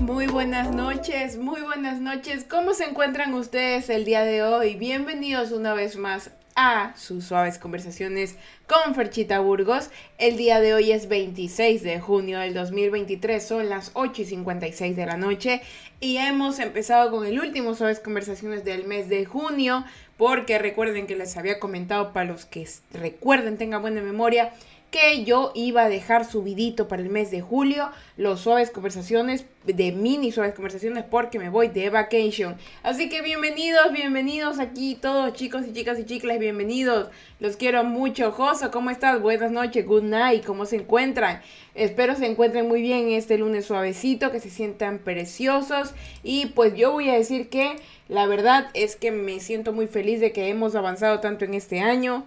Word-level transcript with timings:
Muy 0.00 0.26
buenas 0.26 0.74
noches, 0.74 1.38
muy 1.38 1.60
buenas 1.60 2.00
noches. 2.00 2.44
¿Cómo 2.44 2.74
se 2.74 2.84
encuentran 2.84 3.32
ustedes 3.32 3.88
el 3.88 4.04
día 4.04 4.24
de 4.24 4.42
hoy? 4.42 4.74
Bienvenidos 4.74 5.52
una 5.52 5.72
vez 5.72 5.96
más 5.96 6.32
a 6.56 6.94
sus 6.96 7.24
suaves 7.24 7.58
conversaciones 7.58 8.36
con 8.66 8.96
Ferchita 8.96 9.38
Burgos. 9.38 9.90
El 10.18 10.36
día 10.36 10.60
de 10.60 10.74
hoy 10.74 10.90
es 10.90 11.08
26 11.08 11.82
de 11.84 12.00
junio 12.00 12.40
del 12.40 12.54
2023, 12.54 13.46
son 13.46 13.68
las 13.68 13.92
8 13.94 14.22
y 14.22 14.24
56 14.24 14.96
de 14.96 15.06
la 15.06 15.16
noche 15.16 15.62
y 16.00 16.16
hemos 16.16 16.58
empezado 16.58 17.12
con 17.12 17.24
el 17.24 17.38
último 17.38 17.74
suaves 17.74 18.00
conversaciones 18.00 18.64
del 18.64 18.84
mes 18.84 19.08
de 19.08 19.24
junio 19.24 19.84
porque 20.16 20.58
recuerden 20.58 21.06
que 21.06 21.16
les 21.16 21.36
había 21.36 21.60
comentado 21.60 22.12
para 22.12 22.30
los 22.30 22.46
que 22.46 22.68
recuerden, 22.92 23.58
tengan 23.58 23.80
buena 23.80 24.02
memoria 24.02 24.52
que 24.94 25.24
yo 25.24 25.50
iba 25.56 25.82
a 25.82 25.88
dejar 25.88 26.24
subidito 26.24 26.86
para 26.86 27.02
el 27.02 27.08
mes 27.08 27.32
de 27.32 27.40
julio 27.40 27.90
los 28.16 28.42
suaves 28.42 28.70
conversaciones 28.70 29.44
de 29.64 29.90
mini 29.90 30.30
suaves 30.30 30.54
conversaciones 30.54 31.02
porque 31.02 31.40
me 31.40 31.48
voy 31.48 31.66
de 31.66 31.90
vacation. 31.90 32.54
Así 32.84 33.08
que 33.08 33.20
bienvenidos, 33.20 33.90
bienvenidos 33.90 34.60
aquí 34.60 34.94
todos 34.94 35.32
chicos 35.32 35.66
y 35.66 35.72
chicas 35.72 35.98
y 35.98 36.04
chicles, 36.04 36.38
bienvenidos. 36.38 37.08
Los 37.40 37.56
quiero 37.56 37.82
mucho. 37.82 38.30
Joso, 38.30 38.70
¿cómo 38.70 38.90
estás? 38.90 39.20
Buenas 39.20 39.50
noches, 39.50 39.84
good 39.84 40.04
night, 40.04 40.44
¿cómo 40.44 40.64
se 40.64 40.76
encuentran? 40.76 41.42
Espero 41.74 42.14
se 42.14 42.26
encuentren 42.26 42.68
muy 42.68 42.80
bien 42.80 43.10
este 43.10 43.36
lunes 43.36 43.66
suavecito, 43.66 44.30
que 44.30 44.38
se 44.38 44.48
sientan 44.48 45.00
preciosos 45.00 45.92
y 46.22 46.46
pues 46.46 46.76
yo 46.76 46.92
voy 46.92 47.10
a 47.10 47.14
decir 47.14 47.48
que 47.48 47.74
la 48.08 48.26
verdad 48.26 48.70
es 48.74 48.94
que 48.94 49.10
me 49.10 49.40
siento 49.40 49.72
muy 49.72 49.88
feliz 49.88 50.20
de 50.20 50.30
que 50.30 50.50
hemos 50.50 50.76
avanzado 50.76 51.18
tanto 51.18 51.44
en 51.44 51.54
este 51.54 51.80
año. 51.80 52.26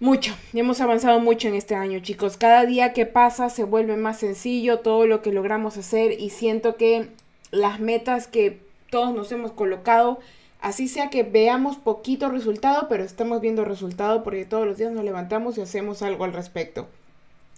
Mucho, 0.00 0.32
hemos 0.54 0.80
avanzado 0.80 1.20
mucho 1.20 1.48
en 1.48 1.54
este 1.54 1.74
año, 1.74 1.98
chicos. 2.00 2.38
Cada 2.38 2.64
día 2.64 2.94
que 2.94 3.04
pasa 3.04 3.50
se 3.50 3.64
vuelve 3.64 3.98
más 3.98 4.18
sencillo 4.18 4.78
todo 4.78 5.06
lo 5.06 5.20
que 5.20 5.30
logramos 5.30 5.76
hacer 5.76 6.18
y 6.18 6.30
siento 6.30 6.76
que 6.76 7.08
las 7.50 7.80
metas 7.80 8.26
que 8.26 8.62
todos 8.88 9.14
nos 9.14 9.30
hemos 9.30 9.52
colocado, 9.52 10.18
así 10.58 10.88
sea 10.88 11.10
que 11.10 11.22
veamos 11.22 11.76
poquito 11.76 12.30
resultado, 12.30 12.86
pero 12.88 13.04
estamos 13.04 13.42
viendo 13.42 13.62
resultado 13.66 14.22
porque 14.22 14.46
todos 14.46 14.66
los 14.66 14.78
días 14.78 14.90
nos 14.90 15.04
levantamos 15.04 15.58
y 15.58 15.60
hacemos 15.60 16.00
algo 16.00 16.24
al 16.24 16.32
respecto. 16.32 16.88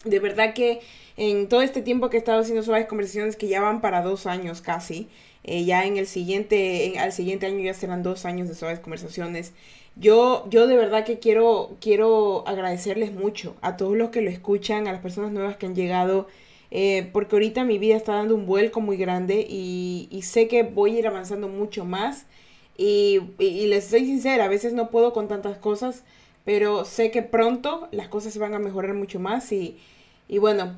De 0.04 0.18
verdad 0.18 0.54
que 0.54 0.80
en 1.16 1.48
todo 1.48 1.62
este 1.62 1.82
tiempo 1.82 2.10
que 2.10 2.16
he 2.16 2.18
estado 2.18 2.40
haciendo 2.40 2.62
suaves 2.62 2.86
conversaciones 2.86 3.36
que 3.36 3.48
ya 3.48 3.60
van 3.60 3.80
para 3.80 4.02
dos 4.02 4.26
años 4.26 4.60
casi, 4.60 5.08
eh, 5.44 5.64
ya 5.64 5.84
en 5.86 5.96
el 5.96 6.06
siguiente, 6.06 6.98
al 6.98 7.12
siguiente 7.12 7.46
año 7.46 7.60
ya 7.60 7.74
serán 7.74 8.02
dos 8.02 8.24
años 8.24 8.48
de 8.48 8.54
suaves 8.54 8.80
conversaciones. 8.80 9.52
Yo, 9.96 10.46
yo 10.48 10.66
de 10.66 10.76
verdad 10.76 11.04
que 11.04 11.18
quiero, 11.18 11.76
quiero 11.80 12.46
agradecerles 12.46 13.12
mucho 13.12 13.56
a 13.60 13.76
todos 13.76 13.96
los 13.96 14.10
que 14.10 14.22
lo 14.22 14.30
escuchan, 14.30 14.88
a 14.88 14.92
las 14.92 15.02
personas 15.02 15.32
nuevas 15.32 15.56
que 15.56 15.66
han 15.66 15.74
llegado, 15.74 16.28
eh, 16.70 17.10
porque 17.12 17.36
ahorita 17.36 17.64
mi 17.64 17.78
vida 17.78 17.96
está 17.96 18.14
dando 18.14 18.34
un 18.34 18.46
vuelco 18.46 18.80
muy 18.80 18.96
grande 18.96 19.46
y, 19.48 20.08
sé 20.22 20.48
que 20.48 20.62
voy 20.62 20.96
a 20.96 20.98
ir 21.00 21.06
avanzando 21.06 21.48
mucho 21.48 21.84
más. 21.84 22.26
Y, 22.78 23.20
y, 23.38 23.66
les 23.66 23.84
soy 23.84 24.06
sincera, 24.06 24.46
a 24.46 24.48
veces 24.48 24.72
no 24.72 24.90
puedo 24.90 25.12
con 25.12 25.28
tantas 25.28 25.58
cosas, 25.58 26.04
pero 26.44 26.84
sé 26.84 27.10
que 27.10 27.22
pronto 27.22 27.88
las 27.92 28.08
cosas 28.08 28.36
van 28.38 28.54
a 28.54 28.58
mejorar 28.58 28.94
mucho 28.94 29.20
más 29.20 29.52
y, 29.52 29.78
y 30.28 30.38
bueno, 30.38 30.76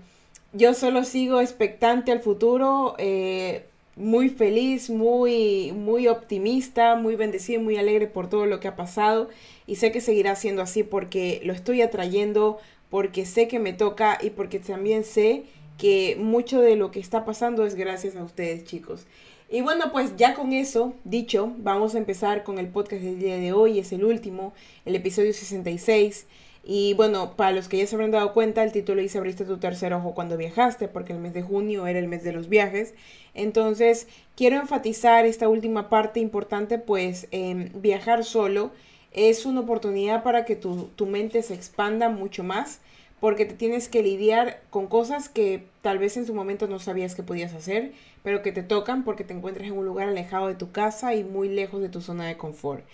yo 0.53 0.75
solo 0.75 1.05
sigo 1.05 1.41
expectante 1.41 2.12
al 2.12 2.20
futuro. 2.20 2.95
Eh, 2.98 3.65
muy 3.97 4.29
feliz, 4.29 4.91
muy, 4.91 5.73
muy 5.73 6.09
optimista, 6.09 6.97
muy 6.97 7.17
bendecida, 7.17 7.61
muy 7.61 7.77
alegre 7.77 8.07
por 8.07 8.29
todo 8.29 8.47
lo 8.47 8.61
que 8.61 8.69
ha 8.69 8.77
pasado 8.77 9.29
y 9.67 9.77
sé 9.77 9.92
que 9.92 10.01
seguirá 10.01 10.35
siendo 10.35 10.62
así 10.62 10.83
porque 10.83 11.41
lo 11.45 11.53
estoy 11.53 11.81
atrayendo, 11.83 12.59
porque 12.91 13.25
sé 13.25 13.47
que 13.48 13.61
me 13.61 13.73
toca 13.73 14.19
y 14.20 14.31
porque 14.31 14.59
también 14.59 15.05
sé 15.05 15.45
que 15.79 16.17
mucho 16.19 16.61
de 16.61 16.77
lo 16.77 16.91
que 16.91 17.01
está 17.01 17.25
pasando 17.25 17.67
es 17.67 17.75
gracias 17.75 18.17
a 18.17 18.25
ustedes 18.25 18.65
chicos. 18.65 19.07
Y 19.55 19.61
bueno, 19.61 19.93
pues 19.93 20.17
ya 20.17 20.35
con 20.35 20.53
eso 20.53 20.95
dicho, 21.05 21.53
vamos 21.59 21.95
a 21.95 21.99
empezar 21.99 22.43
con 22.43 22.59
el 22.59 22.67
podcast 22.67 23.03
del 23.03 23.20
día 23.20 23.37
de 23.37 23.53
hoy, 23.53 23.79
es 23.79 23.92
el 23.92 24.05
último, 24.05 24.53
el 24.85 24.97
episodio 24.97 25.33
66. 25.33 26.27
Y 26.65 26.95
bueno, 26.95 27.37
para 27.37 27.53
los 27.53 27.69
que 27.69 27.79
ya 27.79 27.87
se 27.87 27.95
habrán 27.95 28.11
dado 28.11 28.33
cuenta, 28.33 28.64
el 28.64 28.73
título 28.73 29.01
dice 29.01 29.19
abriste 29.19 29.45
tu 29.45 29.59
tercer 29.59 29.95
ojo 29.95 30.13
cuando 30.13 30.37
viajaste, 30.37 30.89
porque 30.89 31.13
el 31.13 31.20
mes 31.20 31.35
de 31.35 31.43
junio 31.43 31.87
era 31.87 32.01
el 32.01 32.09
mes 32.09 32.25
de 32.25 32.33
los 32.33 32.48
viajes. 32.48 32.95
Entonces, 33.33 34.09
quiero 34.35 34.57
enfatizar 34.57 35.25
esta 35.25 35.48
última 35.48 35.89
parte 35.89 36.19
importante, 36.19 36.81
pues 36.81 37.29
viajar 37.75 38.25
solo 38.25 38.73
es 39.13 39.47
una 39.47 39.61
oportunidad 39.61 40.25
para 40.25 40.45
que 40.45 40.57
tu, 40.57 40.89
tu 40.97 41.07
mente 41.07 41.45
se 41.45 41.55
expanda 41.55 42.09
mucho 42.09 42.43
más, 42.43 42.81
porque 43.24 43.46
te 43.46 43.55
tienes 43.55 43.89
que 43.89 44.02
lidiar 44.02 44.61
con 44.68 44.86
cosas 44.86 45.30
que 45.30 45.64
tal 45.80 45.96
vez 45.96 46.18
en 46.18 46.27
su 46.27 46.35
momento 46.35 46.67
no 46.67 46.79
sabías 46.79 47.14
que 47.14 47.23
podías 47.23 47.55
hacer, 47.55 47.92
pero 48.23 48.42
que 48.42 48.52
te 48.52 48.62
tocan 48.62 49.02
porque 49.02 49.24
te 49.24 49.33
encuentras 49.33 49.67
en 49.67 49.79
un 49.79 49.86
lugar 49.86 50.08
alejado 50.08 50.48
de 50.48 50.57
tu 50.57 50.73
casa 50.73 51.14
y 51.14 51.24
muy 51.24 51.48
lejos 51.48 51.80
de 51.80 51.89
tu 51.89 52.02
zona 52.02 52.27
de 52.27 52.36
confort. 52.36 52.84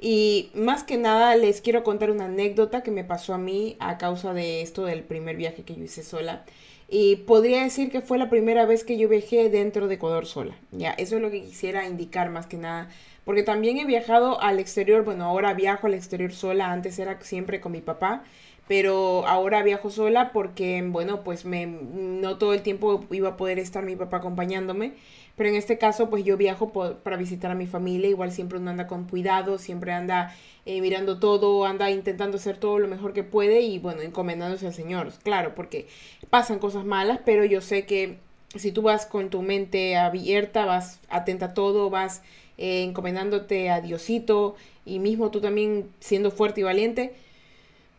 Y 0.00 0.52
más 0.54 0.84
que 0.84 0.96
nada 0.96 1.34
les 1.34 1.60
quiero 1.60 1.82
contar 1.82 2.12
una 2.12 2.26
anécdota 2.26 2.84
que 2.84 2.92
me 2.92 3.02
pasó 3.02 3.34
a 3.34 3.38
mí 3.38 3.76
a 3.80 3.98
causa 3.98 4.32
de 4.32 4.62
esto 4.62 4.84
del 4.84 5.02
primer 5.02 5.34
viaje 5.36 5.64
que 5.64 5.74
yo 5.74 5.82
hice 5.82 6.04
sola. 6.04 6.44
Y 6.88 7.16
podría 7.16 7.64
decir 7.64 7.90
que 7.90 8.00
fue 8.00 8.16
la 8.16 8.30
primera 8.30 8.66
vez 8.66 8.84
que 8.84 8.96
yo 8.96 9.08
viajé 9.08 9.48
dentro 9.48 9.88
de 9.88 9.96
Ecuador 9.96 10.24
sola. 10.24 10.54
Ya, 10.70 10.92
eso 10.92 11.16
es 11.16 11.22
lo 11.22 11.32
que 11.32 11.42
quisiera 11.42 11.88
indicar 11.88 12.30
más 12.30 12.46
que 12.46 12.58
nada. 12.58 12.90
Porque 13.24 13.42
también 13.42 13.78
he 13.78 13.84
viajado 13.84 14.40
al 14.40 14.58
exterior, 14.58 15.04
bueno, 15.04 15.24
ahora 15.24 15.54
viajo 15.54 15.86
al 15.86 15.94
exterior 15.94 16.32
sola, 16.32 16.72
antes 16.72 16.98
era 16.98 17.20
siempre 17.20 17.60
con 17.60 17.72
mi 17.72 17.80
papá, 17.80 18.24
pero 18.70 19.26
ahora 19.26 19.64
viajo 19.64 19.90
sola 19.90 20.30
porque, 20.32 20.80
bueno, 20.86 21.24
pues 21.24 21.44
me, 21.44 21.66
no 21.66 22.38
todo 22.38 22.54
el 22.54 22.62
tiempo 22.62 23.04
iba 23.10 23.30
a 23.30 23.36
poder 23.36 23.58
estar 23.58 23.84
mi 23.84 23.96
papá 23.96 24.18
acompañándome. 24.18 24.92
Pero 25.34 25.48
en 25.48 25.56
este 25.56 25.76
caso, 25.76 26.08
pues 26.08 26.22
yo 26.22 26.36
viajo 26.36 26.70
para 26.70 27.16
visitar 27.16 27.50
a 27.50 27.56
mi 27.56 27.66
familia, 27.66 28.08
igual 28.08 28.30
siempre 28.30 28.58
uno 28.58 28.70
anda 28.70 28.86
con 28.86 29.08
cuidado, 29.08 29.58
siempre 29.58 29.90
anda 29.90 30.36
eh, 30.66 30.80
mirando 30.82 31.18
todo, 31.18 31.64
anda 31.64 31.90
intentando 31.90 32.36
hacer 32.36 32.58
todo 32.58 32.78
lo 32.78 32.86
mejor 32.86 33.12
que 33.12 33.24
puede 33.24 33.62
y 33.62 33.80
bueno, 33.80 34.02
encomendándose 34.02 34.68
al 34.68 34.74
Señor, 34.74 35.12
claro, 35.24 35.56
porque 35.56 35.88
pasan 36.30 36.60
cosas 36.60 36.84
malas, 36.84 37.18
pero 37.24 37.44
yo 37.44 37.60
sé 37.62 37.86
que 37.86 38.18
si 38.54 38.70
tú 38.70 38.82
vas 38.82 39.04
con 39.04 39.30
tu 39.30 39.42
mente 39.42 39.96
abierta, 39.96 40.64
vas 40.64 41.00
atenta 41.08 41.46
a 41.46 41.54
todo, 41.54 41.90
vas 41.90 42.22
eh, 42.56 42.84
encomendándote 42.84 43.68
a 43.68 43.80
Diosito 43.80 44.54
y 44.84 45.00
mismo 45.00 45.32
tú 45.32 45.40
también 45.40 45.90
siendo 45.98 46.30
fuerte 46.30 46.60
y 46.60 46.62
valiente, 46.62 47.14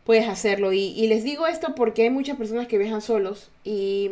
puedes 0.06 0.28
hacerlo. 0.28 0.74
Y, 0.74 0.94
y 0.96 1.08
les 1.08 1.24
digo 1.24 1.48
esto 1.48 1.76
porque 1.76 2.04
hay 2.04 2.10
muchas 2.10 2.38
personas 2.38 2.68
que 2.68 2.78
viajan 2.78 3.02
solos 3.02 3.50
y 3.64 4.12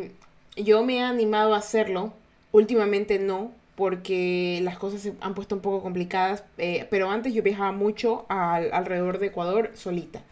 yo 0.56 0.84
me 0.84 0.96
he 0.96 1.02
animado 1.02 1.54
a 1.54 1.58
hacerlo 1.58 2.12
Últimamente 2.52 3.18
no, 3.18 3.52
porque 3.76 4.60
las 4.62 4.76
cosas 4.78 5.00
se 5.02 5.14
han 5.20 5.34
puesto 5.34 5.54
un 5.54 5.60
poco 5.60 5.82
complicadas, 5.82 6.44
eh, 6.58 6.86
pero 6.90 7.10
antes 7.10 7.32
yo 7.32 7.42
viajaba 7.42 7.72
mucho 7.72 8.26
al, 8.28 8.72
alrededor 8.72 9.18
de 9.18 9.28
Ecuador 9.28 9.70
solita, 9.74 10.22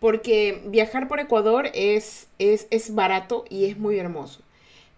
porque 0.00 0.62
viajar 0.66 1.08
por 1.08 1.20
Ecuador 1.20 1.68
es, 1.74 2.28
es, 2.38 2.68
es 2.70 2.94
barato 2.94 3.44
y 3.50 3.66
es 3.66 3.78
muy 3.78 3.98
hermoso. 3.98 4.40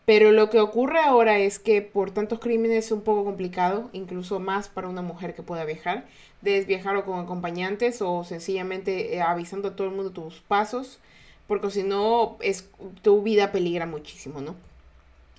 Pero 0.07 0.33
lo 0.33 0.51
que 0.51 0.61
ocurre 0.61 1.01
ahora 1.01 1.39
es 1.39 1.59
que 1.59 1.83
por 1.83 2.11
tantos 2.11 2.41
crímenes 2.41 2.87
es 2.87 2.93
un 2.93 3.03
poco 3.03 3.25
complicado, 3.25 3.91
incluso 3.93 4.41
más 4.41 4.69
para 4.69 4.89
una 4.89 5.03
mujer 5.03 5.35
que 5.35 5.43
pueda 5.43 5.65
viajar. 5.65 6.07
Debes 6.41 6.67
viajar 6.67 6.97
o 6.97 7.05
con 7.05 7.21
acompañantes 7.21 8.03
o 8.03 8.25
sencillamente 8.25 9.15
eh, 9.15 9.23
avisando 9.23 9.69
a 9.69 9.77
todo 9.77 9.87
el 9.89 9.95
mundo 9.95 10.11
tus 10.11 10.41
pasos, 10.41 10.99
porque 11.47 11.71
si 11.71 11.83
no, 11.83 12.39
es, 12.41 12.69
tu 13.03 13.23
vida 13.23 13.53
peligra 13.53 13.87
muchísimo, 13.87 14.41
¿no? 14.41 14.57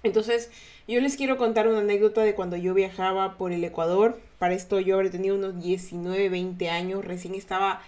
Entonces, 0.03 0.49
yo 0.87 0.99
les 0.99 1.15
quiero 1.15 1.37
contar 1.37 1.67
una 1.67 1.79
anécdota 1.79 2.21
de 2.21 2.33
cuando 2.33 2.57
yo 2.57 2.73
viajaba 2.73 3.37
por 3.37 3.51
el 3.51 3.63
Ecuador. 3.63 4.19
Para 4.39 4.53
esto 4.53 4.79
yo 4.79 4.95
habría 4.95 5.11
tenido 5.11 5.35
unos 5.35 5.61
19, 5.61 6.29
20 6.29 6.69
años. 6.69 7.05
Recién 7.05 7.35
estaba 7.35 7.81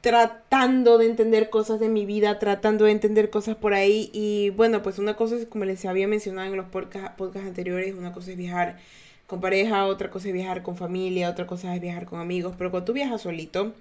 tratando 0.00 0.98
de 0.98 1.06
entender 1.06 1.50
cosas 1.50 1.80
de 1.80 1.88
mi 1.88 2.06
vida, 2.06 2.38
tratando 2.38 2.84
de 2.84 2.92
entender 2.92 3.30
cosas 3.30 3.56
por 3.56 3.74
ahí. 3.74 4.10
Y 4.12 4.50
bueno, 4.50 4.82
pues 4.82 4.98
una 4.98 5.16
cosa 5.16 5.36
es, 5.36 5.46
como 5.46 5.64
les 5.64 5.84
había 5.84 6.08
mencionado 6.08 6.50
en 6.50 6.56
los 6.56 6.66
podcasts 6.66 7.20
anteriores, 7.36 7.94
una 7.94 8.12
cosa 8.12 8.30
es 8.30 8.36
viajar 8.36 8.78
con 9.26 9.40
pareja, 9.40 9.86
otra 9.86 10.10
cosa 10.10 10.28
es 10.28 10.34
viajar 10.34 10.62
con 10.62 10.76
familia, 10.76 11.28
otra 11.30 11.46
cosa 11.46 11.74
es 11.74 11.80
viajar 11.80 12.06
con 12.06 12.20
amigos. 12.20 12.54
Pero 12.56 12.70
cuando 12.70 12.86
tú 12.86 12.92
viajas 12.92 13.22
solito, 13.22 13.74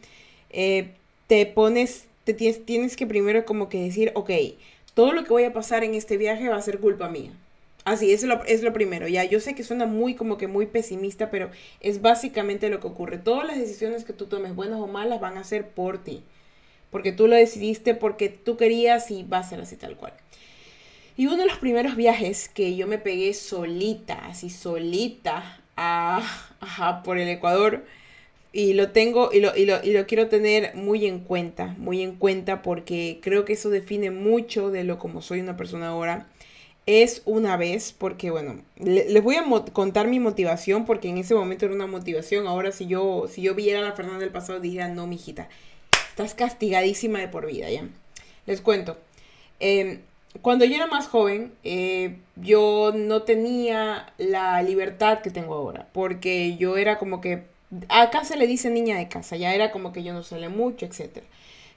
eh, 0.50 0.92
te 1.28 1.46
pones, 1.46 2.06
te 2.24 2.34
tienes, 2.34 2.66
tienes 2.66 2.96
que 2.98 3.08
primero 3.08 3.46
como 3.46 3.70
que 3.70 3.84
decir, 3.84 4.12
ok, 4.16 4.32
todo 4.94 5.14
lo 5.14 5.24
que 5.24 5.30
voy 5.30 5.44
a 5.44 5.54
pasar 5.54 5.84
en 5.84 5.94
este 5.94 6.18
viaje 6.18 6.50
va 6.50 6.58
a 6.58 6.62
ser 6.62 6.80
culpa 6.80 7.10
mía. 7.10 7.32
Así, 7.88 8.12
es 8.12 8.22
lo, 8.24 8.44
es 8.44 8.64
lo 8.64 8.74
primero. 8.74 9.08
Ya, 9.08 9.24
yo 9.24 9.40
sé 9.40 9.56
que 9.56 9.64
suena 9.64 9.86
muy 9.86 10.14
como 10.14 10.38
que 10.38 10.48
muy 10.48 10.66
pesimista, 10.66 11.32
pero 11.32 11.50
es 11.80 12.02
básicamente 12.02 12.68
lo 12.70 12.82
que 12.82 12.88
ocurre. 12.88 13.18
Todas 13.18 13.48
las 13.48 13.58
decisiones 13.58 14.04
que 14.04 14.12
tú 14.12 14.26
tomes, 14.26 14.54
buenas 14.56 14.82
o 14.82 14.88
malas, 14.88 15.22
van 15.22 15.38
a 15.38 15.46
ser 15.46 15.70
por 15.70 16.04
ti. 16.04 16.22
Porque 16.92 17.14
tú 17.14 17.28
lo 17.30 17.38
decidiste, 17.38 17.96
porque 17.96 18.28
tú 18.28 18.58
querías 18.58 19.10
y 19.10 19.24
va 19.24 19.38
a 19.38 19.44
ser 19.44 19.62
así 19.62 19.78
tal 19.78 19.96
cual. 19.96 20.12
Y 21.16 21.28
uno 21.28 21.38
de 21.38 21.46
los 21.46 21.60
primeros 21.60 21.96
viajes 21.96 22.50
que 22.50 22.76
yo 22.76 22.88
me 22.88 22.98
pegué 22.98 23.34
solita, 23.34 24.16
así 24.28 24.50
solita, 24.50 25.62
a, 25.78 26.22
por 27.06 27.18
el 27.18 27.30
Ecuador, 27.30 27.86
y 28.52 28.74
lo 28.74 28.92
tengo 28.92 29.32
y 29.32 29.40
lo, 29.40 29.56
y, 29.56 29.66
lo, 29.66 29.82
y 29.82 29.94
lo 29.94 30.06
quiero 30.08 30.28
tener 30.28 30.76
muy 30.76 31.06
en 31.06 31.20
cuenta, 31.20 31.76
muy 31.78 32.02
en 32.02 32.16
cuenta 32.18 32.62
porque 32.62 33.20
creo 33.22 33.46
que 33.46 33.54
eso 33.54 33.70
define 33.70 34.12
mucho 34.12 34.72
de 34.72 34.84
lo 34.84 35.00
como 35.00 35.22
soy 35.22 35.40
una 35.40 35.56
persona 35.56 35.90
ahora. 35.90 36.28
Es 36.88 37.22
una 37.26 37.58
vez, 37.58 37.94
porque 37.96 38.32
bueno, 38.32 38.62
les 38.78 39.22
voy 39.22 39.36
a 39.36 39.44
contar 39.74 40.08
mi 40.08 40.22
motivación, 40.22 40.86
porque 40.86 41.10
en 41.10 41.18
ese 41.18 41.36
momento 41.36 41.66
era 41.66 41.76
una 41.76 41.86
motivación. 41.86 42.48
Ahora, 42.48 42.72
si 42.72 42.88
yo, 42.88 43.28
si 43.30 43.42
yo 43.42 43.54
viera 43.54 43.80
a 43.80 43.84
la 43.84 43.92
Fernanda 43.92 44.22
del 44.22 44.32
pasado, 44.32 44.62
diría, 44.62 44.88
no, 44.88 45.06
mijita, 45.06 45.50
estás 46.10 46.34
castigadísima 46.34 47.20
de 47.20 47.28
por 47.28 47.46
vida, 47.46 47.70
¿ya? 47.70 47.84
Les 48.46 48.62
cuento. 48.62 48.98
Em, 49.60 50.00
cuando 50.42 50.64
yo 50.64 50.76
era 50.76 50.88
más 50.88 51.08
joven, 51.08 51.52
eh, 51.66 52.20
yo 52.38 52.94
no 52.96 53.24
tenía 53.24 54.14
la 54.18 54.62
libertad 54.64 55.20
que 55.20 55.30
tengo 55.30 55.56
ahora, 55.56 55.90
porque 55.92 56.56
yo 56.56 56.78
era 56.78 57.00
como 57.00 57.20
que, 57.20 57.44
acá 57.90 58.24
se 58.24 58.38
le 58.38 58.48
dice 58.48 58.70
niña 58.70 58.98
de 58.98 59.10
casa, 59.10 59.36
ya 59.36 59.54
era 59.54 59.72
como 59.72 59.92
que 59.92 60.04
yo 60.04 60.14
no 60.14 60.24
salía 60.24 60.48
mucho, 60.48 60.86
etc. 60.86 61.24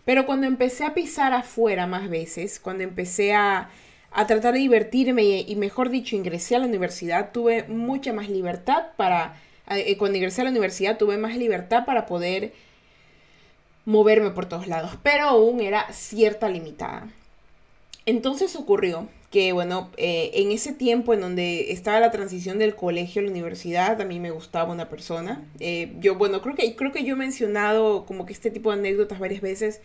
Pero 0.05 0.25
cuando 0.25 0.47
empecé 0.47 0.85
a 0.85 0.95
pisar 0.95 1.33
afuera 1.33 1.89
más 1.89 2.09
veces, 2.09 2.61
cuando 2.61 2.85
empecé 2.85 3.35
a 3.35 3.71
a 4.13 4.27
tratar 4.27 4.55
de 4.55 4.61
divertirme 4.61 5.23
y, 5.23 5.57
mejor 5.57 5.89
dicho, 5.89 6.17
ingresé 6.17 6.57
a 6.57 6.59
la 6.59 6.67
universidad, 6.67 7.31
tuve 7.33 7.65
mucha 7.69 8.13
más 8.13 8.29
libertad 8.29 8.89
para, 8.97 9.41
eh, 9.69 9.97
cuando 9.97 10.19
ingresé 10.19 10.41
a 10.41 10.45
la 10.45 10.51
universidad 10.51 10.99
tuve 10.99 11.17
más 11.17 11.37
libertad 11.37 11.85
para 11.85 12.07
poder 12.07 12.53
moverme 13.85 14.31
por 14.31 14.47
todos 14.47 14.67
lados, 14.67 14.93
pero 15.03 15.25
aún 15.25 15.61
era 15.61 15.93
cierta 15.93 16.49
limitada. 16.49 17.09
Entonces 18.07 18.57
ocurrió 18.57 19.09
que, 19.31 19.53
bueno, 19.53 19.91
eh, 19.97 20.33
en 20.35 20.51
ese 20.51 20.73
tiempo 20.73 21.15
en 21.15 21.21
donde 21.21 21.71
estaba 21.73 22.01
la 22.01 22.11
transición 22.11 22.59
del 22.59 22.75
colegio 22.75 23.21
a 23.21 23.25
la 23.25 23.31
universidad, 23.31 24.01
a 24.01 24.05
mí 24.05 24.19
me 24.19 24.33
gustaba 24.33 24.73
una 24.73 24.89
persona. 24.89 25.45
Eh, 25.61 25.93
yo, 26.01 26.17
bueno, 26.17 26.43
creo 26.43 26.57
que, 26.57 26.75
creo 26.75 26.91
que 26.91 27.05
yo 27.05 27.15
he 27.15 27.17
mencionado 27.17 28.07
como 28.07 28.27
que 28.27 28.33
este 28.33 28.51
tipo 28.51 28.73
de 28.73 28.79
anécdotas 28.79 29.21
varias 29.21 29.41
veces 29.41 29.81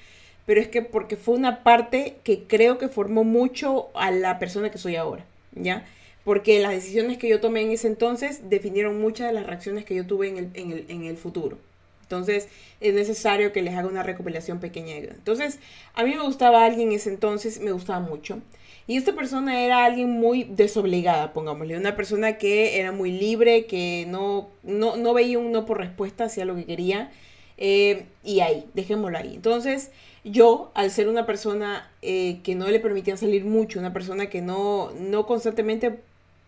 pero 0.45 0.61
es 0.61 0.67
que 0.67 0.81
porque 0.81 1.15
fue 1.17 1.35
una 1.35 1.63
parte 1.63 2.17
que 2.23 2.43
creo 2.43 2.77
que 2.77 2.87
formó 2.87 3.23
mucho 3.23 3.89
a 3.95 4.11
la 4.11 4.39
persona 4.39 4.71
que 4.71 4.77
soy 4.77 4.95
ahora, 4.95 5.25
¿ya? 5.53 5.85
Porque 6.23 6.59
las 6.59 6.71
decisiones 6.71 7.17
que 7.17 7.29
yo 7.29 7.39
tomé 7.39 7.61
en 7.61 7.71
ese 7.71 7.87
entonces 7.87 8.49
definieron 8.49 8.99
muchas 8.99 9.27
de 9.27 9.33
las 9.33 9.45
reacciones 9.45 9.85
que 9.85 9.95
yo 9.95 10.05
tuve 10.05 10.27
en 10.29 10.37
el, 10.37 10.49
en 10.53 10.71
el, 10.71 10.85
en 10.89 11.03
el 11.05 11.17
futuro. 11.17 11.57
Entonces 12.01 12.47
es 12.81 12.93
necesario 12.93 13.51
que 13.51 13.63
les 13.63 13.75
haga 13.75 13.87
una 13.87 14.03
recopilación 14.03 14.59
pequeña. 14.59 14.95
Entonces 14.95 15.59
a 15.93 16.03
mí 16.03 16.11
me 16.11 16.21
gustaba 16.21 16.65
alguien 16.65 16.89
en 16.89 16.95
ese 16.95 17.09
entonces, 17.09 17.59
me 17.59 17.71
gustaba 17.71 17.99
mucho. 17.99 18.39
Y 18.87 18.97
esta 18.97 19.13
persona 19.15 19.63
era 19.63 19.83
alguien 19.83 20.11
muy 20.11 20.43
desobligada, 20.43 21.33
pongámosle. 21.33 21.77
Una 21.77 21.95
persona 21.95 22.37
que 22.37 22.79
era 22.79 22.91
muy 22.91 23.11
libre, 23.11 23.65
que 23.65 24.05
no, 24.07 24.49
no, 24.61 24.95
no 24.95 25.13
veía 25.13 25.39
un 25.39 25.51
no 25.51 25.65
por 25.65 25.79
respuesta 25.79 26.25
hacia 26.25 26.45
lo 26.45 26.55
que 26.55 26.65
quería. 26.65 27.11
Eh, 27.57 28.05
y 28.23 28.41
ahí, 28.41 28.65
dejémoslo 28.75 29.17
ahí. 29.17 29.33
Entonces, 29.35 29.91
yo, 30.25 30.71
al 30.73 30.89
ser 30.89 31.07
una 31.07 31.27
persona 31.27 31.89
eh, 32.01 32.39
que 32.43 32.55
no 32.55 32.67
le 32.67 32.79
permitían 32.79 33.17
salir 33.17 33.45
mucho, 33.45 33.79
una 33.79 33.93
persona 33.93 34.27
que 34.27 34.41
no, 34.41 34.91
no 34.99 35.27
constantemente 35.27 35.99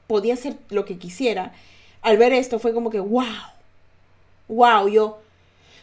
podía 0.08 0.34
hacer 0.34 0.58
lo 0.70 0.84
que 0.84 0.98
quisiera, 0.98 1.54
al 2.02 2.18
ver 2.18 2.34
esto 2.34 2.58
fue 2.58 2.74
como 2.74 2.90
que, 2.90 3.00
wow, 3.00 3.24
wow, 4.48 4.88
yo, 4.88 5.20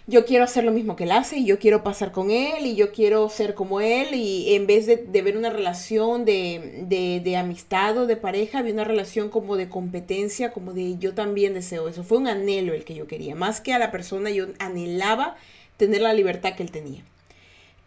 yo 0.08 0.24
quiero 0.24 0.42
hacer 0.42 0.64
lo 0.64 0.72
mismo 0.72 0.96
que 0.96 1.04
él 1.04 1.12
hace 1.12 1.36
y 1.36 1.44
yo 1.44 1.60
quiero 1.60 1.84
pasar 1.84 2.10
con 2.10 2.32
él 2.32 2.66
y 2.66 2.74
yo 2.74 2.90
quiero 2.90 3.28
ser 3.28 3.54
como 3.54 3.80
él 3.80 4.12
y 4.14 4.56
en 4.56 4.66
vez 4.66 4.86
de, 4.86 5.22
ver 5.22 5.36
una 5.36 5.50
relación 5.50 6.24
de, 6.24 6.84
de, 6.88 7.20
de, 7.22 7.36
amistad 7.36 7.96
o 7.96 8.06
de 8.06 8.16
pareja, 8.16 8.62
vi 8.62 8.72
una 8.72 8.84
relación 8.84 9.28
como 9.28 9.56
de 9.56 9.68
competencia, 9.68 10.52
como 10.52 10.72
de 10.72 10.98
yo 10.98 11.14
también 11.14 11.54
deseo 11.54 11.88
eso. 11.88 12.02
Fue 12.02 12.18
un 12.18 12.26
anhelo 12.26 12.74
el 12.74 12.84
que 12.84 12.94
yo 12.94 13.06
quería. 13.06 13.36
Más 13.36 13.60
que 13.60 13.72
a 13.72 13.78
la 13.78 13.92
persona, 13.92 14.30
yo 14.30 14.46
anhelaba 14.58 15.36
tener 15.76 16.00
la 16.00 16.12
libertad 16.12 16.54
que 16.56 16.64
él 16.64 16.72
tenía. 16.72 17.04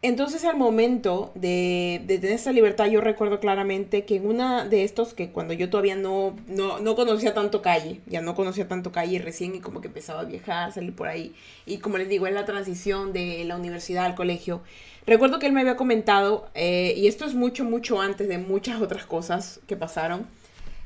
Entonces 0.03 0.45
al 0.45 0.57
momento 0.57 1.31
de, 1.33 2.03
tener 2.07 2.31
esa 2.31 2.51
libertad, 2.51 2.85
yo 2.85 3.01
recuerdo 3.01 3.39
claramente 3.39 4.05
que 4.05 4.17
en 4.17 4.27
una 4.27 4.63
de 4.63 4.83
estos, 4.83 5.15
que 5.15 5.31
cuando 5.31 5.55
yo 5.55 5.71
todavía 5.71 5.95
no, 5.95 6.35
no, 6.47 6.95
conocía 6.95 7.33
tanto 7.33 7.63
calle, 7.63 7.99
ya 8.05 8.21
no 8.21 8.35
conocía 8.35 8.67
tanto 8.67 8.91
calle 8.91 9.17
recién 9.17 9.55
y 9.55 9.59
como 9.59 9.81
que 9.81 9.87
empezaba 9.87 10.21
a 10.21 10.25
viajar, 10.25 10.71
salir 10.71 10.93
por 10.93 11.07
ahí, 11.07 11.33
y 11.65 11.79
como 11.79 11.97
les 11.97 12.09
digo, 12.09 12.27
en 12.27 12.35
la 12.35 12.45
transición 12.45 13.11
de 13.11 13.43
la 13.45 13.55
universidad 13.55 14.05
al 14.05 14.13
colegio, 14.13 14.61
recuerdo 15.07 15.39
que 15.39 15.47
él 15.47 15.53
me 15.53 15.61
había 15.61 15.77
comentado, 15.77 16.47
eh, 16.53 16.93
y 16.95 17.07
esto 17.07 17.25
es 17.25 17.33
mucho, 17.33 17.63
mucho 17.65 17.99
antes 17.99 18.27
de 18.27 18.37
muchas 18.37 18.79
otras 18.79 19.07
cosas 19.07 19.61
que 19.65 19.75
pasaron, 19.75 20.27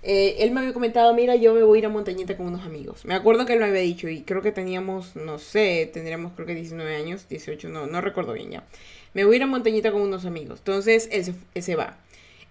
eh, 0.03 0.37
él 0.39 0.51
me 0.51 0.61
había 0.61 0.73
comentado, 0.73 1.13
mira, 1.13 1.35
yo 1.35 1.53
me 1.53 1.61
voy 1.63 1.77
a 1.77 1.79
ir 1.79 1.85
a 1.85 1.89
Montañita 1.89 2.35
con 2.35 2.47
unos 2.47 2.65
amigos. 2.65 3.05
Me 3.05 3.13
acuerdo 3.13 3.45
que 3.45 3.53
él 3.53 3.59
me 3.59 3.65
había 3.65 3.81
dicho, 3.81 4.07
y 4.07 4.21
creo 4.21 4.41
que 4.41 4.51
teníamos, 4.51 5.15
no 5.15 5.37
sé, 5.37 5.91
tendríamos 5.93 6.31
creo 6.33 6.47
que 6.47 6.55
19 6.55 6.95
años, 6.95 7.27
18, 7.29 7.69
no, 7.69 7.85
no 7.85 8.01
recuerdo 8.01 8.33
bien 8.33 8.49
ya 8.49 8.63
me 9.13 9.25
voy 9.25 9.35
a 9.35 9.37
ir 9.37 9.43
a 9.43 9.47
montañita 9.47 9.91
con 9.91 10.01
unos 10.01 10.25
amigos. 10.25 10.59
Entonces 10.59 11.09
él 11.11 11.63
se, 11.63 11.75
va. 11.75 11.97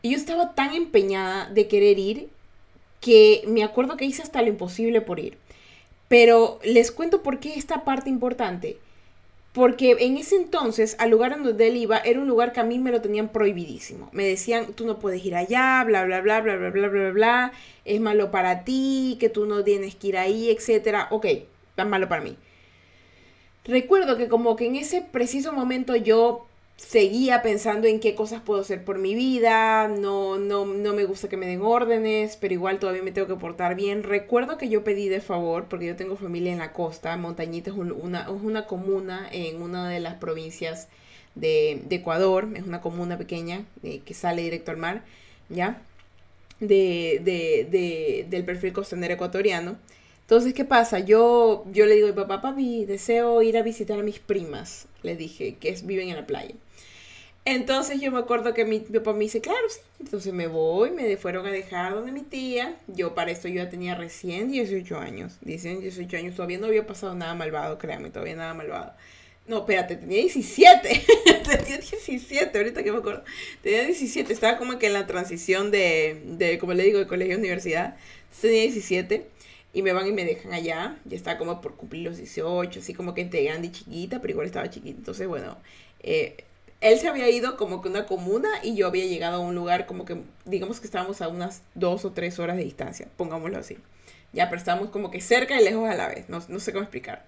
Y 0.03 0.11
yo 0.11 0.17
estaba 0.17 0.55
tan 0.55 0.75
empeñada 0.75 1.49
de 1.51 1.69
querer 1.69 1.99
ir 1.99 2.29
que 3.01 3.43
me 3.47 3.65
acuerdo 3.65 3.97
que 3.97 4.05
hice 4.05 4.23
hasta 4.23 4.43
lo 4.43 4.49
imposible 4.49 5.01
por 5.01 5.21
ir. 5.21 5.39
Pero 6.09 6.59
les 6.65 6.91
cuento 6.91 7.23
por 7.23 7.39
qué 7.39 7.55
esta 7.55 7.85
parte 7.85 8.11
importante. 8.11 8.79
Porque 9.53 9.97
en 9.99 10.17
ese 10.17 10.37
entonces, 10.37 10.95
al 11.01 11.11
lugar 11.11 11.43
donde 11.43 11.67
él 11.67 11.77
iba, 11.77 11.99
era 11.99 12.21
un 12.21 12.29
lugar 12.29 12.53
que 12.53 12.61
a 12.61 12.65
mí 12.65 12.79
me 12.79 12.93
lo 12.93 13.01
tenían 13.01 13.31
prohibidísimo. 13.31 14.09
Me 14.13 14.25
decían, 14.25 14.75
tú 14.75 14.87
no 14.87 15.01
puedes 15.01 15.25
ir 15.25 15.35
allá, 15.35 15.83
bla, 15.85 16.05
bla, 16.05 16.21
bla, 16.21 16.41
bla, 16.41 16.57
bla, 16.57 16.71
bla, 16.71 16.89
bla, 16.89 17.11
bla, 17.11 17.53
es 17.85 18.01
malo 18.01 18.31
para 18.31 18.63
ti, 18.63 19.17
que 19.19 19.29
tú 19.29 19.47
no 19.47 19.65
tienes 19.65 19.97
que 19.97 20.09
ir 20.09 20.19
ahí, 20.19 20.51
etc. 20.51 21.07
Ok, 21.11 21.27
tan 21.75 21.91
malo 21.91 22.09
para 22.09 22.23
mí. 22.23 22.37
Recuerdo 23.65 24.17
que 24.17 24.29
como 24.29 24.55
que 24.55 24.67
en 24.67 24.77
ese 24.77 25.03
preciso 25.03 25.53
momento 25.53 25.97
yo 25.97 26.47
seguía 26.89 27.43
pensando 27.43 27.87
en 27.87 28.01
qué 28.01 28.15
cosas 28.15 28.41
puedo 28.41 28.61
hacer 28.61 28.85
por 28.85 28.99
mi 28.99 29.15
vida, 29.15 29.87
no, 29.87 30.39
no, 30.39 30.65
no 30.65 30.93
me 30.95 31.05
gusta 31.05 31.29
que 31.29 31.37
me 31.37 31.47
den 31.47 31.63
órdenes, 31.63 32.37
pero 32.37 32.55
igual 32.55 32.79
todavía 32.79 33.03
me 33.03 33.13
tengo 33.13 33.29
que 33.29 33.37
portar 33.37 33.77
bien. 33.77 34.03
Recuerdo 34.03 34.59
que 34.59 34.69
yo 34.69 34.83
pedí 34.83 35.09
de 35.09 35.21
favor, 35.21 35.67
porque 35.67 35.87
yo 35.87 35.97
tengo 35.97 36.17
familia 36.17 36.53
en 36.53 36.59
la 36.59 36.73
costa, 36.73 37.17
Montañita 37.17 37.71
es, 37.71 37.77
una, 37.77 38.23
es 38.23 38.29
una 38.29 38.67
comuna 38.67 39.29
en 39.31 39.63
una 39.63 39.89
de 39.89 40.01
las 40.01 40.15
provincias 40.15 40.89
de, 41.35 41.83
Ecuador, 41.91 42.49
es 42.55 42.65
una 42.65 42.81
comuna 42.81 43.19
pequeña 43.19 43.65
eh, 43.83 44.01
que 44.05 44.15
sale 44.15 44.43
directo 44.43 44.71
al 44.71 44.79
mar, 44.79 45.05
¿ya? 45.49 45.83
De, 46.61 47.21
de, 47.23 48.27
del 48.29 48.45
perfil 48.45 48.73
costanero 48.73 49.15
ecuatoriano. 49.15 49.77
Entonces, 50.23 50.55
¿qué 50.55 50.65
pasa? 50.65 50.99
Yo, 51.01 51.65
yo 51.73 51.87
le 51.87 51.95
digo, 51.95 52.15
papá, 52.15 52.41
papi, 52.41 52.85
deseo 52.85 53.43
ir 53.43 53.59
a 53.59 53.63
visitar 53.63 53.99
a 53.99 54.03
mis 54.03 54.19
primas, 54.19 54.87
le 55.03 55.17
dije, 55.17 55.57
que 55.57 55.73
viven 55.85 56.09
en 56.09 56.17
la 56.17 56.27
playa. 56.27 56.55
Entonces 57.45 58.01
yo 58.01 58.11
me 58.11 58.19
acuerdo 58.19 58.53
que 58.53 58.65
mi, 58.65 58.81
papá 58.81 59.13
me 59.13 59.21
dice, 59.21 59.41
claro, 59.41 59.59
sí. 59.69 59.81
Entonces 59.99 60.33
me 60.33 60.47
voy, 60.47 60.91
me 60.91 61.17
fueron 61.17 61.47
a 61.47 61.51
dejar 61.51 61.95
donde 61.95 62.13
mi 62.13 62.23
tía. 62.23 62.77
Yo 62.87 63.15
para 63.15 63.31
esto 63.31 63.49
yo 63.49 63.57
ya 63.57 63.71
tenía 63.71 63.95
recién 63.95 64.51
18 64.51 64.99
años. 64.99 65.39
Dicen 65.41 65.81
18 65.81 66.17
años, 66.19 66.37
todavía 66.37 66.59
no 66.59 66.67
había 66.67 66.87
pasado 66.87 67.15
nada 67.15 67.35
malvado, 67.35 67.79
créanme, 67.79 68.11
todavía 68.11 68.37
nada 68.37 68.55
malvado. 68.55 68.93
No, 69.47 69.61
espérate, 69.61 69.97
tenía 69.97 70.19
17. 70.19 70.89
tenía 71.45 71.79
17, 71.79 72.57
ahorita 72.59 72.83
que 72.83 72.93
me 72.93 72.99
acuerdo. 72.99 73.25
Tenía 73.63 73.85
17, 73.85 74.33
estaba 74.33 74.59
como 74.59 74.79
que 74.79 74.87
en 74.87 74.93
la 74.93 75.07
transición 75.07 75.71
de, 75.71 76.23
de 76.25 76.59
como 76.59 76.75
le 76.75 76.85
digo, 76.85 76.99
de 76.99 77.07
colegio 77.07 77.35
a 77.37 77.39
universidad. 77.39 77.97
Tenía 78.41 78.63
17 78.63 79.27
y 79.73 79.83
me 79.83 79.93
van 79.93 80.07
y 80.07 80.13
me 80.13 80.25
dejan 80.25 80.53
allá. 80.53 80.99
Ya 81.05 81.17
estaba 81.17 81.39
como 81.39 81.61
por 81.61 81.77
cumplir 81.77 82.05
los 82.05 82.19
18, 82.19 82.81
así 82.81 82.95
como 82.95 83.15
que 83.15 83.23
entre 83.23 83.43
grande 83.45 83.69
y 83.69 83.73
chiquita, 83.73 84.21
pero 84.21 84.33
igual 84.33 84.47
estaba 84.47 84.69
chiquita. 84.71 84.99
Entonces, 84.99 85.27
bueno, 85.27 85.59
eh, 86.03 86.37
él 86.81 86.99
se 86.99 87.09
había 87.09 87.29
ido 87.29 87.57
como 87.57 87.83
que 87.83 87.89
una 87.89 88.07
comuna 88.07 88.49
y 88.63 88.75
yo 88.75 88.87
había 88.87 89.07
llegado 89.07 89.37
a 89.37 89.41
un 89.41 89.55
lugar 89.55 89.87
como 89.87 90.05
que, 90.05 90.23
digamos 90.45 90.81
que 90.81 90.87
estábamos 90.87 91.21
a 91.21 91.29
unas 91.29 91.63
dos 91.75 92.05
o 92.05 92.13
tres 92.13 92.39
horas 92.39 92.57
de 92.57 92.65
distancia, 92.65 93.09
pongámoslo 93.17 93.59
así. 93.59 93.79
Ya, 94.33 94.49
pero 94.49 94.59
estábamos 94.59 94.91
como 94.91 95.11
que 95.11 95.21
cerca 95.21 95.61
y 95.61 95.65
lejos 95.65 95.91
a 95.91 95.95
la 95.95 96.09
vez, 96.09 96.29
no, 96.29 96.41
no 96.49 96.61
sé 96.61 96.73
cómo 96.73 96.85
explicar. 96.85 97.27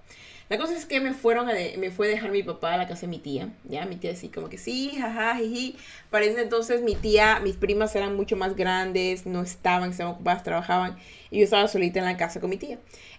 La 0.49 0.59
cosa 0.59 0.76
es 0.76 0.85
que 0.85 1.00
me 1.00 1.14
fueron 1.14 1.49
a 1.49 1.54
me 1.78 1.90
fue 1.90 2.09
a 2.09 2.11
dejar 2.11 2.30
mi 2.30 2.42
papá 2.42 2.75
a 2.75 2.76
la 2.76 2.87
casa 2.87 3.02
de 3.02 3.06
mi 3.06 3.18
tía, 3.18 3.49
ya, 3.64 3.87
mi 3.87 3.97
tía 3.97 4.12
así 4.12 4.28
como 4.28 4.49
que 4.49 4.59
sí, 4.59 4.92
jaja, 4.99 5.37
jiji. 5.37 5.76
Para 6.11 6.26
ese 6.26 6.42
entonces 6.42 6.82
mi 6.82 6.94
tía, 6.94 7.40
mis 7.40 7.56
primas 7.56 7.97
eran 7.97 8.14
mucho 8.16 8.37
más 8.37 8.54
grandes, 8.54 9.25
no 9.25 9.40
estaban, 9.40 9.90
estaban 9.90 10.14
ocupadas, 10.14 10.42
trabajaban 10.42 10.99
y 11.30 11.38
yo 11.38 11.44
estaba 11.44 11.68
solita 11.68 12.00
en 12.00 12.04
la 12.04 12.16
casa 12.16 12.40
con 12.40 12.50
mi 12.50 12.59
tía. 12.59 12.78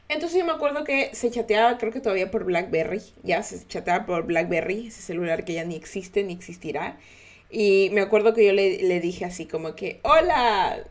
Entonces 0.09 0.37
yo 0.39 0.45
me 0.45 0.51
acuerdo 0.51 0.83
que 0.83 1.09
se 1.13 1.31
chateaba, 1.31 1.77
creo 1.77 1.91
que 1.91 1.99
todavía 2.01 2.29
por 2.29 2.43
BlackBerry, 2.43 3.01
ya 3.23 3.41
se 3.43 3.65
chateaba 3.67 4.05
por 4.05 4.25
BlackBerry, 4.25 4.87
ese 4.87 5.01
celular 5.01 5.43
que 5.45 5.53
ya 5.53 5.63
ni 5.65 5.75
existe 5.75 6.23
ni 6.23 6.33
existirá. 6.33 6.99
Y 7.49 7.89
me 7.93 8.01
acuerdo 8.01 8.33
que 8.33 8.45
yo 8.45 8.53
le, 8.53 8.83
le 8.83 8.99
dije 8.99 9.25
así 9.25 9.45
como 9.45 9.75
que, 9.75 9.99
hola, 10.03 10.83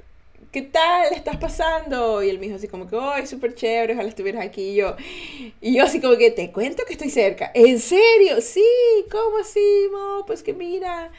¿qué 0.50 0.62
tal? 0.62 1.12
¿Estás 1.12 1.36
pasando? 1.36 2.22
Y 2.22 2.30
él 2.30 2.38
me 2.38 2.46
dijo 2.46 2.56
así 2.56 2.68
como 2.68 2.88
que, 2.88 2.96
¡ay, 3.00 3.26
súper 3.26 3.54
chévere! 3.54 3.94
Ojalá 3.94 4.08
estuvieras 4.08 4.44
aquí. 4.44 4.70
Y 4.70 4.74
yo, 4.76 4.96
y 5.60 5.76
yo 5.76 5.84
así 5.84 6.00
como 6.00 6.16
que, 6.16 6.30
te 6.30 6.52
cuento 6.52 6.84
que 6.86 6.92
estoy 6.94 7.10
cerca. 7.10 7.50
¿En 7.54 7.78
serio? 7.80 8.40
Sí, 8.40 8.64
¿cómo 9.10 9.38
así? 9.38 9.88
No, 9.92 10.24
pues 10.26 10.42
que 10.42 10.52
mira, 10.54 11.10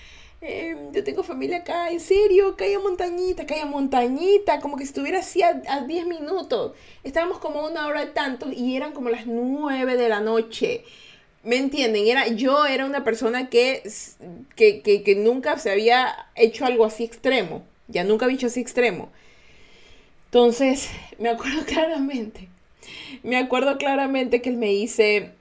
Em, 0.46 0.92
yo 0.92 1.04
tengo 1.06 1.24
familia 1.24 1.60
acá, 1.60 1.90
en 1.90 2.02
serio, 2.02 2.58
calle 2.58 2.78
montañita, 2.78 3.46
calle 3.46 3.64
montañita, 3.64 4.60
como 4.60 4.76
que 4.76 4.84
si 4.84 4.90
estuviera 4.90 5.20
así 5.20 5.42
a, 5.42 5.54
10 5.88 6.06
minutos. 6.06 6.74
Estábamos 7.04 7.40
como 7.40 7.66
una 7.66 7.88
hora 7.88 8.02
de 8.02 8.12
tanto 8.12 8.52
y 8.52 8.76
eran 8.76 8.92
como 8.92 9.10
las 9.10 9.26
9 9.26 9.96
de 9.96 10.10
la 10.10 10.20
noche. 10.20 10.84
¿Me 11.44 11.58
entienden? 11.58 12.08
Era, 12.08 12.28
yo 12.28 12.66
era 12.66 12.86
una 12.86 13.06
persona 13.06 13.50
que, 13.50 13.84
que, 14.56 14.82
que, 14.82 15.16
nunca 15.16 15.58
se 15.60 15.72
había 15.72 16.14
hecho 16.36 16.66
algo 16.66 16.86
así 16.86 17.06
extremo. 17.06 17.64
Ya 17.88 18.04
nunca 18.04 18.28
bicho 18.28 18.48
así 18.48 18.60
extremo. 18.60 19.10
Entonces, 20.26 20.90
me 21.20 21.30
acuerdo 21.30 21.64
claramente, 21.66 22.50
me 23.24 23.38
acuerdo 23.38 23.78
claramente 23.78 24.42
que 24.42 24.50
él 24.50 24.58
me 24.58 24.68
dice, 24.68 25.32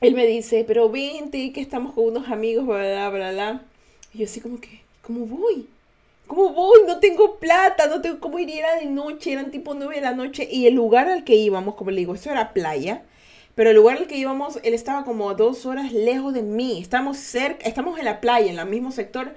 él 0.00 0.14
me 0.14 0.26
dice, 0.26 0.64
pero 0.66 0.88
vente, 0.88 1.52
que 1.52 1.60
estamos 1.60 1.94
con 1.94 2.04
unos 2.04 2.28
amigos, 2.28 2.66
bla, 2.66 2.76
bla, 2.76 3.10
bla, 3.10 3.32
bla. 3.32 3.69
Y 4.12 4.18
yo 4.18 4.24
así 4.24 4.40
como 4.40 4.60
que, 4.60 4.80
¿cómo 5.02 5.26
voy? 5.26 5.68
¿Cómo 6.26 6.50
voy? 6.52 6.80
No 6.86 7.00
tengo 7.00 7.38
plata, 7.38 7.86
no 7.86 8.00
tengo 8.00 8.20
cómo 8.20 8.38
ir, 8.38 8.50
era 8.50 8.76
de 8.76 8.86
noche, 8.86 9.32
eran 9.32 9.50
tipo 9.50 9.74
nueve 9.74 9.96
de 9.96 10.00
la 10.02 10.12
noche. 10.12 10.48
Y 10.50 10.66
el 10.66 10.74
lugar 10.74 11.08
al 11.08 11.24
que 11.24 11.34
íbamos, 11.34 11.74
como 11.74 11.90
le 11.90 11.98
digo, 11.98 12.14
esto 12.14 12.30
era 12.30 12.52
playa. 12.52 13.02
Pero 13.54 13.70
el 13.70 13.76
lugar 13.76 13.98
al 13.98 14.06
que 14.06 14.16
íbamos, 14.16 14.58
él 14.62 14.74
estaba 14.74 15.04
como 15.04 15.34
dos 15.34 15.66
horas 15.66 15.92
lejos 15.92 16.34
de 16.34 16.42
mí. 16.42 16.80
Estamos 16.80 17.16
cerca, 17.18 17.66
estamos 17.66 17.98
en 17.98 18.04
la 18.04 18.20
playa, 18.20 18.50
en 18.50 18.58
el 18.58 18.66
mismo 18.66 18.92
sector 18.92 19.34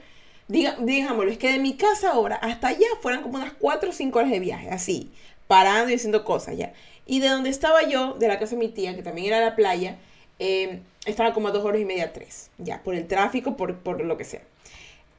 diga, 0.48 0.76
digámoslo, 0.80 1.32
es 1.32 1.38
que 1.38 1.52
de 1.52 1.60
mi 1.60 1.76
casa 1.76 2.12
ahora 2.12 2.36
hasta 2.36 2.70
allá 2.70 2.88
fueran 3.02 3.22
como 3.22 3.38
unas 3.38 3.54
4 3.54 3.90
o 3.90 3.94
5 3.94 4.20
horas 4.20 4.32
de 4.32 4.40
viaje, 4.40 4.70
así, 4.70 5.12
parando 5.48 5.92
y 5.92 5.96
haciendo 5.96 6.24
cosas 6.24 6.58
ya. 6.58 6.74
Y 7.06 7.20
de 7.20 7.30
donde 7.30 7.50
estaba 7.50 7.84
yo, 7.84 8.14
de 8.14 8.28
la 8.28 8.40
casa 8.40 8.56
de 8.56 8.60
mi 8.60 8.70
tía, 8.70 8.96
que 8.96 9.04
también 9.04 9.28
era 9.28 9.42
la 9.42 9.56
playa, 9.56 9.98
eh, 10.40 10.82
estaba 11.06 11.34
como 11.34 11.50
a 11.50 11.52
2 11.52 11.64
horas 11.64 11.82
y 11.82 11.86
media, 11.86 12.14
3, 12.14 12.52
ya, 12.60 12.82
por 12.84 12.96
el 12.96 13.08
tráfico, 13.08 13.58
por, 13.58 13.78
por 13.80 14.04
lo 14.04 14.18
que 14.18 14.26
sea. 14.26 14.42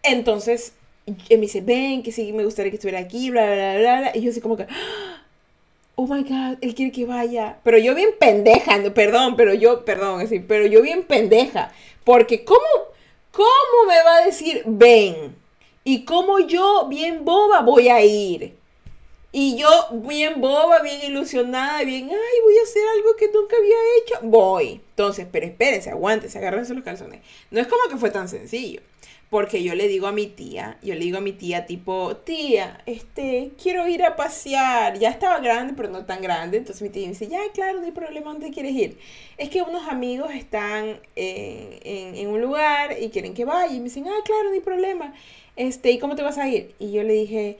Entonces, 0.04 0.72
él 1.06 1.38
me 1.38 1.42
dice, 1.42 1.60
ven, 1.60 2.02
que 2.02 2.12
sí, 2.12 2.32
me 2.32 2.44
gustaría 2.44 2.70
que 2.70 2.76
estuviera 2.76 3.00
aquí, 3.00 3.30
bla, 3.30 3.44
bla, 3.46 3.78
bla, 3.78 4.00
bla. 4.00 4.12
Y 4.14 4.22
yo 4.22 4.30
así 4.30 4.40
como 4.40 4.56
que, 4.56 4.66
oh 5.96 6.06
my 6.06 6.22
God, 6.22 6.58
él 6.60 6.74
quiere 6.74 6.92
que 6.92 7.04
vaya. 7.04 7.58
Pero 7.62 7.78
yo 7.78 7.94
bien 7.94 8.10
pendeja, 8.18 8.78
perdón, 8.94 9.36
pero 9.36 9.54
yo, 9.54 9.84
perdón, 9.84 10.20
así, 10.20 10.40
pero 10.40 10.66
yo 10.66 10.82
bien 10.82 11.04
pendeja. 11.04 11.72
Porque, 12.04 12.44
¿cómo? 12.44 12.60
¿Cómo 13.30 13.88
me 13.88 14.02
va 14.04 14.18
a 14.18 14.26
decir 14.26 14.62
ven? 14.66 15.36
Y 15.82 16.04
cómo 16.04 16.38
yo, 16.38 16.86
bien 16.88 17.24
boba, 17.24 17.62
voy 17.62 17.88
a 17.88 18.02
ir. 18.02 18.54
Y 19.32 19.56
yo, 19.56 19.68
bien 19.92 20.40
boba, 20.40 20.80
bien 20.80 21.00
ilusionada, 21.02 21.82
bien, 21.82 22.08
ay, 22.08 22.40
voy 22.44 22.56
a 22.56 22.62
hacer 22.62 22.82
algo 22.94 23.16
que 23.16 23.26
nunca 23.32 23.56
había 23.56 23.76
hecho. 23.98 24.14
Voy. 24.22 24.80
Entonces, 24.90 25.26
pero 25.30 25.44
espérense, 25.44 25.90
aguántense, 25.90 26.38
agárrense 26.38 26.72
los 26.72 26.84
calzones. 26.84 27.20
No 27.50 27.60
es 27.60 27.66
como 27.66 27.82
que 27.90 27.96
fue 27.96 28.10
tan 28.10 28.28
sencillo. 28.28 28.80
Porque 29.34 29.64
yo 29.64 29.74
le 29.74 29.88
digo 29.88 30.06
a 30.06 30.12
mi 30.12 30.28
tía, 30.28 30.78
yo 30.80 30.94
le 30.94 31.00
digo 31.00 31.18
a 31.18 31.20
mi 31.20 31.32
tía 31.32 31.66
tipo, 31.66 32.18
tía, 32.18 32.80
este, 32.86 33.50
quiero 33.60 33.88
ir 33.88 34.04
a 34.04 34.14
pasear. 34.14 34.96
Ya 35.00 35.10
estaba 35.10 35.40
grande, 35.40 35.74
pero 35.76 35.88
no 35.88 36.06
tan 36.06 36.22
grande. 36.22 36.58
Entonces 36.58 36.80
mi 36.82 36.88
tía 36.88 37.02
me 37.02 37.14
dice, 37.14 37.26
ya, 37.26 37.40
claro, 37.52 37.80
no 37.80 37.84
hay 37.84 37.90
problema, 37.90 38.30
¿dónde 38.30 38.52
quieres 38.52 38.70
ir? 38.76 38.96
Es 39.36 39.48
que 39.48 39.62
unos 39.62 39.88
amigos 39.88 40.30
están 40.32 41.00
en, 41.16 42.14
en, 42.16 42.28
un 42.28 42.40
lugar 42.40 42.94
y 43.02 43.08
quieren 43.08 43.34
que 43.34 43.44
vaya. 43.44 43.74
Y 43.74 43.78
me 43.78 43.86
dicen, 43.86 44.06
ah, 44.06 44.22
claro, 44.24 44.50
no 44.50 44.52
hay 44.52 44.60
problema. 44.60 45.12
Este, 45.56 45.90
¿y 45.90 45.98
cómo 45.98 46.14
te 46.14 46.22
vas 46.22 46.38
a 46.38 46.48
ir? 46.48 46.72
Y 46.78 46.92
yo 46.92 47.02
le 47.02 47.14
dije, 47.14 47.58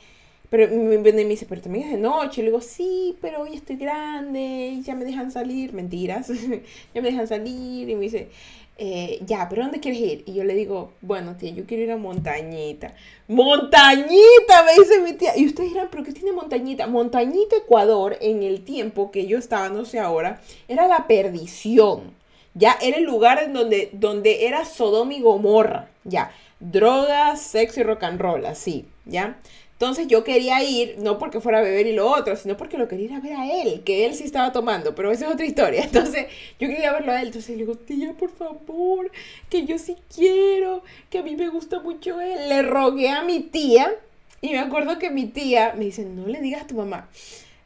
pero 0.51 0.69
me, 0.69 0.99
me 0.99 1.25
dice, 1.25 1.47
pero 1.49 1.61
también 1.61 1.87
es 1.87 1.93
de 1.93 1.99
noche. 1.99 2.43
Le 2.43 2.49
digo, 2.49 2.61
sí, 2.61 3.17
pero 3.21 3.43
hoy 3.43 3.55
estoy 3.55 3.77
grande 3.77 4.73
y 4.75 4.83
ya 4.83 4.95
me 4.95 5.05
dejan 5.05 5.31
salir. 5.31 5.73
Mentiras, 5.73 6.29
ya 6.95 7.03
me 7.03 7.11
dejan 7.11 7.27
salir. 7.27 7.89
Y 7.89 7.95
me 7.95 8.03
dice, 8.03 8.29
eh, 8.77 9.21
ya, 9.25 9.49
pero 9.49 9.63
¿dónde 9.63 9.79
quieres 9.81 10.01
ir? 10.01 10.25
Y 10.27 10.35
yo 10.35 10.45
le 10.45 10.55
digo, 10.55 10.93
bueno, 11.01 11.37
tía, 11.37 11.53
yo 11.53 11.65
quiero 11.65 11.85
ir 11.85 11.93
a 11.93 11.97
Montañita. 11.97 12.95
Montañita, 13.29 14.65
me 14.65 14.83
dice 14.83 15.01
mi 15.01 15.13
tía. 15.13 15.37
Y 15.37 15.47
ustedes 15.47 15.71
dirán, 15.71 15.89
¿pero 15.91 16.03
qué 16.03 16.13
tiene 16.13 16.33
Montañita? 16.33 16.87
Montañita, 16.87 17.57
Ecuador, 17.57 18.17
en 18.21 18.43
el 18.43 18.65
tiempo 18.65 19.11
que 19.11 19.27
yo 19.27 19.39
estaba, 19.39 19.69
no 19.69 19.85
sé 19.85 20.01
ahora, 20.01 20.41
era 20.69 20.89
la 20.89 21.07
perdición. 21.07 22.15
Ya, 22.55 22.77
era 22.81 22.99
el 22.99 23.05
lugar 23.05 23.43
en 23.43 23.53
donde, 23.53 23.91
donde 23.93 24.47
era 24.47 24.65
Sodoma 24.65 25.15
y 25.15 25.21
Gomorra. 25.21 25.89
Ya, 26.05 26.33
drogas, 26.61 27.41
sexo 27.41 27.81
y 27.81 27.83
rock 27.85 28.05
and 28.05 28.21
roll, 28.21 28.47
así, 28.47 28.87
¿ya? 29.05 29.39
Entonces 29.85 30.09
yo 30.09 30.25
quería 30.25 30.63
ir, 30.63 30.97
no 30.99 31.19
porque 31.19 31.41
fuera 31.41 31.59
a 31.59 31.63
beber 31.63 31.87
y 31.87 31.93
lo 31.93 32.11
otro, 32.11 32.37
sino 32.37 32.57
porque 32.57 32.79
lo 32.79 32.89
quería 32.89 33.05
ir 33.05 33.13
a 33.13 33.21
ver 33.21 33.35
a 33.35 33.63
él, 33.63 33.83
que 33.85 34.07
él 34.07 34.15
sí 34.15 34.25
estaba 34.25 34.51
tomando, 34.51 34.95
pero 34.95 35.13
esa 35.13 35.27
es 35.27 35.35
otra 35.35 35.45
historia. 35.45 35.85
Entonces 35.85 36.27
yo 36.59 36.69
quería 36.69 36.91
verlo 36.93 37.13
a 37.13 37.21
él, 37.21 37.27
entonces 37.27 37.51
le 37.51 37.65
digo, 37.65 37.75
tía, 37.75 38.15
por 38.15 38.31
favor, 38.31 39.13
que 39.51 39.67
yo 39.67 39.79
sí 39.79 39.97
quiero, 40.15 40.83
que 41.11 41.19
a 41.19 41.23
mí 41.23 41.37
me 41.37 41.49
gusta 41.49 41.81
mucho 41.81 42.19
él. 42.21 42.49
Le 42.49 42.63
rogué 42.63 43.11
a 43.11 43.23
mi 43.25 43.41
tía 43.41 43.95
y 44.41 44.51
me 44.51 44.59
acuerdo 44.59 44.99
que 44.99 45.11
mi 45.11 45.27
tía 45.27 45.75
me 45.77 45.85
dice, 45.85 46.05
no 46.07 46.27
le 46.27 46.41
digas 46.41 46.63
a 46.63 46.67
tu 46.67 46.77
mamá, 46.77 47.11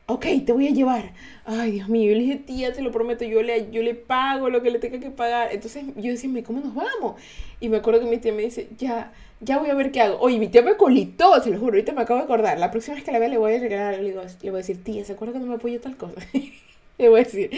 ok, 0.06 0.26
te 0.44 0.52
voy 0.52 0.66
a 0.66 0.70
llevar. 0.70 1.12
Ay, 1.44 1.70
Dios 1.70 1.88
mío, 1.88 2.10
yo 2.10 2.16
le 2.16 2.24
dije, 2.24 2.36
tía, 2.36 2.72
te 2.72 2.82
lo 2.82 2.90
prometo, 2.90 3.24
yo 3.24 3.42
le, 3.42 3.70
yo 3.70 3.82
le 3.82 3.94
pago 3.94 4.50
lo 4.50 4.60
que 4.60 4.70
le 4.70 4.80
tenga 4.80 4.98
que 4.98 5.10
pagar. 5.10 5.50
Entonces 5.52 5.84
yo 5.96 6.10
decía, 6.10 6.30
¿cómo 6.44 6.60
nos 6.60 6.74
vamos? 6.74 7.20
Y 7.60 7.68
me 7.68 7.76
acuerdo 7.76 8.00
que 8.00 8.06
mi 8.06 8.18
tía 8.18 8.32
me 8.32 8.42
dice, 8.42 8.68
ya 8.76 9.12
ya 9.40 9.58
voy 9.58 9.70
a 9.70 9.74
ver 9.74 9.92
qué 9.92 10.00
hago. 10.00 10.18
Oye, 10.20 10.38
mi 10.38 10.48
tía 10.48 10.62
me 10.62 10.76
colitó, 10.76 11.40
se 11.42 11.50
lo 11.50 11.58
juro, 11.58 11.72
ahorita 11.72 11.92
me 11.92 12.02
acabo 12.02 12.18
de 12.18 12.24
acordar. 12.24 12.58
La 12.58 12.70
próxima 12.70 12.96
vez 12.96 13.04
que 13.04 13.12
la 13.12 13.18
vea 13.18 13.28
le 13.28 13.38
voy 13.38 13.54
a 13.54 13.58
regalar, 13.58 13.98
le, 13.98 14.10
digo, 14.10 14.22
le 14.22 14.50
voy 14.50 14.58
a 14.58 14.62
decir, 14.62 14.82
tía, 14.82 15.04
¿se 15.04 15.12
acuerda 15.12 15.34
que 15.34 15.40
no 15.40 15.46
me 15.46 15.54
apoyó 15.54 15.80
tal 15.80 15.96
cosa? 15.96 16.20
le 16.98 17.08
voy 17.08 17.20
a 17.20 17.24
decir, 17.24 17.50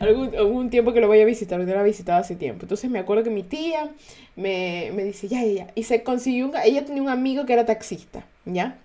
algún, 0.00 0.34
algún 0.34 0.70
tiempo 0.70 0.92
que 0.92 1.00
lo 1.00 1.08
vaya 1.08 1.22
a 1.22 1.26
visitar, 1.26 1.58
no 1.60 1.66
lo 1.66 1.78
ha 1.78 1.82
visitado 1.82 2.20
hace 2.20 2.36
tiempo. 2.36 2.64
Entonces 2.64 2.90
me 2.90 2.98
acuerdo 2.98 3.24
que 3.24 3.30
mi 3.30 3.42
tía 3.42 3.90
me, 4.34 4.90
me 4.94 5.04
dice, 5.04 5.28
ya, 5.28 5.44
ya, 5.44 5.52
ya. 5.52 5.66
Y 5.74 5.82
se 5.82 6.02
consiguió, 6.02 6.46
un, 6.46 6.52
ella 6.64 6.84
tenía 6.84 7.02
un 7.02 7.08
amigo 7.08 7.44
que 7.44 7.52
era 7.52 7.66
taxista, 7.66 8.24
¿ya? 8.44 8.78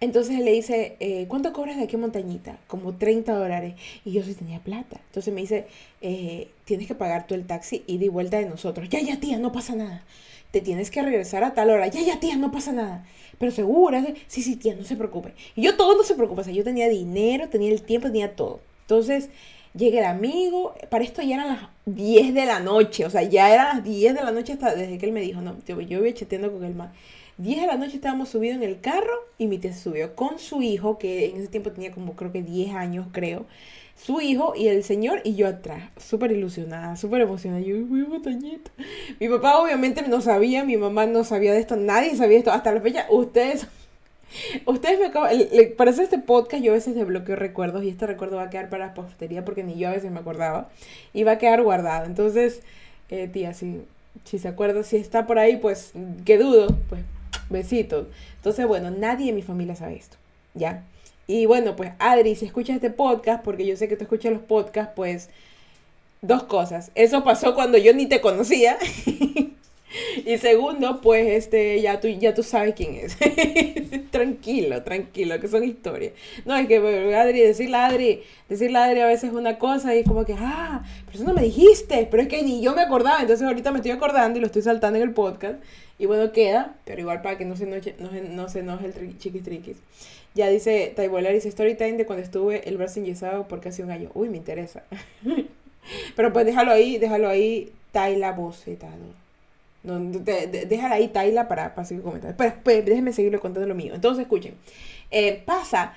Entonces 0.00 0.38
le 0.38 0.52
dice, 0.52 0.96
eh, 1.00 1.26
¿cuánto 1.28 1.52
cobras 1.52 1.76
de 1.76 1.84
aquí 1.84 1.96
a 1.96 1.98
Montañita? 1.98 2.58
Como 2.68 2.94
30 2.94 3.34
dólares. 3.34 3.74
Y 4.04 4.12
yo 4.12 4.22
sí 4.22 4.34
tenía 4.34 4.60
plata. 4.60 5.00
Entonces 5.06 5.34
me 5.34 5.40
dice, 5.40 5.66
eh, 6.00 6.48
tienes 6.64 6.86
que 6.86 6.94
pagar 6.94 7.26
tú 7.26 7.34
el 7.34 7.46
taxi 7.46 7.82
y 7.86 7.98
de 7.98 8.08
vuelta 8.08 8.38
de 8.38 8.46
nosotros. 8.46 8.88
Ya, 8.88 9.00
ya, 9.00 9.18
tía, 9.18 9.38
no 9.38 9.50
pasa 9.50 9.74
nada 9.74 10.04
te 10.50 10.60
tienes 10.60 10.90
que 10.90 11.02
regresar 11.02 11.44
a 11.44 11.54
tal 11.54 11.70
hora. 11.70 11.86
Ya, 11.88 12.02
ya, 12.02 12.20
tía, 12.20 12.36
no 12.36 12.50
pasa 12.50 12.72
nada. 12.72 13.04
Pero 13.38 13.52
segura, 13.52 14.04
sí, 14.26 14.42
sí, 14.42 14.56
tía, 14.56 14.74
no 14.74 14.84
se 14.84 14.96
preocupe. 14.96 15.34
Y 15.54 15.62
yo 15.62 15.76
todo 15.76 15.96
no 15.96 16.02
se 16.02 16.14
preocupa. 16.14 16.42
O 16.42 16.44
sea, 16.44 16.52
yo 16.52 16.64
tenía 16.64 16.88
dinero, 16.88 17.48
tenía 17.48 17.70
el 17.70 17.82
tiempo, 17.82 18.08
tenía 18.08 18.34
todo. 18.34 18.60
Entonces, 18.82 19.28
llega 19.74 19.98
el 20.00 20.06
amigo. 20.06 20.74
Para 20.90 21.04
esto 21.04 21.22
ya 21.22 21.36
eran 21.36 21.48
las 21.48 21.68
10 21.86 22.34
de 22.34 22.46
la 22.46 22.60
noche. 22.60 23.04
O 23.04 23.10
sea, 23.10 23.22
ya 23.22 23.52
eran 23.52 23.76
las 23.76 23.84
10 23.84 24.14
de 24.14 24.22
la 24.22 24.30
noche 24.30 24.54
hasta 24.54 24.74
desde 24.74 24.98
que 24.98 25.06
él 25.06 25.12
me 25.12 25.20
dijo, 25.20 25.40
no, 25.40 25.54
tío, 25.54 25.80
yo 25.80 26.00
voy 26.00 26.14
chateando 26.14 26.52
con 26.52 26.64
el 26.64 26.74
man. 26.74 26.92
10 27.38 27.60
de 27.60 27.66
la 27.66 27.76
noche 27.76 27.96
estábamos 27.96 28.28
subidos 28.28 28.56
en 28.56 28.62
el 28.64 28.80
carro 28.80 29.14
y 29.38 29.46
mi 29.46 29.58
tía 29.58 29.72
se 29.72 29.80
subió 29.80 30.14
con 30.14 30.38
su 30.38 30.62
hijo, 30.62 30.98
que 30.98 31.30
en 31.30 31.36
ese 31.36 31.48
tiempo 31.48 31.70
tenía 31.72 31.92
como 31.92 32.14
creo 32.14 32.32
que 32.32 32.42
10 32.42 32.74
años, 32.74 33.06
creo 33.12 33.46
su 33.98 34.20
hijo 34.20 34.54
y 34.56 34.68
el 34.68 34.84
señor 34.84 35.20
y 35.24 35.34
yo 35.34 35.48
atrás, 35.48 35.90
súper 35.96 36.32
ilusionada, 36.32 36.96
súper 36.96 37.22
emocionada. 37.22 37.60
Yo, 37.60 37.76
voy 37.86 38.06
montañita. 38.06 38.70
Mi 39.18 39.28
papá 39.28 39.58
obviamente 39.58 40.02
no 40.02 40.20
sabía, 40.20 40.64
mi 40.64 40.76
mamá 40.76 41.06
no 41.06 41.24
sabía 41.24 41.52
de 41.52 41.60
esto, 41.60 41.76
nadie 41.76 42.16
sabía 42.16 42.38
esto. 42.38 42.52
Hasta 42.52 42.72
la 42.72 42.80
fecha, 42.80 43.06
ustedes, 43.10 43.66
ustedes 44.66 45.00
me 45.00 45.06
acaban, 45.06 45.32
para 45.76 45.90
hacer 45.90 46.04
este 46.04 46.18
podcast 46.18 46.62
yo 46.62 46.72
a 46.72 46.76
veces 46.76 46.94
desbloqueo 46.94 47.36
recuerdos 47.36 47.82
y 47.82 47.88
este 47.88 48.06
recuerdo 48.06 48.36
va 48.36 48.44
a 48.44 48.50
quedar 48.50 48.68
para 48.70 48.94
postería 48.94 49.44
porque 49.44 49.64
ni 49.64 49.76
yo 49.76 49.88
a 49.88 49.92
veces 49.92 50.12
me 50.12 50.20
acordaba 50.20 50.68
y 51.12 51.24
va 51.24 51.32
a 51.32 51.38
quedar 51.38 51.62
guardado. 51.62 52.06
Entonces, 52.06 52.62
eh, 53.10 53.26
tía, 53.26 53.52
si, 53.52 53.82
si 54.24 54.38
se 54.38 54.48
acuerda, 54.48 54.84
si 54.84 54.96
está 54.96 55.26
por 55.26 55.40
ahí, 55.40 55.56
pues, 55.56 55.92
que 56.24 56.38
dudo, 56.38 56.68
pues, 56.88 57.02
besitos. 57.50 58.06
Entonces, 58.36 58.66
bueno, 58.66 58.90
nadie 58.90 59.30
en 59.30 59.36
mi 59.36 59.42
familia 59.42 59.74
sabe 59.74 59.96
esto, 59.96 60.16
¿ya? 60.54 60.84
Y 61.26 61.46
bueno, 61.46 61.76
pues 61.76 61.92
Adri, 61.98 62.34
si 62.36 62.46
escuchas 62.46 62.76
este 62.76 62.90
podcast, 62.90 63.44
porque 63.44 63.66
yo 63.66 63.76
sé 63.76 63.88
que 63.88 63.96
tú 63.96 64.04
escuchas 64.04 64.32
los 64.32 64.42
podcasts, 64.42 64.92
pues 64.96 65.28
dos 66.22 66.44
cosas. 66.44 66.90
Eso 66.94 67.22
pasó 67.24 67.54
cuando 67.54 67.78
yo 67.78 67.92
ni 67.92 68.06
te 68.06 68.20
conocía. 68.20 68.78
y 70.24 70.36
segundo, 70.38 71.00
pues 71.00 71.26
este, 71.28 71.80
ya 71.80 72.00
tú, 72.00 72.08
ya 72.08 72.34
tú 72.34 72.42
sabes 72.42 72.74
quién 72.74 72.94
es. 72.94 73.16
tranquilo, 74.10 74.82
tranquilo, 74.82 75.40
que 75.40 75.48
son 75.48 75.64
historias. 75.64 76.12
No, 76.44 76.56
es 76.56 76.66
que 76.66 76.76
Adri, 76.76 77.40
decirle 77.40 77.76
a 77.76 77.86
Adri, 77.86 78.22
decirle 78.48 78.78
a 78.78 78.84
Adri 78.84 79.00
a 79.00 79.06
veces 79.06 79.30
es 79.30 79.36
una 79.36 79.58
cosa 79.58 79.94
y 79.96 80.04
como 80.04 80.24
que, 80.24 80.34
ah, 80.38 80.82
pero 81.06 81.18
eso 81.18 81.24
no 81.24 81.34
me 81.34 81.42
dijiste, 81.42 82.06
pero 82.10 82.22
es 82.22 82.28
que 82.28 82.42
ni 82.42 82.60
yo 82.60 82.74
me 82.74 82.82
acordaba, 82.82 83.20
entonces 83.20 83.46
ahorita 83.46 83.70
me 83.70 83.78
estoy 83.78 83.92
acordando 83.92 84.38
y 84.38 84.40
lo 84.40 84.46
estoy 84.46 84.62
saltando 84.62 84.98
en 84.98 85.04
el 85.04 85.14
podcast. 85.14 85.56
Y 85.98 86.06
bueno, 86.06 86.30
queda, 86.32 86.76
pero 86.84 87.00
igual 87.00 87.22
para 87.22 87.38
que 87.38 87.44
no 87.44 87.56
se 87.56 87.64
enoje, 87.64 87.96
no, 87.98 88.10
no 88.12 88.48
se 88.48 88.60
enoje 88.60 88.86
el 88.86 89.18
chiquis 89.18 89.42
triquis. 89.42 89.78
Ya 90.34 90.48
dice 90.48 90.92
Taibolar, 90.94 91.32
dice 91.32 91.48
story 91.48 91.74
time 91.74 91.94
de 91.94 92.06
cuando 92.06 92.22
estuve 92.22 92.68
el 92.68 92.76
brazo 92.76 93.00
enyesado 93.00 93.48
por 93.48 93.60
casi 93.60 93.82
un 93.82 93.90
año. 93.90 94.10
Uy, 94.14 94.28
me 94.28 94.36
interesa. 94.36 94.84
Pero 96.16 96.32
pues 96.32 96.46
déjalo 96.46 96.70
ahí, 96.70 96.98
déjalo 96.98 97.28
ahí, 97.28 97.72
Taila 97.92 98.32
bocetado. 98.32 99.27
No, 99.96 100.20
déjala 100.20 100.96
ahí, 100.96 101.08
Taila, 101.08 101.48
para, 101.48 101.74
para 101.74 101.86
seguir 101.86 102.02
comentando. 102.02 102.36
Pero 102.36 102.54
pues, 102.62 102.84
déjenme 102.84 103.12
seguirle 103.12 103.38
contando 103.38 103.68
lo 103.68 103.74
mío. 103.74 103.94
Entonces, 103.94 104.22
escuchen. 104.22 104.54
Eh, 105.10 105.42
pasa 105.44 105.94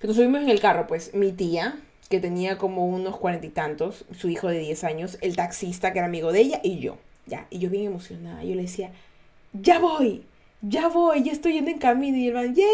que 0.00 0.06
nos 0.06 0.16
subimos 0.16 0.42
en 0.42 0.50
el 0.50 0.60
carro, 0.60 0.86
pues 0.86 1.14
mi 1.14 1.32
tía, 1.32 1.78
que 2.08 2.20
tenía 2.20 2.58
como 2.58 2.86
unos 2.86 3.16
cuarenta 3.16 3.46
y 3.46 3.50
tantos, 3.50 4.04
su 4.16 4.28
hijo 4.28 4.48
de 4.48 4.58
diez 4.58 4.84
años, 4.84 5.18
el 5.20 5.36
taxista 5.36 5.92
que 5.92 5.98
era 5.98 6.06
amigo 6.06 6.32
de 6.32 6.40
ella 6.40 6.60
y 6.62 6.78
yo. 6.78 6.98
Ya, 7.26 7.46
y 7.50 7.58
yo 7.58 7.70
bien 7.70 7.86
emocionada. 7.86 8.44
Yo 8.44 8.54
le 8.54 8.62
decía, 8.62 8.92
ya 9.52 9.78
voy 9.78 10.24
ya 10.62 10.88
voy, 10.88 11.22
ya 11.22 11.32
estoy 11.32 11.54
yendo 11.54 11.70
en 11.70 11.78
camino. 11.78 12.16
Y 12.16 12.28
el 12.28 12.34
man, 12.34 12.54
¡yay! 12.54 12.66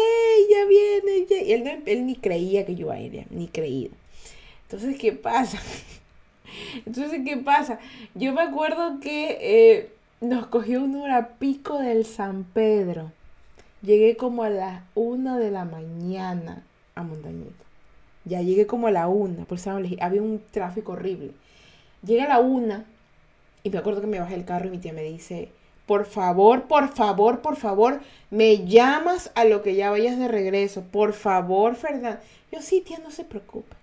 Ya 0.49 0.65
viene, 0.65 1.27
Y 1.45 1.51
él, 1.51 1.83
él 1.85 2.05
ni 2.05 2.15
creía 2.15 2.65
que 2.65 2.75
yo 2.75 2.87
iba 2.87 2.95
a 2.95 2.99
ir, 2.99 3.25
ni 3.29 3.47
creído. 3.47 3.93
Entonces, 4.63 4.97
¿qué 4.97 5.11
pasa? 5.11 5.59
Entonces, 6.85 7.21
¿qué 7.25 7.37
pasa? 7.37 7.79
Yo 8.15 8.33
me 8.33 8.41
acuerdo 8.41 8.99
que 8.99 9.37
eh, 9.41 9.92
nos 10.23 10.47
cogió 10.47 10.81
un 10.81 10.95
hora 10.95 11.31
pico 11.37 11.79
del 11.79 12.05
San 12.05 12.45
Pedro. 12.45 13.11
Llegué 13.81 14.15
como 14.15 14.43
a 14.43 14.49
las 14.49 14.81
una 14.95 15.37
de 15.37 15.51
la 15.51 15.65
mañana 15.65 16.63
a 16.95 17.03
Montañita. 17.03 17.65
Ya 18.23 18.41
llegué 18.41 18.65
como 18.65 18.87
a 18.87 18.91
la 18.91 19.09
una, 19.09 19.43
por 19.43 19.57
eso 19.57 19.71
había 19.71 20.21
un 20.21 20.41
tráfico 20.51 20.93
horrible. 20.93 21.31
Llegué 22.05 22.21
a 22.21 22.29
la 22.29 22.39
una 22.39 22.85
y 23.63 23.69
me 23.69 23.77
acuerdo 23.77 23.99
que 23.99 24.07
me 24.07 24.21
bajé 24.21 24.35
el 24.35 24.45
carro 24.45 24.67
y 24.67 24.71
mi 24.71 24.77
tía 24.77 24.93
me 24.93 25.03
dice, 25.03 25.51
por 25.85 26.05
favor, 26.05 26.63
por 26.63 26.87
favor, 26.95 27.41
por 27.41 27.57
favor, 27.57 27.99
me 28.29 28.65
llamas 28.65 29.29
a 29.35 29.43
lo 29.43 29.61
que 29.61 29.75
ya 29.75 29.91
vayas 29.91 30.17
de 30.17 30.29
regreso. 30.29 30.83
Por 30.83 31.11
favor, 31.11 31.75
Fernanda. 31.75 32.21
Yo 32.49 32.61
sí, 32.61 32.79
tía, 32.79 32.99
no 32.99 33.11
se 33.11 33.25
preocupe. 33.25 33.75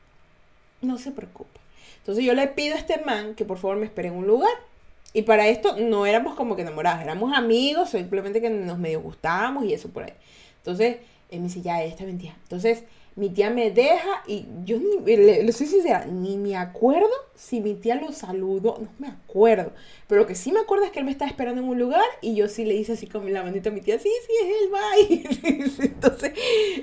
No 0.80 0.97
se 0.97 1.11
preocupe. 1.11 1.61
Entonces 1.99 2.25
yo 2.25 2.32
le 2.32 2.49
pido 2.49 2.76
a 2.76 2.78
este 2.78 3.04
man 3.04 3.35
que 3.35 3.44
por 3.44 3.59
favor 3.59 3.76
me 3.76 3.85
espere 3.85 4.09
en 4.09 4.14
un 4.14 4.26
lugar. 4.26 4.70
Y 5.12 5.23
para 5.23 5.49
esto 5.49 5.76
no 5.76 6.07
éramos 6.07 6.35
como 6.35 6.55
que 6.57 6.62
enamorados, 6.62 7.02
éramos 7.02 7.37
amigos, 7.37 7.90
simplemente 7.90 8.40
que 8.40 8.50
nos 8.50 8.79
medio 8.79 9.00
gustábamos 9.00 9.64
y 9.64 9.75
eso 9.75 9.88
por 9.88 10.05
ahí. 10.05 10.12
Entonces, 10.59 10.99
él 11.31 11.40
me 11.40 11.47
dice, 11.47 11.62
ya, 11.62 11.83
esta 11.83 12.05
mentira. 12.05 12.37
Entonces, 12.43 12.85
mi 13.17 13.29
tía 13.29 13.50
me 13.50 13.71
deja 13.71 14.23
y 14.26 14.47
yo 14.64 14.79
ni, 14.79 15.17
le, 15.17 15.50
soy 15.52 15.67
sincera, 15.67 16.07
ni 16.07 16.37
me 16.37 16.57
acuerdo 16.57 17.11
si 17.35 17.61
mi 17.61 17.75
tía 17.75 17.97
lo 17.97 18.12
saludó, 18.12 18.79
no 18.81 18.88
me 18.99 19.09
acuerdo. 19.09 19.73
Pero 20.07 20.21
lo 20.21 20.26
que 20.29 20.37
sí 20.37 20.52
me 20.52 20.61
acuerdo 20.61 20.85
es 20.85 20.93
que 20.93 21.00
él 21.00 21.05
me 21.05 21.11
estaba 21.11 21.29
esperando 21.29 21.61
en 21.61 21.69
un 21.69 21.79
lugar 21.79 22.05
y 22.21 22.37
yo 22.37 22.49
sí 22.49 22.64
le 22.64 22.75
hice 22.75 22.93
así 22.93 23.09
con 23.09 23.33
la 23.33 23.43
manita 23.43 23.71
a 23.71 23.73
mi 23.73 23.81
tía, 23.81 23.99
sí, 23.99 24.11
sí, 24.26 24.33
es 24.43 24.49
él, 24.62 24.71
bye. 24.71 25.87
entonces, 25.87 26.33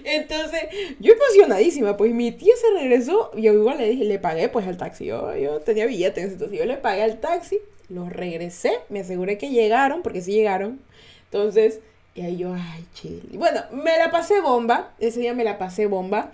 entonces, 0.03 0.62
yo 1.00 1.13
emocionadísima, 1.13 1.96
pues 1.96 2.13
mi 2.13 2.31
tía 2.34 2.53
se 2.60 2.77
regresó, 2.77 3.31
yo 3.36 3.53
igual 3.53 3.77
le 3.77 3.89
dije, 3.89 4.03
le 4.03 4.19
pagué 4.19 4.50
pues 4.50 4.67
al 4.67 4.77
taxi, 4.77 5.05
yo, 5.05 5.36
yo 5.36 5.62
tenía 5.62 5.86
billetes, 5.86 6.34
entonces 6.34 6.60
yo 6.60 6.65
le 6.65 6.75
pagué 6.75 7.03
al 7.03 7.19
taxi 7.19 7.57
los 7.89 8.12
regresé, 8.12 8.72
me 8.89 9.01
aseguré 9.01 9.38
que 9.38 9.50
llegaron, 9.50 10.01
porque 10.01 10.22
sí 10.22 10.34
llegaron. 10.34 10.79
Entonces, 11.25 11.79
y 12.15 12.22
ahí 12.22 12.38
yo, 12.38 12.53
ay, 12.53 12.86
chile. 12.94 13.22
Bueno, 13.34 13.62
me 13.72 13.98
la 13.98 14.12
pasé 14.12 14.41
bomba, 14.41 14.91
ese 15.00 15.20
día 15.20 15.34
me 15.34 15.44
la 15.44 15.58
pasé 15.58 15.86
bomba. 15.86 16.32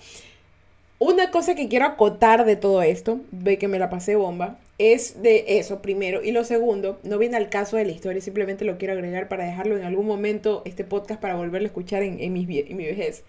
Una 0.99 1.31
cosa 1.31 1.55
que 1.55 1.67
quiero 1.67 1.85
acotar 1.85 2.45
de 2.45 2.55
todo 2.55 2.81
esto, 2.81 3.19
ve 3.31 3.57
que 3.57 3.67
me 3.67 3.79
la 3.79 3.89
pasé 3.89 4.15
bomba, 4.15 4.57
es 4.77 5.21
de 5.21 5.59
eso 5.59 5.81
primero. 5.81 6.23
Y 6.23 6.31
lo 6.31 6.45
segundo, 6.45 6.99
no 7.03 7.17
viene 7.17 7.35
al 7.35 7.49
caso 7.49 7.75
de 7.75 7.85
la 7.85 7.91
historia, 7.91 8.21
simplemente 8.21 8.63
lo 8.63 8.77
quiero 8.77 8.93
agregar 8.93 9.27
para 9.27 9.43
dejarlo 9.45 9.77
en 9.77 9.83
algún 9.83 10.07
momento, 10.07 10.61
este 10.65 10.85
podcast, 10.85 11.19
para 11.19 11.35
volverlo 11.35 11.65
a 11.65 11.67
escuchar 11.67 12.03
en, 12.03 12.19
en, 12.21 12.31
mi, 12.31 12.47
en 12.49 12.77
mi 12.77 12.85
vejez 12.85 13.23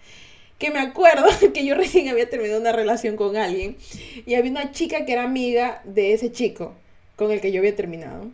que 0.57 0.71
me 0.71 0.79
acuerdo 0.79 1.25
que 1.53 1.65
yo 1.65 1.75
recién 1.75 2.07
había 2.07 2.29
terminado 2.29 2.61
una 2.61 2.71
relación 2.71 3.17
con 3.17 3.35
alguien 3.35 3.75
y 4.25 4.35
había 4.35 4.51
una 4.51 4.71
chica 4.71 5.05
que 5.05 5.11
era 5.11 5.23
amiga 5.23 5.81
de 5.83 6.13
ese 6.13 6.31
chico 6.31 6.73
con 7.15 7.31
el 7.31 7.41
que 7.41 7.51
yo 7.51 7.59
había 7.59 7.75
terminado. 7.75 8.27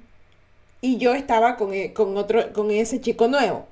Y 0.81 0.97
yo 0.97 1.13
estaba 1.13 1.57
con, 1.57 1.73
e, 1.73 1.93
con, 1.93 2.17
otro, 2.17 2.53
con 2.53 2.71
ese 2.71 3.01
chico 3.01 3.27
nuevo. 3.27 3.67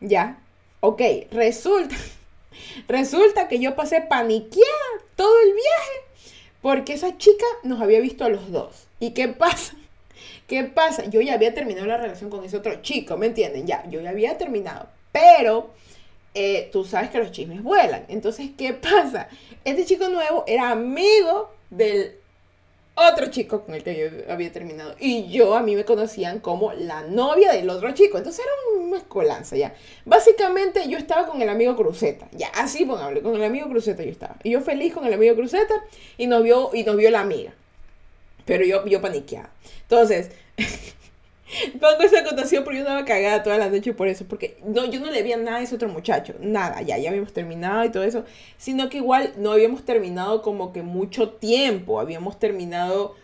Ya. 0.00 0.38
Ok, 0.80 1.00
resulta, 1.30 1.94
resulta 2.88 3.48
que 3.48 3.60
yo 3.60 3.76
pasé 3.76 4.00
paniqueada 4.00 4.88
todo 5.14 5.34
el 5.40 5.54
viaje 5.54 6.12
porque 6.62 6.94
esa 6.94 7.18
chica 7.18 7.44
nos 7.64 7.80
había 7.80 8.00
visto 8.00 8.24
a 8.24 8.28
los 8.28 8.50
dos. 8.50 8.86
¿Y 9.00 9.10
qué 9.10 9.28
pasa? 9.28 9.74
¿Qué 10.46 10.64
pasa? 10.64 11.04
Yo 11.06 11.20
ya 11.20 11.34
había 11.34 11.54
terminado 11.54 11.86
la 11.86 11.98
relación 11.98 12.30
con 12.30 12.44
ese 12.44 12.56
otro 12.56 12.80
chico, 12.82 13.16
¿me 13.16 13.26
entienden? 13.26 13.66
Ya, 13.66 13.84
yo 13.90 14.00
ya 14.00 14.10
había 14.10 14.38
terminado. 14.38 14.88
Pero 15.10 15.70
eh, 16.34 16.70
tú 16.72 16.84
sabes 16.84 17.10
que 17.10 17.18
los 17.18 17.32
chismes 17.32 17.62
vuelan. 17.62 18.04
Entonces, 18.08 18.50
¿qué 18.56 18.72
pasa? 18.72 19.28
Este 19.64 19.84
chico 19.84 20.08
nuevo 20.08 20.44
era 20.46 20.70
amigo 20.70 21.50
del 21.70 22.16
otro 22.94 23.26
chico 23.26 23.62
con 23.62 23.74
el 23.74 23.82
que 23.82 23.96
yo 23.96 24.32
había 24.32 24.52
terminado. 24.52 24.94
Y 24.98 25.28
yo, 25.28 25.54
a 25.54 25.62
mí 25.62 25.74
me 25.74 25.84
conocían 25.84 26.40
como 26.40 26.72
la 26.72 27.02
novia 27.02 27.52
del 27.52 27.70
otro 27.70 27.92
chico. 27.92 28.18
Entonces 28.18 28.44
era 28.44 28.82
una 28.84 28.98
escolanza 28.98 29.56
ya. 29.56 29.74
Básicamente 30.04 30.88
yo 30.88 30.98
estaba 30.98 31.26
con 31.26 31.40
el 31.40 31.48
amigo 31.48 31.76
Cruzeta. 31.76 32.28
Ya, 32.32 32.48
así 32.48 32.84
pongable, 32.84 33.22
con 33.22 33.34
el 33.36 33.44
amigo 33.44 33.68
Cruzeta 33.68 34.02
yo 34.02 34.10
estaba. 34.10 34.36
Y 34.42 34.50
yo 34.50 34.60
feliz 34.60 34.92
con 34.92 35.06
el 35.06 35.14
amigo 35.14 35.34
Cruzeta 35.34 35.74
y 36.18 36.26
nos 36.26 36.42
vio, 36.42 36.70
y 36.74 36.84
nos 36.84 36.96
vio 36.96 37.10
la 37.10 37.20
amiga. 37.20 37.52
Pero 38.44 38.64
yo, 38.64 38.84
yo 38.86 39.00
paniqueaba. 39.00 39.50
Entonces... 39.82 40.30
Pongo 41.80 42.02
esa 42.02 42.20
acotación 42.20 42.64
porque 42.64 42.78
yo 42.78 42.84
estaba 42.84 43.04
cagada 43.04 43.42
toda 43.42 43.58
la 43.58 43.68
noche 43.68 43.92
por 43.92 44.08
eso. 44.08 44.24
Porque 44.26 44.58
no, 44.64 44.84
yo 44.86 45.00
no 45.00 45.10
le 45.10 45.22
vi 45.22 45.30
nada 45.30 45.58
a 45.58 45.62
ese 45.62 45.74
otro 45.74 45.88
muchacho. 45.88 46.34
Nada, 46.40 46.82
ya, 46.82 46.98
ya 46.98 47.10
habíamos 47.10 47.32
terminado 47.32 47.84
y 47.84 47.90
todo 47.90 48.04
eso. 48.04 48.24
Sino 48.56 48.88
que 48.88 48.98
igual 48.98 49.32
no 49.36 49.52
habíamos 49.52 49.84
terminado 49.84 50.42
como 50.42 50.72
que 50.72 50.82
mucho 50.82 51.30
tiempo. 51.30 52.00
Habíamos 52.00 52.38
terminado 52.38 53.14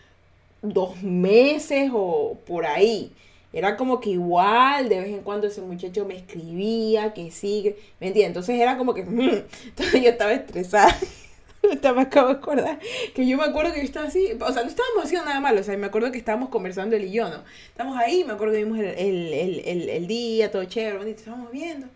dos 0.62 1.02
meses 1.02 1.90
o 1.92 2.38
por 2.46 2.66
ahí. 2.66 3.12
Era 3.52 3.76
como 3.76 4.00
que 4.00 4.10
igual, 4.10 4.88
de 4.88 5.00
vez 5.00 5.08
en 5.08 5.22
cuando 5.22 5.46
ese 5.46 5.62
muchacho 5.62 6.04
me 6.04 6.16
escribía, 6.16 7.14
que 7.14 7.30
sigue, 7.30 7.76
¿me 7.98 8.08
entiendes? 8.08 8.28
Entonces 8.28 8.60
era 8.60 8.76
como 8.76 8.92
que, 8.92 9.00
entonces 9.66 10.02
yo 10.02 10.10
estaba 10.10 10.32
estresada. 10.32 10.94
me 11.94 12.02
acabo 12.02 12.28
de 12.28 12.34
acordar 12.34 12.78
que 13.14 13.26
yo 13.26 13.36
me 13.36 13.44
acuerdo 13.44 13.72
que 13.72 13.80
yo 13.80 13.84
estaba 13.84 14.06
así, 14.06 14.30
o 14.38 14.52
sea, 14.52 14.62
no 14.62 14.68
estábamos 14.68 15.04
haciendo 15.04 15.26
nada 15.26 15.40
malo, 15.40 15.60
o 15.60 15.64
sea, 15.64 15.76
me 15.76 15.86
acuerdo 15.86 16.12
que 16.12 16.18
estábamos 16.18 16.48
conversando 16.48 16.96
él 16.96 17.04
y 17.04 17.12
yo, 17.12 17.28
¿no? 17.28 17.42
Estamos 17.68 17.96
ahí, 17.98 18.24
me 18.24 18.32
acuerdo 18.32 18.54
que 18.54 18.64
vimos 18.64 18.78
el, 18.78 18.86
el, 18.86 19.60
el, 19.64 19.88
el 19.88 20.06
día, 20.06 20.50
todo 20.50 20.64
chévere, 20.64 20.98
bonito, 20.98 21.18
estábamos 21.18 21.50
viendo, 21.50 21.86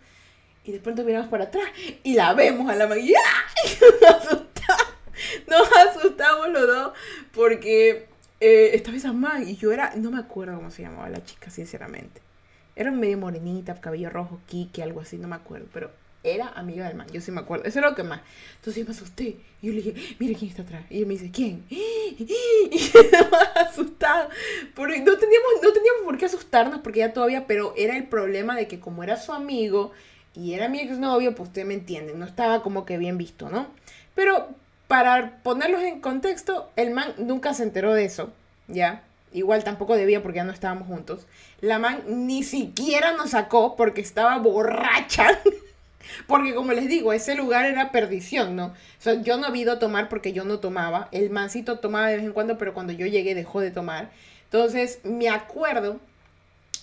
y 0.65 0.71
de 0.71 0.79
pronto 0.79 1.03
miramos 1.03 1.29
para 1.29 1.45
atrás 1.45 1.65
y 2.03 2.13
la 2.13 2.33
vemos 2.33 2.69
a 2.69 2.75
la 2.75 2.87
magia, 2.87 3.19
nos 4.01 4.11
asustamos, 4.11 4.93
nos 5.47 5.69
asustamos 5.87 6.49
los 6.49 6.67
dos, 6.67 6.93
porque 7.33 8.07
eh, 8.39 8.71
estaba 8.75 8.97
esa 8.97 9.13
man 9.13 9.47
y 9.47 9.55
yo 9.55 9.71
era, 9.71 9.93
no 9.95 10.11
me 10.11 10.19
acuerdo 10.19 10.55
cómo 10.55 10.69
se 10.69 10.81
llamaba 10.81 11.07
la 11.09 11.23
chica, 11.23 11.49
sinceramente. 11.49 12.21
Era 12.75 12.91
medio 12.91 13.17
morenita, 13.17 13.79
cabello 13.79 14.09
rojo, 14.09 14.41
Kiki, 14.47 14.81
algo 14.81 14.99
así, 14.99 15.17
no 15.17 15.27
me 15.27 15.35
acuerdo, 15.35 15.67
pero 15.71 15.91
era 16.23 16.47
amiga 16.49 16.87
del 16.87 16.95
man, 16.95 17.07
yo 17.11 17.19
sí 17.19 17.31
me 17.31 17.41
acuerdo, 17.41 17.65
eso 17.65 17.79
es 17.79 17.85
lo 17.85 17.95
que 17.95 18.03
más. 18.03 18.21
Entonces 18.55 18.81
yo 18.81 18.85
me 18.85 18.95
asusté, 18.95 19.37
y 19.61 19.67
yo 19.67 19.73
le 19.73 19.81
dije, 19.81 20.15
mire 20.19 20.35
quién 20.35 20.49
está 20.49 20.63
atrás. 20.63 20.85
Y 20.89 20.99
él 20.99 21.05
me 21.05 21.13
dice, 21.13 21.31
¿quién? 21.31 21.65
Y 21.69 22.91
más 23.31 23.49
asustado. 23.69 24.29
Porque 24.75 24.99
no 24.99 25.17
teníamos, 25.17 25.51
no 25.61 25.73
teníamos 25.73 26.03
por 26.05 26.17
qué 26.17 26.25
asustarnos, 26.25 26.79
porque 26.79 26.99
ya 26.99 27.13
todavía, 27.13 27.45
pero 27.45 27.73
era 27.75 27.97
el 27.97 28.07
problema 28.07 28.55
de 28.55 28.67
que 28.67 28.79
como 28.79 29.03
era 29.03 29.17
su 29.17 29.33
amigo 29.33 29.91
y 30.35 30.53
era 30.53 30.69
mi 30.69 30.79
exnovio, 30.79 31.35
pues 31.35 31.49
ustedes 31.49 31.67
me 31.67 31.73
entienden, 31.73 32.19
no 32.19 32.25
estaba 32.25 32.63
como 32.63 32.85
que 32.85 32.97
bien 32.97 33.17
visto, 33.17 33.49
¿no? 33.49 33.67
Pero 34.15 34.49
para 34.87 35.37
ponerlos 35.43 35.83
en 35.83 35.99
contexto, 35.99 36.69
el 36.75 36.91
man 36.91 37.13
nunca 37.17 37.53
se 37.53 37.63
enteró 37.63 37.93
de 37.93 38.05
eso, 38.05 38.31
¿ya? 38.67 39.03
Igual 39.33 39.63
tampoco 39.63 39.95
debía 39.95 40.21
porque 40.21 40.37
ya 40.37 40.43
no 40.43 40.53
estábamos 40.53 40.87
juntos. 40.87 41.25
La 41.59 41.79
man 41.79 42.03
ni 42.07 42.43
siquiera 42.43 43.13
nos 43.13 43.31
sacó 43.31 43.75
porque 43.75 44.01
estaba 44.01 44.37
borracha. 44.37 45.39
Porque 46.27 46.53
como 46.53 46.73
les 46.73 46.87
digo, 46.87 47.13
ese 47.13 47.35
lugar 47.35 47.65
era 47.65 47.91
perdición, 47.91 48.55
¿no? 48.55 48.67
O 48.67 49.01
sea, 49.01 49.21
yo 49.21 49.37
no 49.37 49.47
había 49.47 49.63
ido 49.63 49.73
a 49.73 49.79
tomar 49.79 50.09
porque 50.09 50.33
yo 50.33 50.45
no 50.45 50.59
tomaba. 50.59 51.09
El 51.11 51.29
mancito 51.29 51.79
tomaba 51.79 52.07
de 52.07 52.17
vez 52.17 52.25
en 52.25 52.33
cuando, 52.33 52.57
pero 52.57 52.73
cuando 52.73 52.93
yo 52.93 53.05
llegué 53.07 53.35
dejó 53.35 53.59
de 53.61 53.71
tomar. 53.71 54.11
Entonces, 54.45 54.99
me 55.03 55.29
acuerdo 55.29 55.99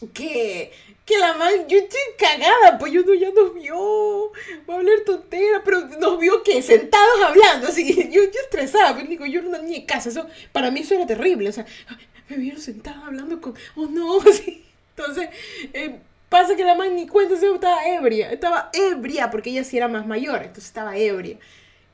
que, 0.08 0.72
que 1.04 1.18
la 1.18 1.34
man, 1.34 1.52
yo 1.68 1.78
estoy 1.78 2.00
cagada, 2.18 2.78
pues 2.78 2.92
yo 2.92 3.02
no, 3.02 3.14
ya 3.14 3.30
nos 3.30 3.54
vio, 3.54 4.32
va 4.68 4.74
a 4.74 4.76
hablar 4.78 5.00
tontera, 5.04 5.62
pero 5.64 5.86
nos 5.98 6.18
vio 6.18 6.42
que 6.42 6.62
sentados 6.62 7.20
hablando, 7.26 7.68
así, 7.68 7.94
yo, 8.10 8.22
yo 8.24 8.40
estresada, 8.42 8.94
pero 8.94 9.06
digo, 9.08 9.26
yo 9.26 9.42
no 9.42 9.58
ni 9.62 9.76
en 9.76 9.86
casa, 9.86 10.08
eso, 10.08 10.26
para 10.52 10.70
mí 10.70 10.80
eso 10.80 10.94
era 10.94 11.06
terrible, 11.06 11.50
o 11.50 11.52
sea, 11.52 11.66
me 12.28 12.36
vieron 12.36 12.60
sentada 12.60 13.06
hablando 13.06 13.40
con, 13.40 13.54
oh 13.76 13.86
no, 13.86 14.20
así, 14.28 14.64
entonces, 14.96 15.28
eh, 15.72 16.00
Pasa 16.30 16.56
que 16.56 16.64
la 16.64 16.76
man 16.76 16.94
ni 16.94 17.08
cuenta 17.08 17.36
se 17.36 17.52
estaba 17.52 17.86
ebria. 17.86 18.30
Estaba 18.30 18.70
ebria 18.72 19.30
porque 19.30 19.50
ella 19.50 19.64
sí 19.64 19.76
era 19.76 19.88
más 19.88 20.06
mayor, 20.06 20.36
entonces 20.36 20.66
estaba 20.66 20.96
ebria. 20.96 21.36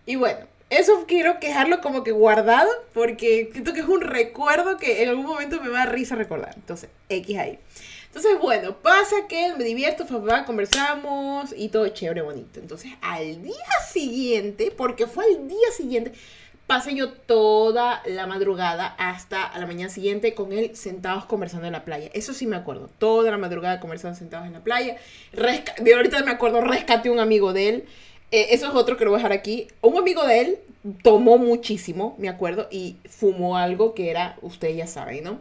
Y 0.05 0.17
bueno, 0.17 0.47
eso 0.69 1.05
quiero 1.09 1.41
quejarlo 1.41 1.81
como 1.81 2.05
que 2.05 2.13
guardado 2.13 2.71
porque 2.93 3.49
siento 3.53 3.73
que 3.73 3.81
es 3.81 3.89
un 3.89 4.03
recuerdo 4.03 4.77
que 4.77 5.03
en 5.03 5.09
algún 5.09 5.27
momento 5.27 5.61
me 5.61 5.71
va 5.71 5.83
a 5.83 5.87
risa 5.87 6.17
recordar. 6.17 6.53
Entonces, 6.55 6.91
X 7.09 7.39
ahí. 7.39 7.59
Entonces, 8.09 8.39
bueno, 8.41 8.77
pasa 8.77 9.27
que 9.29 9.55
me 9.57 9.65
divierto, 9.65 10.07
papá, 10.07 10.45
conversamos 10.45 11.55
y 11.57 11.69
todo 11.69 11.89
chévere, 11.89 12.23
bonito. 12.23 12.61
Entonces, 12.61 12.93
al 13.01 13.43
día 13.43 13.55
siguiente, 13.91 14.73
porque 14.77 15.07
fue 15.07 15.25
al 15.25 15.49
día 15.49 15.71
siguiente, 15.77 16.13
pasé 16.67 16.95
yo 16.95 17.13
toda 17.13 18.03
la 18.07 18.27
madrugada 18.27 18.95
hasta 18.99 19.57
la 19.59 19.67
mañana 19.67 19.89
siguiente 19.89 20.35
con 20.35 20.53
él 20.53 20.75
sentados 20.75 21.25
conversando 21.25 21.67
en 21.67 21.73
la 21.73 21.85
playa. 21.85 22.11
Eso 22.13 22.35
sí 22.35 22.47
me 22.47 22.57
acuerdo. 22.57 22.91
Toda 22.99 23.31
la 23.31 23.39
madrugada 23.39 23.81
conversando 23.81 24.19
sentados 24.19 24.47
en 24.47 24.53
la 24.53 24.61
playa. 24.61 24.97
ahorita 25.37 26.23
me 26.25 26.33
acuerdo, 26.33 26.61
rescaté 26.61 27.11
un 27.11 27.21
amigo 27.21 27.53
de 27.53 27.69
él. 27.69 27.85
Eh, 28.33 28.49
eso 28.51 28.67
es 28.67 28.75
otro 28.75 28.97
que 28.97 29.05
lo 29.05 29.11
voy 29.11 29.21
a 29.21 29.23
dejar 29.23 29.33
aquí. 29.33 29.69
Un 29.81 29.97
amigo 29.99 30.27
de 30.27 30.41
él 30.41 30.59
tomó 31.03 31.39
muchísimo, 31.39 32.17
me 32.19 32.29
acuerdo, 32.29 32.69
y 32.71 32.97
fumó 33.09 33.57
algo 33.57 33.95
que 33.95 34.11
era, 34.11 34.37
ustedes 34.43 34.77
ya 34.77 34.87
saben, 34.87 35.25
¿no? 35.25 35.41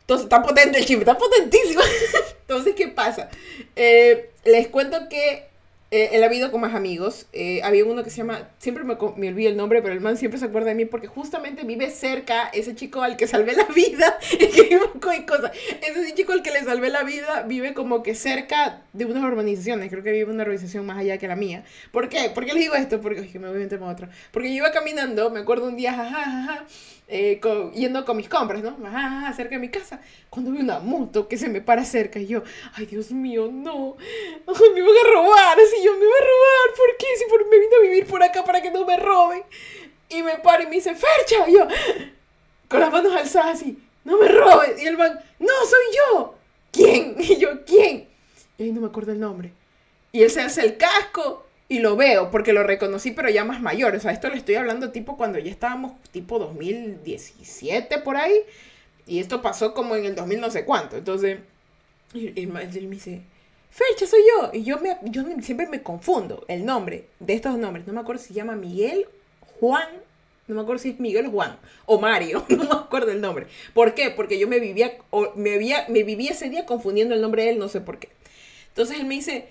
Entonces, 0.00 0.24
está 0.24 0.42
potente 0.42 0.78
el 0.78 0.86
chip, 0.86 1.00
está 1.00 1.16
potentísimo. 1.18 1.80
Entonces, 2.42 2.74
¿qué 2.76 2.88
pasa? 2.88 3.28
Eh, 3.74 4.30
les 4.44 4.68
cuento 4.68 5.08
que 5.08 5.45
eh, 5.90 6.10
él 6.12 6.22
ha 6.22 6.26
habido 6.26 6.50
con 6.50 6.60
más 6.60 6.74
amigos. 6.74 7.26
Eh, 7.32 7.60
había 7.62 7.84
uno 7.84 8.02
que 8.02 8.10
se 8.10 8.18
llama, 8.18 8.48
siempre 8.58 8.84
me, 8.84 8.96
me 9.16 9.28
olvido 9.28 9.50
el 9.50 9.56
nombre, 9.56 9.82
pero 9.82 9.94
el 9.94 10.00
man 10.00 10.16
siempre 10.16 10.38
se 10.38 10.46
acuerda 10.46 10.68
de 10.68 10.74
mí 10.74 10.84
porque 10.84 11.06
justamente 11.06 11.64
vive 11.64 11.90
cerca, 11.90 12.48
ese 12.48 12.74
chico 12.74 13.02
al 13.02 13.16
que 13.16 13.26
salvé 13.26 13.54
la 13.54 13.64
vida, 13.74 14.18
cosas. 15.26 15.52
Ese 15.82 16.14
chico 16.14 16.32
al 16.32 16.42
que 16.42 16.50
le 16.50 16.64
salvé 16.64 16.90
la 16.90 17.04
vida 17.04 17.42
vive 17.42 17.74
como 17.74 18.02
que 18.02 18.14
cerca 18.14 18.82
de 18.92 19.04
unas 19.04 19.22
urbanizaciones, 19.22 19.90
creo 19.90 20.02
que 20.02 20.12
vive 20.12 20.24
en 20.24 20.30
una 20.30 20.42
urbanización 20.42 20.84
más 20.86 20.98
allá 20.98 21.18
que 21.18 21.28
la 21.28 21.36
mía. 21.36 21.64
¿Por 21.92 22.08
qué? 22.08 22.30
¿Por 22.30 22.44
qué 22.44 22.52
les 22.52 22.62
digo 22.62 22.74
esto? 22.74 23.00
Porque 23.00 23.22
me 23.38 23.48
voy 23.48 23.56
a 23.56 23.60
meter 23.60 23.82
otro. 23.82 24.08
Porque 24.32 24.48
yo 24.48 24.56
iba 24.56 24.72
caminando, 24.72 25.30
me 25.30 25.40
acuerdo 25.40 25.68
un 25.68 25.76
día, 25.76 25.92
jaja, 25.92 26.24
jaja, 26.24 26.66
eh, 27.08 27.38
co- 27.40 27.70
yendo 27.72 28.04
con 28.04 28.16
mis 28.16 28.28
compras, 28.28 28.62
¿no? 28.62 28.76
Ajá, 28.86 29.32
cerca 29.34 29.54
de 29.56 29.60
mi 29.60 29.68
casa, 29.68 30.00
cuando 30.30 30.50
vi 30.50 30.60
una 30.60 30.80
moto 30.80 31.28
que 31.28 31.38
se 31.38 31.48
me 31.48 31.60
para 31.60 31.84
cerca 31.84 32.18
y 32.18 32.26
yo, 32.26 32.42
ay 32.74 32.86
Dios 32.86 33.10
mío, 33.12 33.48
no, 33.52 33.96
ay, 34.46 34.70
me 34.74 34.82
van 34.82 34.90
a 35.04 35.10
robar, 35.12 35.58
así 35.60 35.76
yo 35.84 35.92
me 35.92 35.98
voy 35.98 36.08
a 36.08 36.24
robar, 36.24 36.76
¿por 36.76 36.96
qué? 36.98 37.06
Si 37.18 37.24
por, 37.30 37.48
me 37.48 37.58
vine 37.58 37.76
a 37.76 37.82
vivir 37.82 38.06
por 38.06 38.22
acá 38.22 38.44
para 38.44 38.60
que 38.60 38.70
no 38.70 38.84
me 38.84 38.96
roben. 38.96 39.42
Y 40.08 40.22
me 40.22 40.36
para 40.38 40.62
y 40.62 40.66
me 40.66 40.76
dice, 40.76 40.94
Fercha, 40.94 41.48
y 41.48 41.54
yo, 41.54 41.66
con 42.68 42.80
las 42.80 42.92
manos 42.92 43.14
alzadas 43.14 43.60
así, 43.60 43.78
no 44.04 44.18
me 44.18 44.28
robes. 44.28 44.80
Y 44.82 44.86
el 44.86 44.96
man, 44.96 45.18
no, 45.38 45.48
soy 45.68 45.96
yo. 45.96 46.34
¿Quién? 46.72 47.16
Y 47.18 47.36
yo, 47.38 47.64
¿quién? 47.64 48.08
Y 48.58 48.62
ahí 48.64 48.72
no 48.72 48.80
me 48.80 48.86
acuerdo 48.88 49.12
el 49.12 49.20
nombre. 49.20 49.52
Y 50.12 50.22
él 50.22 50.30
se 50.30 50.40
hace 50.40 50.62
el 50.62 50.76
casco 50.76 51.45
y 51.68 51.80
lo 51.80 51.96
veo 51.96 52.30
porque 52.30 52.52
lo 52.52 52.62
reconocí, 52.62 53.10
pero 53.10 53.28
ya 53.28 53.44
más 53.44 53.60
mayor. 53.60 53.94
O 53.94 54.00
sea, 54.00 54.12
esto 54.12 54.28
le 54.28 54.36
estoy 54.36 54.54
hablando 54.54 54.92
tipo 54.92 55.16
cuando 55.16 55.38
ya 55.38 55.50
estábamos 55.50 55.92
tipo 56.12 56.38
2017 56.38 57.98
por 57.98 58.16
ahí. 58.16 58.34
Y 59.06 59.20
esto 59.20 59.42
pasó 59.42 59.74
como 59.74 59.96
en 59.96 60.04
el 60.04 60.14
2000 60.14 60.40
no 60.40 60.50
sé 60.50 60.64
cuánto. 60.64 60.96
Entonces, 60.96 61.38
él 62.14 62.48
me 62.48 62.66
dice, 62.66 63.22
Fecha, 63.76 64.06
soy 64.06 64.20
yo. 64.20 64.50
Y 64.54 64.62
yo, 64.62 64.78
me, 64.78 64.96
yo 65.02 65.22
siempre 65.42 65.66
me 65.66 65.82
confundo 65.82 66.46
el 66.48 66.64
nombre 66.64 67.08
de 67.20 67.34
estos 67.34 67.58
nombres. 67.58 67.86
No 67.86 67.92
me 67.92 68.00
acuerdo 68.00 68.22
si 68.22 68.28
se 68.28 68.34
llama 68.34 68.56
Miguel, 68.56 69.06
Juan. 69.60 69.86
No 70.46 70.54
me 70.54 70.62
acuerdo 70.62 70.82
si 70.82 70.90
es 70.90 70.98
Miguel 70.98 71.26
Juan. 71.26 71.58
O 71.84 72.00
Mario. 72.00 72.42
No 72.48 72.64
me 72.64 72.70
acuerdo 72.70 73.10
el 73.10 73.20
nombre. 73.20 73.48
¿Por 73.74 73.94
qué? 73.94 74.10
Porque 74.10 74.38
yo 74.38 74.48
me 74.48 74.60
vivía, 74.60 74.96
me, 75.34 75.56
había, 75.56 75.84
me 75.88 76.04
vivía 76.04 76.30
ese 76.30 76.48
día 76.48 76.64
confundiendo 76.64 77.14
el 77.14 77.20
nombre 77.20 77.42
de 77.42 77.50
él, 77.50 77.58
no 77.58 77.68
sé 77.68 77.82
por 77.82 77.98
qué. 77.98 78.08
Entonces 78.68 78.98
él 78.98 79.04
me 79.04 79.14
dice, 79.14 79.48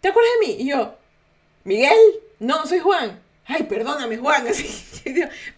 ¿te 0.00 0.08
acuerdas 0.08 0.32
de 0.40 0.46
mí? 0.48 0.56
Y 0.58 0.70
yo, 0.70 0.96
Miguel, 1.64 1.98
no, 2.38 2.66
soy 2.66 2.80
Juan. 2.80 3.20
Ay, 3.46 3.64
perdóname, 3.64 4.18
Juan. 4.18 4.46
Así, 4.48 4.66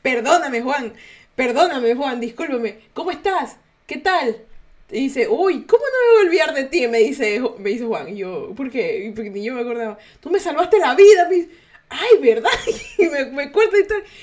perdóname, 0.02 0.62
Juan. 0.62 0.92
Perdóname, 1.34 1.94
Juan, 1.94 2.20
discúlpame. 2.20 2.78
¿Cómo 2.92 3.10
estás? 3.10 3.56
¿Qué 3.86 3.98
tal? 3.98 4.36
Y 4.90 5.00
dice, 5.00 5.28
uy, 5.28 5.64
¿cómo 5.64 5.82
no 5.82 5.98
me 5.98 6.12
voy 6.12 6.22
a 6.22 6.28
olvidar 6.28 6.54
de 6.54 6.64
ti? 6.64 6.86
Me 6.86 6.98
dice, 6.98 7.42
me 7.58 7.70
dice 7.70 7.84
Juan. 7.84 8.08
Y 8.08 8.18
yo, 8.18 8.52
¿por 8.54 8.70
qué? 8.70 9.12
Porque 9.14 9.30
ni 9.30 9.42
yo 9.42 9.54
me 9.54 9.62
acordaba. 9.62 9.98
Tú 10.20 10.30
me 10.30 10.38
salvaste 10.38 10.78
la 10.78 10.94
vida. 10.94 11.26
Me 11.28 11.36
dice, 11.36 11.50
Ay, 11.96 12.18
¿verdad? 12.20 12.50
Y 12.98 13.06
me, 13.06 13.26
me 13.26 13.52
cuenta 13.52 13.76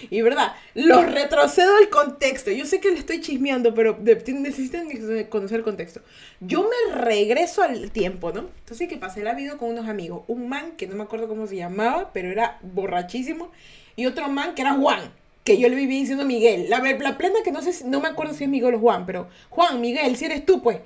y. 0.10 0.18
Y 0.18 0.22
verdad, 0.22 0.54
los 0.74 1.10
retrocedo 1.12 1.76
al 1.78 1.90
contexto. 1.90 2.52
Yo 2.52 2.66
sé 2.66 2.80
que 2.82 2.92
le 2.92 3.00
estoy 3.00 3.22
chismeando, 3.22 3.74
pero 3.74 3.98
necesitan 4.00 4.90
conocer 5.30 5.58
el 5.60 5.64
contexto. 5.64 6.02
Yo 6.40 6.64
me 6.70 6.96
regreso 6.96 7.64
al 7.64 7.92
tiempo, 7.92 8.32
¿no? 8.32 8.50
Entonces, 8.60 8.88
¿qué 8.90 8.98
pasa? 8.98 9.20
Él 9.22 9.28
ha 9.28 9.32
habido 9.32 9.58
con 9.58 9.70
unos 9.70 9.88
amigos. 9.88 10.24
Un 10.28 10.50
man 10.50 10.74
que 10.78 10.88
no 10.88 10.96
me 10.96 11.04
acuerdo 11.04 11.28
cómo 11.28 11.48
se 11.48 11.56
llamaba, 11.56 12.12
pero 12.14 12.30
era 12.30 12.60
borrachísimo. 12.62 13.52
Y 13.96 14.06
otro 14.06 14.28
man 14.30 14.56
que 14.56 14.64
era 14.64 14.74
Juan, 14.74 15.12
que 15.44 15.58
yo 15.58 15.70
le 15.70 15.76
vivía 15.76 16.00
diciendo 16.00 16.26
Miguel. 16.26 16.70
La, 16.70 16.80
la 16.80 17.18
plena 17.18 17.40
que 17.44 17.52
no 17.52 17.62
sé, 17.62 17.72
si- 17.74 17.84
no 17.86 18.00
me 18.02 18.08
acuerdo 18.10 18.34
si 18.34 18.44
es 18.46 18.50
Miguel 18.50 18.76
o 18.76 18.80
Juan, 18.80 19.06
pero 19.06 19.30
Juan, 19.50 19.80
Miguel, 19.80 20.18
si 20.18 20.26
eres 20.26 20.46
tú, 20.46 20.62
pues. 20.62 20.80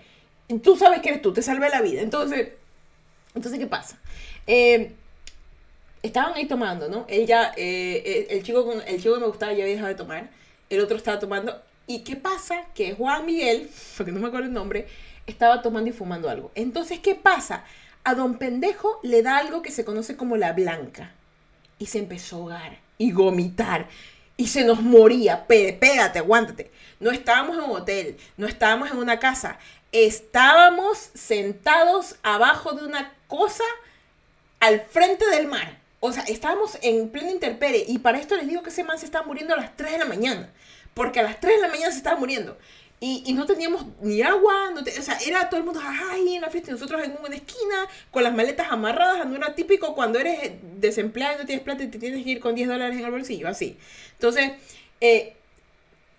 Tú 0.62 0.76
sabes 0.78 1.02
que 1.02 1.10
eres 1.10 1.21
tú, 1.24 1.34
te 1.34 1.41
salvé 1.41 1.69
la 1.69 1.82
vida. 1.82 2.02
Entonces, 2.02 2.50
entonces 3.34 3.60
¿qué 3.60 3.67
pasa? 3.67 3.98
Eh, 4.48 4.91
estaban 6.06 6.34
ahí 6.36 6.46
tomando, 6.46 6.88
¿no? 6.88 7.06
Él 7.08 7.30
eh, 7.30 7.54
eh, 7.58 8.28
el, 8.30 8.44
chico 8.44 8.65
con, 8.65 8.82
el 8.88 9.02
chico 9.02 9.15
que 9.15 9.22
me 9.22 9.28
gustaba 9.28 9.54
ya 9.54 9.63
había 9.63 9.76
dejado 9.76 9.89
de 9.89 9.96
tomar, 9.96 10.30
el 10.70 10.80
otro 10.80 10.98
estaba 10.98 11.20
tomando. 11.20 11.62
¿Y 11.88 12.00
qué 12.00 12.15
pasa? 12.15 12.65
Que 12.74 12.94
Juan 12.94 13.26
Miguel, 13.26 13.70
porque 13.98 14.12
no 14.12 14.20
me 14.20 14.28
acuerdo 14.28 14.48
el 14.48 14.54
nombre, 14.54 14.88
estaba 15.28 15.62
tomando 15.62 15.89
y 15.89 15.94
fumando 15.94 16.30
algo. 16.30 16.52
Entonces, 16.56 17.00
¿qué 17.00 17.15
pasa? 17.15 17.63
A 18.04 18.13
don 18.13 18.38
pendejo 18.38 19.00
le 19.04 19.24
da 19.24 19.38
algo 19.38 19.62
que 19.62 19.72
se 19.72 19.86
conoce 19.86 20.15
como 20.15 20.38
la 20.38 20.54
blanca. 20.54 21.12
Y 21.80 21.88
se 21.88 22.00
empezó 22.00 22.36
a 22.36 22.39
ahogar 22.39 22.80
y 22.98 23.12
vomitar. 23.12 23.88
Y 24.38 24.48
se 24.48 24.63
nos 24.63 24.82
moría. 24.82 25.48
Pégate, 25.48 26.20
aguántate. 26.20 26.72
No 27.00 27.12
estábamos 27.12 27.58
en 27.58 27.63
un 27.63 27.72
hotel, 27.72 28.18
no 28.38 28.48
estábamos 28.48 28.91
en 28.91 28.98
una 28.98 29.20
casa. 29.20 29.58
Estábamos 29.91 31.10
sentados 31.13 32.15
abajo 32.24 32.74
de 32.74 32.86
una 32.86 33.13
cosa 33.28 33.63
al 34.60 34.82
frente 34.82 35.26
del 35.30 35.48
mar. 35.48 35.85
O 36.06 36.12
sea, 36.13 36.24
estábamos 36.24 36.78
en 36.82 37.10
plena 37.10 37.32
interpere. 37.32 37.84
Y 37.88 38.00
para 38.00 38.20
esto 38.20 38.36
les 38.36 38.48
digo 38.48 38.63
que 38.63 38.70
ese 38.70 38.84
man 38.84 38.98
se 39.00 39.06
estaba 39.06 39.26
muriendo 39.26 39.54
a 39.54 39.58
las 39.58 39.76
3 39.78 39.94
de 39.94 39.98
la 40.00 40.06
mañana. 40.06 40.50
Porque 40.94 41.20
a 41.20 41.24
las 41.24 41.39
3 41.39 41.56
de 41.58 41.62
la 41.62 41.68
mañana 41.70 41.91
se 41.91 41.98
estaba 41.98 42.18
muriendo. 42.20 42.58
Y, 43.02 43.24
y 43.26 43.34
no 43.34 43.46
teníamos 43.46 43.86
ni 44.02 44.22
agua, 44.22 44.72
no 44.74 44.82
te- 44.84 44.98
o 44.98 45.02
sea, 45.02 45.18
era 45.28 45.50
todo 45.50 45.60
el 45.60 45.65
mundo 45.65 45.82
ahí 46.12 46.36
en 46.36 46.41
la 46.41 46.50
fiesta 46.50 46.72
y 46.72 46.74
nosotros 46.74 47.04
en 47.04 47.15
una 47.24 47.36
esquina 47.36 47.88
con 48.10 48.24
las 48.24 48.34
maletas 48.34 48.68
amarradas. 48.72 49.28
No 49.28 49.36
era 49.36 49.54
típico 49.54 49.94
cuando 49.96 50.18
eres 50.20 50.54
desempleado 50.80 51.36
y 51.36 51.39
no 51.39 51.46
tienes 51.46 51.63
plata 51.63 51.84
y 51.84 51.88
te 51.88 52.00
tienes 52.00 52.24
que 52.24 52.30
ir 52.32 52.39
con 52.39 52.56
10 52.56 52.70
dólares 52.70 52.98
en 52.98 53.06
el 53.06 53.12
bolsillo, 53.12 53.48
así. 53.50 53.78
Entonces, 54.13 54.54
eh, 55.02 55.34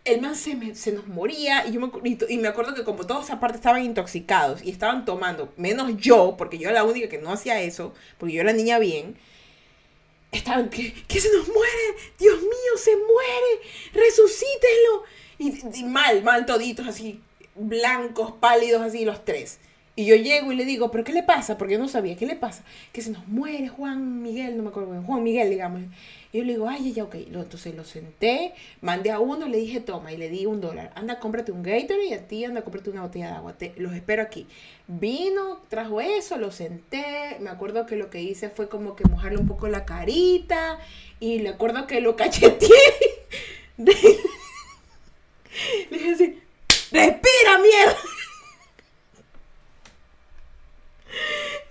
el 0.04 0.20
man 0.20 0.36
se, 0.36 0.54
me- 0.54 0.74
se 0.74 0.92
nos 0.92 1.06
moría 1.08 1.66
y, 1.66 1.72
yo 1.72 1.80
me, 1.80 1.90
y, 2.08 2.18
y 2.28 2.38
me 2.38 2.48
acuerdo 2.48 2.74
que 2.74 2.84
como 2.84 3.04
todos 3.06 3.30
aparte 3.30 3.56
estaban 3.56 3.82
intoxicados 3.84 4.62
y 4.62 4.70
estaban 4.70 5.04
tomando, 5.04 5.52
menos 5.56 5.96
yo, 5.96 6.36
porque 6.38 6.58
yo 6.58 6.68
era 6.68 6.80
la 6.80 6.84
única 6.84 7.08
que 7.08 7.18
no 7.18 7.32
hacía 7.32 7.60
eso, 7.60 7.92
porque 8.18 8.34
yo 8.34 8.40
era 8.42 8.52
niña 8.52 8.78
bien, 8.78 9.16
estaban, 10.32 10.68
que, 10.70 10.92
que 10.92 11.20
se 11.20 11.32
nos 11.32 11.48
muere, 11.48 11.96
Dios 12.18 12.40
mío, 12.40 12.76
se 12.76 12.96
muere, 12.96 13.60
resucítenlo. 13.92 15.04
Y, 15.38 15.80
y 15.80 15.84
mal, 15.84 16.22
mal 16.22 16.46
toditos 16.46 16.86
así, 16.86 17.20
blancos, 17.54 18.32
pálidos 18.40 18.82
así, 18.82 19.04
los 19.04 19.24
tres. 19.24 19.58
Y 19.98 20.04
yo 20.04 20.14
llego 20.14 20.52
y 20.52 20.56
le 20.56 20.66
digo, 20.66 20.90
¿pero 20.90 21.04
qué 21.04 21.12
le 21.12 21.22
pasa? 21.22 21.56
Porque 21.56 21.72
yo 21.72 21.78
no 21.78 21.88
sabía, 21.88 22.16
¿qué 22.16 22.26
le 22.26 22.36
pasa? 22.36 22.62
Que 22.92 23.00
se 23.00 23.10
nos 23.10 23.26
muere 23.26 23.68
Juan 23.68 24.22
Miguel, 24.22 24.56
no 24.56 24.62
me 24.62 24.68
acuerdo, 24.68 25.02
Juan 25.02 25.22
Miguel, 25.22 25.48
digamos. 25.48 25.82
Y 26.32 26.38
yo 26.38 26.44
le 26.44 26.52
digo, 26.54 26.68
ay, 26.68 26.92
ya, 26.92 27.04
ok. 27.04 27.14
Entonces 27.14 27.74
lo 27.74 27.84
senté, 27.84 28.52
mandé 28.80 29.10
a 29.10 29.20
uno, 29.20 29.46
le 29.46 29.58
dije, 29.58 29.80
toma, 29.80 30.12
y 30.12 30.16
le 30.16 30.28
di 30.28 30.46
un 30.46 30.60
dólar. 30.60 30.92
Anda, 30.94 31.18
cómprate 31.18 31.52
un 31.52 31.62
Gatorade 31.62 32.06
y 32.06 32.12
a 32.14 32.26
ti 32.26 32.44
anda, 32.44 32.62
cómprate 32.62 32.90
una 32.90 33.02
botella 33.02 33.26
de 33.28 33.32
agua. 33.32 33.52
Te, 33.54 33.72
los 33.76 33.94
espero 33.94 34.22
aquí. 34.22 34.46
Vino, 34.88 35.62
trajo 35.68 36.00
eso, 36.00 36.36
lo 36.36 36.50
senté. 36.50 37.36
Me 37.40 37.50
acuerdo 37.50 37.86
que 37.86 37.96
lo 37.96 38.10
que 38.10 38.22
hice 38.22 38.50
fue 38.50 38.68
como 38.68 38.96
que 38.96 39.04
mojarle 39.04 39.38
un 39.38 39.48
poco 39.48 39.68
la 39.68 39.84
carita. 39.84 40.78
Y 41.20 41.38
le 41.38 41.50
acuerdo 41.50 41.86
que 41.86 42.00
lo 42.00 42.16
cacheteé. 42.16 42.68
Le 45.90 45.98
dije 45.98 46.12
así, 46.12 46.42
respira, 46.92 47.58
mierda. 47.58 47.96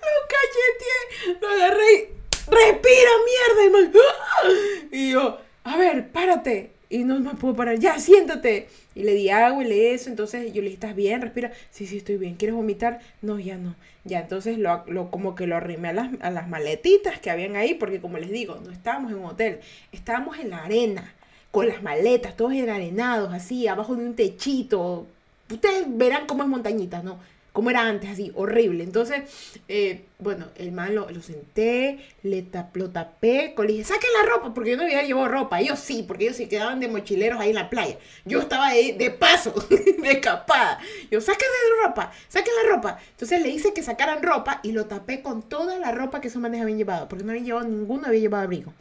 Lo 0.01 0.27
cacheteé, 0.33 1.39
lo 1.41 1.47
agarré 1.49 1.93
y, 1.93 2.09
respira, 2.51 3.11
mierda. 3.25 3.65
Y, 3.65 3.69
man, 3.69 3.93
¡ah! 3.95 4.49
Y 4.95 5.12
yo, 5.12 5.39
a 5.63 5.77
ver, 5.77 6.10
párate. 6.10 6.71
Y 6.89 7.03
no 7.03 7.19
me 7.19 7.34
puedo 7.34 7.55
parar, 7.55 7.77
ya, 7.79 7.99
siéntate. 7.99 8.69
Y 8.93 9.03
le 9.03 9.13
di 9.13 9.29
agua 9.29 9.63
y 9.63 9.67
le 9.67 9.93
eso. 9.93 10.10
Entonces 10.10 10.53
yo 10.53 10.62
le 10.62 10.69
dije, 10.69 10.75
¿estás 10.75 10.95
bien? 10.95 11.21
Respira. 11.21 11.51
Sí, 11.71 11.88
sí, 11.88 11.97
estoy 11.97 12.17
bien. 12.17 12.36
¿Quieres 12.36 12.55
vomitar? 12.55 13.01
No, 13.21 13.39
ya 13.39 13.58
no. 13.58 13.75
Ya, 14.05 14.21
entonces 14.21 14.58
lo, 14.58 14.86
como 15.12 15.36
que 15.36 15.47
lo 15.47 15.58
arrimé 15.58 15.89
a 15.89 15.93
las, 15.93 16.10
a 16.21 16.29
las 16.29 16.47
maletitas 16.47 17.19
que 17.19 17.31
habían 17.31 17.55
ahí. 17.55 17.73
Porque 17.73 17.99
como 17.99 18.17
les 18.19 18.29
digo, 18.29 18.60
no 18.63 18.71
estábamos 18.71 19.12
en 19.12 19.17
un 19.17 19.25
hotel. 19.25 19.60
Estábamos 19.91 20.38
en 20.39 20.51
la 20.51 20.63
arena. 20.63 21.13
Con 21.51 21.67
las 21.67 21.81
maletas, 21.81 22.38
todos 22.38 22.53
enarenados, 22.53 23.34
así, 23.34 23.67
abajo 23.67 23.95
de 23.95 24.05
un 24.05 24.15
techito. 24.15 25.08
Ustedes 25.51 25.86
verán 25.88 26.27
cómo 26.27 26.43
es 26.43 26.49
montañita, 26.49 27.01
¿no? 27.01 27.19
Como 27.55 27.69
era 27.69 27.87
antes, 27.87 28.09
así, 28.09 28.33
horrible. 28.35 28.83
Entonces, 28.83 29.23
eh, 29.69 30.03
bueno, 30.19 30.47
el 30.57 30.73
man 30.73 30.93
lo, 30.93 31.07
senté, 31.21 32.05
le 32.21 32.45
lo 32.73 32.89
tapé, 32.89 33.55
le 33.57 33.67
dije, 33.67 33.85
saquen 33.85 34.09
la 34.21 34.29
ropa, 34.29 34.53
porque 34.53 34.71
yo 34.71 34.75
no 34.75 34.83
había 34.83 35.03
llevado 35.03 35.29
ropa. 35.29 35.61
Ellos 35.61 35.79
sí, 35.79 36.03
porque 36.05 36.25
ellos 36.25 36.35
se 36.35 36.49
quedaban 36.49 36.81
de 36.81 36.89
mochileros 36.89 37.39
ahí 37.39 37.51
en 37.51 37.55
la 37.55 37.69
playa. 37.69 37.97
Yo 38.25 38.41
estaba 38.41 38.67
ahí 38.67 38.91
de 38.91 39.09
paso, 39.09 39.53
de 39.69 40.11
escapada. 40.11 40.81
Yo, 41.09 41.21
saquen 41.21 41.47
la 41.47 41.87
ropa, 41.87 42.11
saquen 42.27 42.53
la 42.61 42.75
ropa. 42.75 42.99
Entonces 43.11 43.41
le 43.41 43.47
hice 43.47 43.71
que 43.73 43.83
sacaran 43.83 44.21
ropa 44.21 44.59
y 44.61 44.73
lo 44.73 44.87
tapé 44.87 45.21
con 45.21 45.41
toda 45.41 45.79
la 45.79 45.93
ropa 45.93 46.19
que 46.19 46.27
esos 46.27 46.41
manes 46.41 46.61
habían 46.61 46.77
llevado, 46.77 47.07
porque 47.07 47.23
no 47.23 47.31
habían 47.31 47.45
llevado, 47.45 47.69
ninguno 47.69 48.07
había 48.07 48.19
llevado 48.19 48.43
abrigo. 48.43 48.73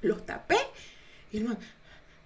Los 0.00 0.26
tapé 0.26 0.56
y 1.30 1.36
el 1.36 1.44
man, 1.44 1.56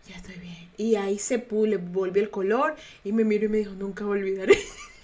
ya 0.08 0.16
estoy 0.16 0.36
bien. 0.36 0.70
Y 0.78 0.94
ahí 0.94 1.18
se 1.18 1.38
pudo, 1.38 1.66
le 1.66 1.76
volvió 1.76 2.22
el 2.22 2.30
color 2.30 2.76
y 3.04 3.12
me 3.12 3.24
miró 3.24 3.44
y 3.44 3.48
me 3.48 3.58
dijo, 3.58 3.72
nunca 3.72 4.06
olvidaré. 4.06 4.56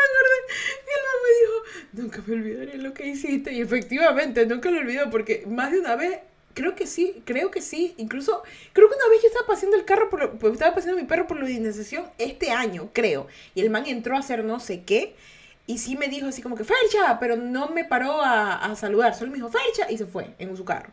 me 0.00 0.18
acordé, 0.18 0.38
y 0.84 0.90
el 0.94 1.02
man 1.04 1.18
me 1.22 1.30
dijo, 1.40 2.02
nunca 2.02 2.22
me 2.26 2.34
olvidaré 2.34 2.78
lo 2.78 2.94
que 2.94 3.06
hiciste. 3.06 3.52
Y 3.52 3.60
efectivamente, 3.60 4.46
nunca 4.46 4.70
lo 4.70 4.80
olvidó 4.80 5.10
porque 5.10 5.44
más 5.46 5.72
de 5.72 5.80
una 5.80 5.96
vez, 5.96 6.18
creo 6.54 6.74
que 6.74 6.86
sí, 6.86 7.22
creo 7.24 7.50
que 7.50 7.60
sí. 7.60 7.94
Incluso, 7.96 8.42
creo 8.72 8.88
que 8.88 8.96
una 8.96 9.08
vez 9.08 9.22
yo 9.22 9.28
estaba 9.28 9.46
paseando 9.46 9.76
el 9.76 9.84
carro, 9.84 10.10
por, 10.10 10.38
pues, 10.38 10.52
estaba 10.54 10.74
paseando 10.74 11.00
mi 11.00 11.06
perro 11.06 11.26
por 11.26 11.40
la 11.42 11.50
iniciación 11.50 12.06
este 12.18 12.50
año, 12.50 12.90
creo. 12.92 13.26
Y 13.54 13.60
el 13.60 13.70
man 13.70 13.84
entró 13.86 14.16
a 14.16 14.20
hacer 14.20 14.44
no 14.44 14.60
sé 14.60 14.84
qué. 14.84 15.14
Y 15.66 15.78
sí 15.78 15.96
me 15.96 16.08
dijo 16.08 16.26
así 16.26 16.42
como 16.42 16.56
que, 16.56 16.64
Fercha, 16.64 17.18
pero 17.18 17.36
no 17.36 17.68
me 17.70 17.84
paró 17.84 18.20
a, 18.20 18.56
a 18.56 18.76
saludar, 18.76 19.14
solo 19.14 19.30
me 19.30 19.36
dijo, 19.38 19.48
Fercha, 19.50 19.90
y 19.90 19.96
se 19.96 20.06
fue 20.06 20.34
en 20.38 20.54
su 20.56 20.64
carro. 20.64 20.90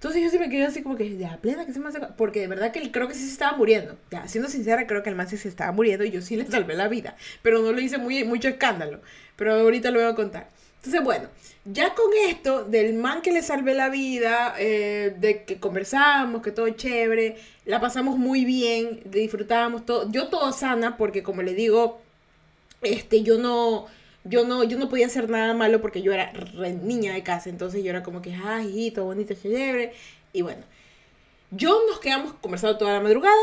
Entonces 0.00 0.22
yo 0.22 0.30
sí 0.30 0.38
me 0.38 0.48
quedé 0.48 0.64
así 0.64 0.82
como 0.82 0.96
que, 0.96 1.18
ya, 1.18 1.36
plena, 1.42 1.66
que 1.66 1.74
se 1.74 1.78
me 1.78 1.90
hace... 1.90 2.00
Porque 2.16 2.40
de 2.40 2.46
verdad 2.46 2.72
que 2.72 2.78
él 2.78 2.90
creo 2.90 3.06
que 3.06 3.12
sí 3.12 3.20
se 3.26 3.32
estaba 3.32 3.54
muriendo. 3.58 3.98
Ya, 4.10 4.26
siendo 4.28 4.48
sincera, 4.48 4.86
creo 4.86 5.02
que 5.02 5.10
el 5.10 5.14
man 5.14 5.28
sí 5.28 5.36
se 5.36 5.46
estaba 5.46 5.72
muriendo 5.72 6.06
y 6.06 6.10
yo 6.10 6.22
sí 6.22 6.36
le 6.36 6.46
salvé 6.46 6.74
la 6.74 6.88
vida. 6.88 7.16
Pero 7.42 7.60
no 7.60 7.70
le 7.70 7.82
hice 7.82 7.98
muy, 7.98 8.24
mucho 8.24 8.48
escándalo. 8.48 9.02
Pero 9.36 9.52
ahorita 9.52 9.90
lo 9.90 10.00
voy 10.00 10.08
a 10.08 10.14
contar. 10.14 10.48
Entonces, 10.76 11.04
bueno, 11.04 11.28
ya 11.66 11.94
con 11.94 12.06
esto 12.26 12.64
del 12.64 12.94
man 12.94 13.20
que 13.20 13.30
le 13.30 13.42
salvé 13.42 13.74
la 13.74 13.90
vida, 13.90 14.54
eh, 14.58 15.14
de 15.18 15.44
que 15.44 15.60
conversamos, 15.60 16.40
que 16.40 16.50
todo 16.50 16.70
chévere, 16.70 17.36
la 17.66 17.78
pasamos 17.78 18.16
muy 18.16 18.46
bien, 18.46 19.02
disfrutábamos 19.04 19.84
todo. 19.84 20.10
Yo 20.10 20.28
todo 20.28 20.50
sana 20.52 20.96
porque 20.96 21.22
como 21.22 21.42
le 21.42 21.52
digo, 21.52 22.00
este, 22.80 23.22
yo 23.22 23.36
no 23.36 23.86
yo 24.24 24.44
no, 24.44 24.64
yo 24.64 24.78
no 24.78 24.88
podía 24.88 25.06
hacer 25.06 25.28
nada 25.30 25.54
malo 25.54 25.80
porque 25.80 26.02
yo 26.02 26.12
era 26.12 26.32
niña 26.82 27.14
de 27.14 27.22
casa, 27.22 27.48
entonces 27.48 27.82
yo 27.82 27.90
era 27.90 28.02
como 28.02 28.20
que, 28.22 28.34
ah, 28.34 28.62
hijito, 28.62 29.04
bonito, 29.04 29.34
chévere. 29.34 29.92
Y 30.32 30.42
bueno, 30.42 30.62
yo 31.50 31.80
nos 31.88 32.00
quedamos 32.00 32.34
conversando 32.34 32.78
toda 32.78 32.92
la 32.94 33.00
madrugada 33.00 33.40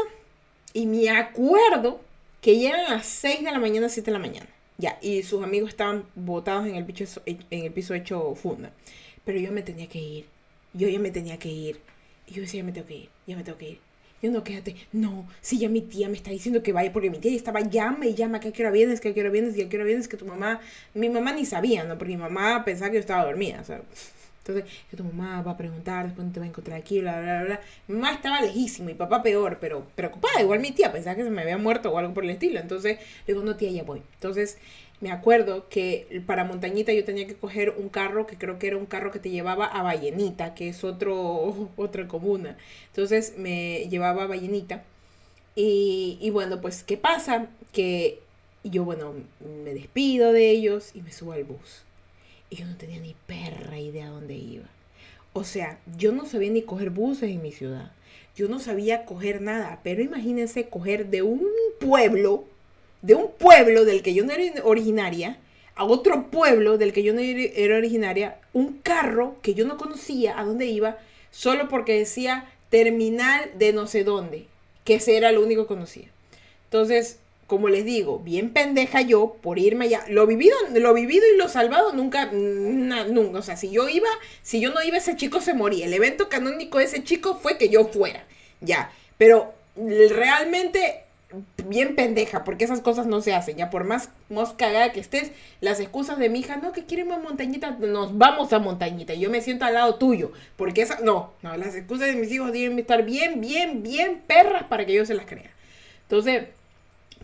y 0.73 0.85
me 0.85 1.09
acuerdo 1.09 2.01
que 2.41 2.59
ya 2.59 2.69
eran 2.69 2.97
las 2.97 3.05
6 3.07 3.43
de 3.43 3.51
la 3.51 3.59
mañana, 3.59 3.89
7 3.89 4.11
de 4.11 4.17
la 4.17 4.19
mañana. 4.19 4.47
Ya, 4.77 4.99
y 5.01 5.23
sus 5.23 5.43
amigos 5.43 5.69
estaban 5.69 6.05
botados 6.13 6.67
en 6.67 6.75
el, 6.75 6.85
piso, 6.85 7.21
en 7.25 7.39
el 7.49 7.71
piso 7.71 7.95
hecho 7.95 8.35
funda. 8.35 8.71
Pero 9.25 9.39
yo 9.39 9.51
me 9.51 9.63
tenía 9.63 9.87
que 9.87 9.99
ir. 9.99 10.25
Yo 10.73 10.87
ya 10.87 10.99
me 10.99 11.09
tenía 11.09 11.39
que 11.39 11.49
ir. 11.49 11.81
Y 12.27 12.35
yo 12.35 12.41
decía, 12.41 12.59
ya 12.61 12.65
me 12.65 12.71
tengo 12.71 12.87
que 12.87 12.95
ir, 12.95 13.09
ya 13.25 13.35
me 13.35 13.43
tengo 13.43 13.57
que 13.57 13.69
ir. 13.71 13.87
Yo 14.21 14.32
no, 14.32 14.43
quédate. 14.43 14.75
No, 14.91 15.27
si 15.41 15.60
ya 15.60 15.69
mi 15.69 15.82
tía 15.82 16.10
me 16.10 16.17
está 16.17 16.32
diciendo 16.32 16.63
que 16.63 16.73
vaya, 16.73 16.91
porque 16.91 17.10
mi 17.10 17.19
tía 17.19 17.36
estaba 17.36 17.62
llama 17.62 18.08
y 18.08 18.15
llama, 18.15 18.39
que 18.39 18.49
a 18.49 18.51
qué 18.51 18.63
hora 18.63 18.71
vienes, 18.71 18.99
que 18.99 19.10
a 19.10 19.13
qué 19.13 19.21
hora 19.21 19.30
vienes, 19.30 19.56
y 19.58 19.62
a 19.62 19.65
vienes, 19.65 20.08
que 20.08 20.17
tu 20.17 20.25
mamá. 20.25 20.60
Mi 20.93 21.10
mamá 21.10 21.34
ni 21.34 21.45
sabía, 21.45 21.84
¿no? 21.84 21.97
Porque 21.97 22.15
mi 22.15 22.21
mamá 22.21 22.63
pensaba 22.65 22.89
que 22.89 22.95
yo 22.95 23.01
estaba 23.01 23.25
dormida, 23.25 23.62
o 23.62 23.63
sea. 23.63 23.82
Entonces, 24.39 24.73
que 24.89 24.95
tu 24.95 25.03
mamá 25.03 25.41
va 25.41 25.51
a 25.51 25.58
preguntar, 25.58 26.06
después 26.06 26.32
te 26.32 26.39
va 26.39 26.45
a 26.45 26.49
encontrar 26.49 26.80
aquí, 26.80 27.01
bla, 27.01 27.19
bla, 27.21 27.43
bla. 27.43 27.62
Mi 27.88 27.95
mamá 27.95 28.13
estaba 28.13 28.41
lejísimo, 28.41 28.88
mi 28.88 28.93
papá 28.93 29.21
peor, 29.21 29.58
pero 29.60 29.86
preocupada. 29.95 30.41
Igual 30.41 30.62
mi 30.62 30.71
tía 30.71 30.91
pensaba 30.91 31.15
que 31.15 31.23
se 31.23 31.30
me 31.30 31.41
había 31.41 31.58
muerto 31.58 31.91
o 31.91 31.97
algo 31.97 32.13
por 32.13 32.23
el 32.23 32.30
estilo. 32.30 32.60
Entonces, 32.60 32.97
le 33.27 33.34
digo, 33.34 33.45
no, 33.45 33.58
tía, 33.58 33.69
ya 33.71 33.84
voy. 33.84 34.01
Entonces, 34.13 34.58
me 34.99 35.12
acuerdo 35.12 35.69
que 35.69 36.23
para 36.25 36.43
Montañita 36.43 36.91
yo 36.91 37.05
tenía 37.05 37.27
que 37.27 37.36
coger 37.36 37.75
un 37.77 37.89
carro 37.89 38.25
que 38.25 38.38
creo 38.38 38.57
que 38.57 38.67
era 38.67 38.77
un 38.77 38.88
carro 38.88 39.12
que 39.12 39.19
te 39.19 39.29
llevaba 39.29 39.65
a 39.65 39.83
Vallenita, 39.83 40.55
que 40.55 40.69
es 40.69 40.83
otro, 40.83 41.69
otra 41.77 42.07
comuna. 42.07 42.57
Entonces 42.88 43.36
me 43.38 43.88
llevaba 43.89 44.23
a 44.23 44.27
Vallenita. 44.27 44.83
Y, 45.55 46.17
y 46.21 46.29
bueno, 46.29 46.62
pues, 46.62 46.83
¿qué 46.83 46.97
pasa? 46.97 47.47
Que 47.71 48.19
yo, 48.63 48.86
bueno, 48.86 49.13
me 49.63 49.73
despido 49.73 50.33
de 50.33 50.49
ellos 50.49 50.91
y 50.95 51.01
me 51.01 51.12
subo 51.12 51.33
al 51.33 51.43
bus. 51.43 51.83
Y 52.49 52.57
yo 52.57 52.65
no 52.65 52.77
tenía 52.77 52.99
ni 52.99 53.15
perra 53.25 53.79
idea 53.79 54.10
dónde 54.10 54.36
iba. 54.36 54.65
O 55.33 55.43
sea, 55.43 55.79
yo 55.97 56.12
no 56.12 56.25
sabía 56.25 56.51
ni 56.51 56.63
coger 56.63 56.89
buses 56.89 57.29
en 57.29 57.41
mi 57.41 57.51
ciudad. 57.51 57.91
Yo 58.36 58.47
no 58.47 58.60
sabía 58.60 59.05
coger 59.05 59.41
nada. 59.41 59.79
Pero 59.83 60.01
imagínense 60.01 60.69
coger 60.69 61.07
de 61.07 61.21
un 61.21 61.45
pueblo 61.79 62.45
de 63.01 63.15
un 63.15 63.31
pueblo 63.31 63.86
del 63.86 64.01
que 64.01 64.13
yo 64.13 64.25
no 64.25 64.33
era 64.33 64.63
originaria 64.63 65.38
a 65.75 65.86
otro 65.86 66.29
pueblo 66.31 66.77
del 66.77 66.91
que 66.91 67.03
yo 67.03 67.13
no 67.13 67.19
era 67.21 67.77
originaria, 67.77 68.39
un 68.53 68.79
carro 68.79 69.36
que 69.41 69.53
yo 69.53 69.65
no 69.65 69.77
conocía 69.77 70.39
a 70.39 70.43
dónde 70.43 70.65
iba, 70.65 70.97
solo 71.29 71.69
porque 71.69 71.99
decía 71.99 72.51
terminal 72.69 73.51
de 73.57 73.73
no 73.73 73.86
sé 73.88 74.03
dónde, 74.03 74.47
que 74.83 74.95
ese 74.95 75.17
era 75.17 75.31
lo 75.31 75.43
único 75.43 75.63
que 75.63 75.67
conocía. 75.67 76.07
Entonces, 76.65 77.19
como 77.47 77.69
les 77.69 77.86
digo, 77.86 78.19
bien 78.19 78.51
pendeja 78.51 79.01
yo 79.01 79.38
por 79.41 79.57
irme 79.57 79.86
allá. 79.86 80.03
Lo 80.10 80.27
vivido, 80.27 80.57
lo 80.73 80.93
vivido 80.93 81.23
y 81.33 81.38
lo 81.38 81.47
salvado 81.47 81.93
nunca, 81.93 82.29
nunca. 82.31 83.39
O 83.39 83.41
sea, 83.41 83.55
si 83.55 83.69
yo 83.69 83.88
iba, 83.88 84.10
si 84.41 84.60
yo 84.60 84.73
no 84.73 84.83
iba, 84.83 84.97
ese 84.97 85.15
chico 85.15 85.39
se 85.39 85.53
moría. 85.53 85.86
El 85.86 85.93
evento 85.93 86.27
canónico 86.27 86.79
de 86.79 86.86
ese 86.86 87.03
chico 87.03 87.39
fue 87.41 87.57
que 87.57 87.69
yo 87.69 87.86
fuera. 87.86 88.25
Ya. 88.60 88.91
Pero 89.17 89.53
realmente 89.77 91.03
bien 91.67 91.95
pendeja, 91.95 92.45
porque 92.45 92.63
esas 92.63 92.79
cosas 92.79 93.05
no 93.05 93.21
se 93.21 93.33
hacen, 93.33 93.57
ya 93.57 93.69
por 93.69 93.83
más 93.83 94.09
cagada 94.57 94.93
que 94.93 95.01
estés, 95.01 95.31
las 95.59 95.79
excusas 95.79 96.17
de 96.17 96.29
mi 96.29 96.39
hija, 96.39 96.55
no, 96.55 96.71
que 96.71 96.85
quiere 96.85 97.03
más 97.03 97.21
montañita, 97.21 97.71
nos 97.71 98.17
vamos 98.17 98.53
a 98.53 98.59
montañita, 98.59 99.13
y 99.13 99.19
yo 99.19 99.29
me 99.29 99.41
siento 99.41 99.65
al 99.65 99.73
lado 99.73 99.95
tuyo, 99.95 100.31
porque 100.55 100.81
esa, 100.81 100.99
no, 101.01 101.33
no, 101.41 101.57
las 101.57 101.75
excusas 101.75 102.07
de 102.07 102.15
mis 102.15 102.31
hijos 102.31 102.53
deben 102.53 102.79
estar 102.79 103.03
bien, 103.03 103.41
bien, 103.41 103.83
bien 103.83 104.21
perras 104.25 104.63
para 104.63 104.85
que 104.85 104.93
yo 104.93 105.05
se 105.05 105.15
las 105.15 105.25
crea. 105.25 105.51
Entonces, 106.03 106.45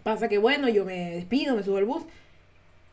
pasa 0.04 0.28
que 0.28 0.38
bueno, 0.38 0.68
yo 0.68 0.84
me 0.84 1.12
despido, 1.12 1.56
me 1.56 1.64
subo 1.64 1.78
al 1.78 1.86
bus, 1.86 2.04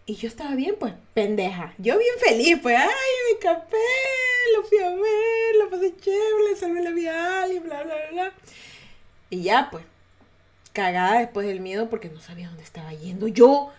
y 0.06 0.14
yo 0.14 0.28
estaba 0.28 0.54
bien, 0.54 0.76
pues, 0.78 0.94
pendeja, 1.12 1.74
yo 1.78 1.98
bien 1.98 2.14
feliz, 2.24 2.58
pues, 2.62 2.76
ay, 2.78 2.86
me 2.86 3.38
escapé, 3.38 3.76
lo 4.56 4.62
fui 4.62 4.78
a 4.78 4.90
ver, 4.90 5.56
lo 5.58 5.70
pasé 5.70 5.92
chévere, 5.96 6.56
salvé 6.56 6.82
la 6.82 6.90
vida 6.90 7.46
bla, 7.64 7.82
bla, 7.82 7.82
bla, 7.82 8.10
bla, 8.12 8.32
y 9.28 9.42
ya, 9.42 9.68
pues, 9.70 9.84
cagada 10.72 11.20
después 11.20 11.46
del 11.46 11.60
miedo 11.60 11.88
porque 11.90 12.08
no 12.08 12.20
sabía 12.20 12.48
dónde 12.48 12.62
estaba 12.62 12.92
yendo 12.92 13.28
yo. 13.28 13.72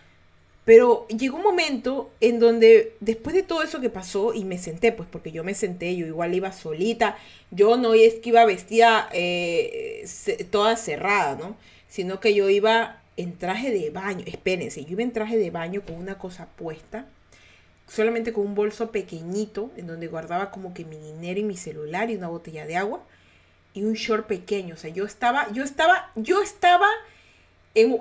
Pero 0.64 1.08
llegó 1.08 1.38
un 1.38 1.44
momento 1.44 2.12
en 2.22 2.40
donde 2.40 2.94
después 3.00 3.36
de 3.36 3.42
todo 3.42 3.64
eso 3.64 3.82
que 3.82 3.90
pasó 3.90 4.34
y 4.34 4.46
me 4.46 4.60
senté, 4.60 4.92
pues 4.92 5.10
porque 5.12 5.32
yo 5.32 5.44
me 5.44 5.56
senté, 5.56 5.96
yo 5.96 6.06
igual 6.06 6.36
iba 6.36 6.52
solita, 6.52 7.18
yo 7.50 7.78
no 7.78 7.96
es 7.96 8.16
que 8.16 8.30
iba 8.30 8.46
vestida 8.46 9.10
eh, 9.12 10.06
toda 10.52 10.76
cerrada, 10.78 11.36
¿no? 11.36 11.58
Sino 11.90 12.20
que 12.20 12.36
yo 12.36 12.48
iba 12.50 13.02
en 13.18 13.38
traje 13.38 13.72
de 13.72 13.90
baño, 13.90 14.24
espérense, 14.28 14.86
yo 14.86 14.92
iba 14.92 15.02
en 15.02 15.14
traje 15.14 15.38
de 15.38 15.50
baño 15.50 15.82
con 15.82 15.96
una 15.96 16.20
cosa 16.20 16.46
puesta, 16.56 17.08
solamente 17.88 18.32
con 18.32 18.46
un 18.46 18.56
bolso 18.56 18.92
pequeñito 18.92 19.72
en 19.78 19.88
donde 19.88 20.08
guardaba 20.08 20.52
como 20.52 20.76
que 20.76 20.86
mi 20.86 20.98
dinero 20.98 21.40
y 21.40 21.44
mi 21.44 21.58
celular 21.58 22.12
y 22.12 22.16
una 22.16 22.28
botella 22.28 22.68
de 22.68 22.78
agua 22.78 23.04
y 23.74 23.84
un 23.84 23.94
short 23.94 24.28
pequeño. 24.28 24.76
O 24.76 24.78
sea, 24.78 24.92
yo 24.92 25.06
estaba, 25.06 25.52
yo 25.52 25.64
estaba, 25.64 26.12
yo 26.16 26.42
estaba 26.42 26.88
en, 27.76 27.98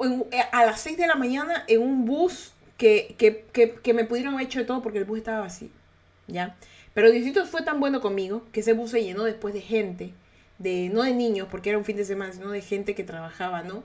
a 0.52 0.64
las 0.64 0.80
6 0.80 0.96
de 0.96 1.06
la 1.06 1.14
mañana 1.14 1.64
en 1.68 1.82
un 1.82 2.04
bus 2.04 2.52
que, 2.76 3.14
que, 3.18 3.44
que, 3.52 3.74
que, 3.74 3.94
me 3.94 4.04
pudieron 4.04 4.34
haber 4.34 4.46
hecho 4.46 4.58
de 4.58 4.64
todo 4.64 4.82
porque 4.82 4.98
el 4.98 5.04
bus 5.04 5.18
estaba 5.18 5.40
vacío. 5.40 5.68
¿Ya? 6.26 6.56
Pero 6.94 7.10
Diosito 7.10 7.44
fue 7.46 7.62
tan 7.62 7.80
bueno 7.80 8.00
conmigo 8.00 8.44
que 8.52 8.60
ese 8.60 8.72
bus 8.72 8.90
se 8.90 9.02
llenó 9.02 9.24
después 9.24 9.54
de 9.54 9.60
gente, 9.60 10.12
de, 10.58 10.88
no 10.92 11.02
de 11.02 11.14
niños, 11.14 11.48
porque 11.50 11.70
era 11.70 11.78
un 11.78 11.84
fin 11.84 11.96
de 11.96 12.04
semana, 12.04 12.32
sino 12.32 12.50
de 12.50 12.62
gente 12.62 12.94
que 12.94 13.04
trabajaba, 13.04 13.62
¿no? 13.62 13.84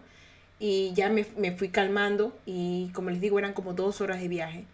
Y 0.59 0.93
ya 0.93 1.09
me, 1.09 1.25
me 1.37 1.51
fui 1.51 1.69
calmando 1.69 2.37
y 2.45 2.89
como 2.93 3.09
les 3.09 3.21
digo, 3.21 3.37
eran 3.37 3.53
como 3.53 3.73
dos 3.73 4.01
horas 4.01 4.21
de 4.21 4.27
viaje. 4.27 4.65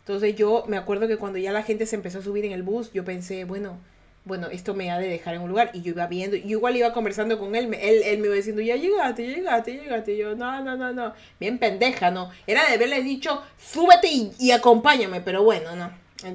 Entonces 0.00 0.36
yo 0.36 0.64
me 0.66 0.76
acuerdo 0.76 1.06
que 1.06 1.18
cuando 1.18 1.38
ya 1.38 1.52
la 1.52 1.62
gente 1.62 1.86
se 1.86 1.96
empezó 1.96 2.18
a 2.18 2.22
subir 2.22 2.44
en 2.44 2.52
el 2.52 2.62
bus, 2.62 2.92
yo 2.92 3.04
pensé, 3.04 3.44
bueno, 3.44 3.78
bueno, 4.24 4.48
esto 4.48 4.74
me 4.74 4.90
ha 4.90 4.98
de 4.98 5.08
dejar 5.08 5.34
en 5.34 5.42
un 5.42 5.48
lugar. 5.48 5.70
Y 5.72 5.82
yo 5.82 5.90
iba 5.92 6.06
viendo, 6.06 6.36
y 6.36 6.50
igual 6.50 6.76
iba 6.76 6.92
conversando 6.92 7.38
con 7.38 7.54
él, 7.56 7.72
él, 7.74 8.02
él 8.04 8.18
me 8.18 8.26
iba 8.26 8.36
diciendo, 8.36 8.62
ya 8.62 8.76
llegaste, 8.76 9.26
llegaste, 9.26 9.72
llegaste. 9.72 10.14
Y 10.14 10.18
yo, 10.18 10.34
no, 10.34 10.62
no, 10.62 10.76
no, 10.76 10.92
no. 10.92 11.14
Bien 11.40 11.58
pendeja, 11.58 12.10
¿no? 12.10 12.30
Era 12.46 12.66
de 12.66 12.74
haberle 12.74 13.02
dicho, 13.02 13.42
súbete 13.58 14.08
y, 14.38 14.50
acompáñame, 14.50 15.20
pero 15.20 15.42
bueno, 15.42 15.74
no. 15.76 15.90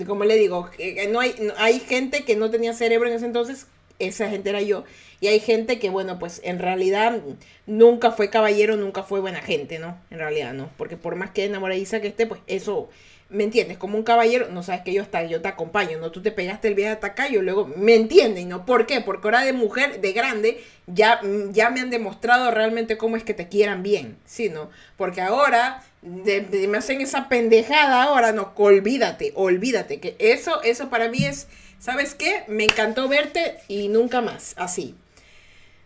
Como 0.08 0.24
le 0.24 0.36
digo, 0.36 0.70
no 1.10 1.20
hay, 1.20 1.36
hay 1.58 1.80
gente 1.80 2.24
que 2.24 2.36
no 2.36 2.50
tenía 2.50 2.74
cerebro 2.74 3.10
en 3.10 3.16
ese 3.16 3.26
entonces, 3.26 3.68
esa 4.00 4.30
gente 4.30 4.50
era 4.50 4.62
yo. 4.62 4.86
Y 5.20 5.28
hay 5.28 5.40
gente 5.40 5.80
que, 5.80 5.90
bueno, 5.90 6.20
pues 6.20 6.42
en 6.44 6.60
realidad 6.60 7.22
nunca 7.66 8.12
fue 8.12 8.30
caballero, 8.30 8.76
nunca 8.76 9.04
fue 9.04 9.22
buena 9.22 9.42
gente, 9.42 9.80
¿no? 9.80 9.98
En 10.10 10.20
realidad, 10.20 10.54
¿no? 10.54 10.70
Porque 10.78 10.98
por 10.98 11.16
más 11.16 11.32
que 11.32 11.46
enamoradiza 11.46 12.02
que 12.02 12.08
esté, 12.08 12.28
pues 12.28 12.42
eso 12.48 12.90
¿me 13.34 13.44
entiendes? 13.44 13.78
Como 13.78 13.98
un 13.98 14.04
caballero, 14.04 14.48
no 14.50 14.64
sabes 14.64 14.82
que 14.82 14.94
yo, 14.94 15.02
está, 15.02 15.24
yo 15.24 15.42
te 15.42 15.48
acompaño, 15.48 15.98
¿no? 15.98 16.12
Tú 16.12 16.22
te 16.22 16.32
pegaste 16.32 16.68
el 16.68 16.76
viaje 16.76 16.94
hasta 16.94 17.08
acá 17.08 17.28
yo 17.28 17.42
luego, 17.42 17.66
¿me 17.76 17.96
entienden? 17.96 18.48
¿No? 18.48 18.66
¿Por 18.66 18.86
qué? 18.86 19.02
Porque 19.02 19.28
ahora 19.28 19.44
de 19.44 19.54
mujer, 19.54 20.00
de 20.00 20.14
grande, 20.14 20.64
ya, 20.88 21.20
ya 21.52 21.70
me 21.70 21.82
han 21.82 21.90
demostrado 21.90 22.52
realmente 22.52 22.98
cómo 22.98 23.18
es 23.18 23.24
que 23.24 23.34
te 23.34 23.50
quieran 23.50 23.84
bien, 23.84 24.18
¿sí? 24.26 24.52
Porque 24.98 25.22
ahora 25.22 25.84
me 26.02 26.78
hacen 26.78 27.02
esa 27.02 27.28
pendejada 27.28 28.04
ahora, 28.04 28.32
no, 28.32 28.54
olvídate, 28.56 29.32
olvídate, 29.36 30.00
que 30.00 30.16
eso, 30.20 30.62
eso 30.64 30.90
para 30.90 31.10
mí 31.10 31.26
es, 31.26 31.48
¿sabes 31.80 32.16
qué? 32.16 32.44
Me 32.48 32.66
encantó 32.66 33.08
verte 33.08 33.58
y 33.68 33.88
nunca 33.88 34.22
más, 34.22 34.54
así. 34.58 34.96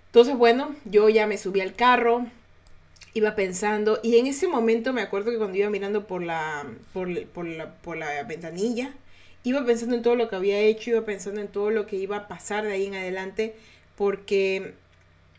Entonces, 0.07 0.35
bueno, 0.35 0.75
yo 0.85 1.09
ya 1.09 1.27
me 1.27 1.37
subí 1.37 1.61
al 1.61 1.75
carro, 1.75 2.25
iba 3.17 3.35
pensando, 3.35 3.99
y 4.03 4.17
en 4.17 4.27
ese 4.27 4.47
momento 4.47 4.93
me 4.93 5.01
acuerdo 5.01 5.31
que 5.31 5.37
cuando 5.37 5.57
iba 5.57 5.69
mirando 5.69 6.07
por 6.07 6.23
la, 6.23 6.65
por, 6.93 7.07
la, 7.09 7.73
por 7.81 7.97
la 7.97 8.23
ventanilla, 8.23 8.93
iba 9.43 9.65
pensando 9.65 9.95
en 9.95 10.01
todo 10.01 10.15
lo 10.15 10.29
que 10.29 10.35
había 10.35 10.59
hecho, 10.59 10.91
iba 10.91 11.05
pensando 11.05 11.41
en 11.41 11.47
todo 11.47 11.69
lo 11.71 11.87
que 11.87 11.95
iba 11.95 12.17
a 12.17 12.27
pasar 12.27 12.65
de 12.65 12.73
ahí 12.73 12.85
en 12.85 12.95
adelante, 12.95 13.55
porque 13.95 14.73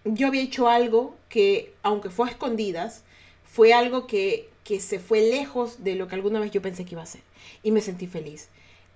yo 0.05 0.29
había 0.29 0.43
hecho 0.43 0.69
algo 0.69 1.17
que, 1.29 1.73
aunque 1.83 2.11
fue 2.11 2.29
a 2.29 2.31
escondidas, 2.31 3.05
fue 3.45 3.73
algo 3.73 4.07
que, 4.07 4.49
que 4.65 4.81
se 4.81 4.99
fue 4.99 5.21
lejos 5.21 5.85
de 5.85 5.95
lo 5.95 6.09
que 6.09 6.15
alguna 6.15 6.41
vez 6.41 6.51
yo 6.51 6.63
pensé 6.63 6.85
que 6.85 6.95
iba 6.95 7.03
a 7.03 7.07
ser. 7.07 7.23
Y 7.63 7.71
me 7.71 7.81
sentí 7.81 8.07
feliz. 8.07 8.49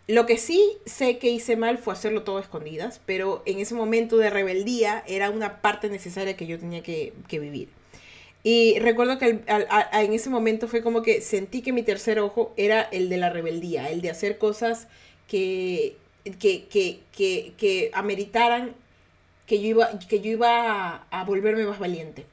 Lo 0.09 0.27
que 0.27 0.37
sí 0.37 0.77
sé 0.85 1.19
que 1.19 1.31
hice 1.31 1.57
mal 1.57 1.79
fue 1.79 1.93
hacerlo 1.93 2.23
todo 2.23 2.39
a 2.39 2.41
escondidas, 2.41 3.01
pero 3.07 3.43
en 3.47 3.61
ese 3.61 3.75
momento 3.75 4.17
de 4.17 4.31
rebeldía 4.31 5.05
era 5.07 5.31
una 5.31 5.61
parte 5.61 5.89
necesaria 5.89 6.37
que 6.37 6.47
yo 6.47 6.59
tenía 6.59 6.83
que, 6.83 7.13
que 7.29 7.39
vivir. 7.39 7.69
Y 8.45 8.79
recuerdo 8.81 9.19
que 9.19 9.41
en 9.47 10.13
ese 10.13 10.29
momento 10.29 10.67
fue 10.67 10.83
como 10.83 11.03
que 11.03 11.21
sentí 11.21 11.63
que 11.63 11.73
mi 11.73 11.83
tercer 11.83 12.19
ojo 12.19 12.53
era 12.57 12.83
el 12.83 13.09
de 13.09 13.17
la 13.17 13.31
rebeldía, 13.31 13.89
el 13.91 14.01
de 14.01 14.11
hacer 14.11 14.39
cosas 14.39 14.89
que, 15.29 15.97
que, 16.41 16.65
que, 16.65 17.01
que, 17.13 17.53
que 17.57 17.91
ameritaran 17.95 18.75
que 19.47 19.61
yo 19.61 19.69
iba, 19.69 19.99
que 19.99 20.21
yo 20.21 20.31
iba 20.31 21.07
a, 21.11 21.25
volverme 21.25 21.65
más 21.67 21.79
valiente. 21.79 22.27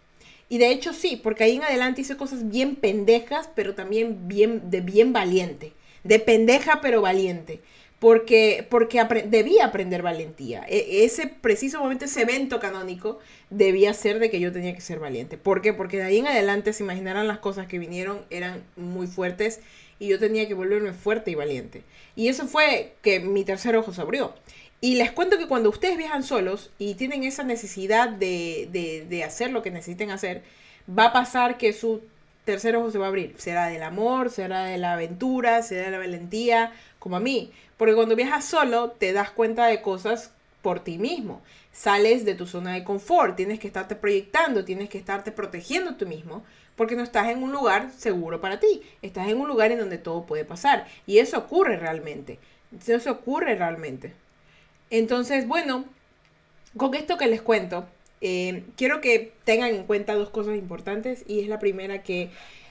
Y 0.48 0.58
de 0.58 0.72
hecho 0.72 0.94
sí, 0.94 1.20
porque 1.22 1.44
ahí 1.44 1.58
en 1.58 1.64
adelante 1.64 2.02
hice 2.02 2.18
cosas 2.18 2.50
bien 2.50 2.76
pendejas, 2.76 3.50
pero 3.56 3.76
también 3.76 4.28
bien, 4.28 4.72
de 4.72 4.82
bien 4.82 5.14
valiente. 5.14 5.74
De 6.04 6.20
pendeja, 6.20 6.80
pero 6.82 7.02
valiente. 7.02 7.60
Porque, 8.00 8.66
porque 8.70 9.04
debía 9.26 9.66
aprender 9.66 10.02
valentía. 10.02 10.66
E 10.70 11.04
ese 11.04 11.28
preciso 11.28 11.80
momento, 11.80 12.06
ese 12.06 12.22
evento 12.22 12.60
canónico, 12.60 13.20
debía 13.50 13.94
ser 13.94 14.20
de 14.20 14.30
que 14.30 14.40
yo 14.40 14.54
tenía 14.54 14.74
que 14.74 14.82
ser 14.82 15.00
valiente. 15.00 15.38
¿Por 15.38 15.62
qué? 15.62 15.74
Porque 15.74 15.98
de 15.98 16.04
ahí 16.04 16.18
en 16.20 16.28
adelante, 16.28 16.72
se 16.72 16.84
imaginarán 16.84 17.28
las 17.28 17.40
cosas 17.40 17.68
que 17.68 17.78
vinieron, 17.78 18.22
eran 18.30 18.64
muy 18.78 19.08
fuertes 19.08 19.60
y 20.00 20.08
yo 20.08 20.18
tenía 20.18 20.48
que 20.48 20.54
volverme 20.54 20.94
fuerte 20.94 21.32
y 21.32 21.36
valiente. 21.36 21.84
Y 22.16 22.30
eso 22.30 22.48
fue 22.48 22.94
que 23.02 23.20
mi 23.20 23.44
tercer 23.44 23.76
ojo 23.76 23.94
se 23.94 24.02
abrió. 24.02 24.34
Y 24.82 24.96
les 24.96 25.12
cuento 25.12 25.38
que 25.38 25.48
cuando 25.48 25.70
ustedes 25.70 25.98
viajan 25.98 26.24
solos 26.24 26.72
y 26.80 26.96
tienen 26.96 27.24
esa 27.24 27.44
necesidad 27.44 28.08
de, 28.08 29.06
de, 29.08 29.24
hacer 29.24 29.52
lo 29.52 29.62
que 29.62 29.72
necesiten 29.72 30.10
hacer, 30.10 30.42
va 30.88 31.06
a 31.06 31.14
pasar 31.14 31.58
que 31.58 31.74
su 31.74 32.02
tercer 32.46 32.78
ojo 32.78 32.90
se 32.90 32.98
va 32.98 33.06
a 33.06 33.10
abrir. 33.10 33.36
Será 33.38 33.68
del 33.68 33.84
amor, 33.84 34.30
será 34.30 34.64
de 34.64 34.78
la 34.78 34.94
aventura, 34.94 35.62
será 35.64 35.86
de 35.86 35.92
la 35.92 35.98
valentía, 35.98 36.72
como 36.98 37.18
a 37.18 37.20
mí. 37.20 37.52
Porque 37.80 37.96
cuando 37.96 38.18
viajas 38.18 38.44
solo 38.44 38.92
te 38.92 39.14
das 39.14 39.32
cuenta 39.32 39.68
de 39.68 39.82
cosas 39.82 40.32
por 40.62 40.82
ti 40.82 40.98
mismo. 40.98 41.42
Sales 41.72 42.26
de 42.26 42.36
tu 42.36 42.46
zona 42.46 42.74
de 42.74 42.84
confort, 42.84 43.38
tienes 43.38 43.58
que 43.58 43.68
estarte 43.68 43.96
proyectando, 43.96 44.66
tienes 44.66 44.90
que 44.90 44.98
estarte 44.98 45.32
protegiendo 45.32 45.96
tú 45.96 46.06
mismo, 46.06 46.44
porque 46.76 46.98
no 46.98 47.04
estás 47.04 47.30
en 47.30 47.42
un 47.42 47.54
lugar 47.54 47.90
seguro 47.92 48.42
para 48.42 48.60
ti. 48.60 48.82
Estás 49.02 49.30
en 49.30 49.40
un 49.40 49.48
lugar 49.48 49.72
en 49.72 49.80
donde 49.80 49.98
todo 49.98 50.26
puede 50.26 50.44
pasar. 50.44 50.88
Y 51.08 51.20
eso 51.20 51.38
ocurre 51.38 51.78
realmente. 51.78 52.38
Eso 52.86 53.12
ocurre 53.12 53.56
realmente. 53.56 54.12
Entonces, 54.90 55.48
bueno, 55.48 55.86
con 56.76 56.94
esto 56.96 57.18
que 57.18 57.28
les 57.28 57.42
cuento, 57.42 57.88
eh, 58.20 58.66
quiero 58.76 59.00
que 59.00 59.32
tengan 59.46 59.70
en 59.70 59.86
cuenta 59.86 60.16
dos 60.16 60.32
cosas 60.32 60.58
importantes 60.58 61.24
y 61.30 61.40
es 61.40 61.48
la 61.48 61.60
primera 61.60 62.04
que 62.04 62.30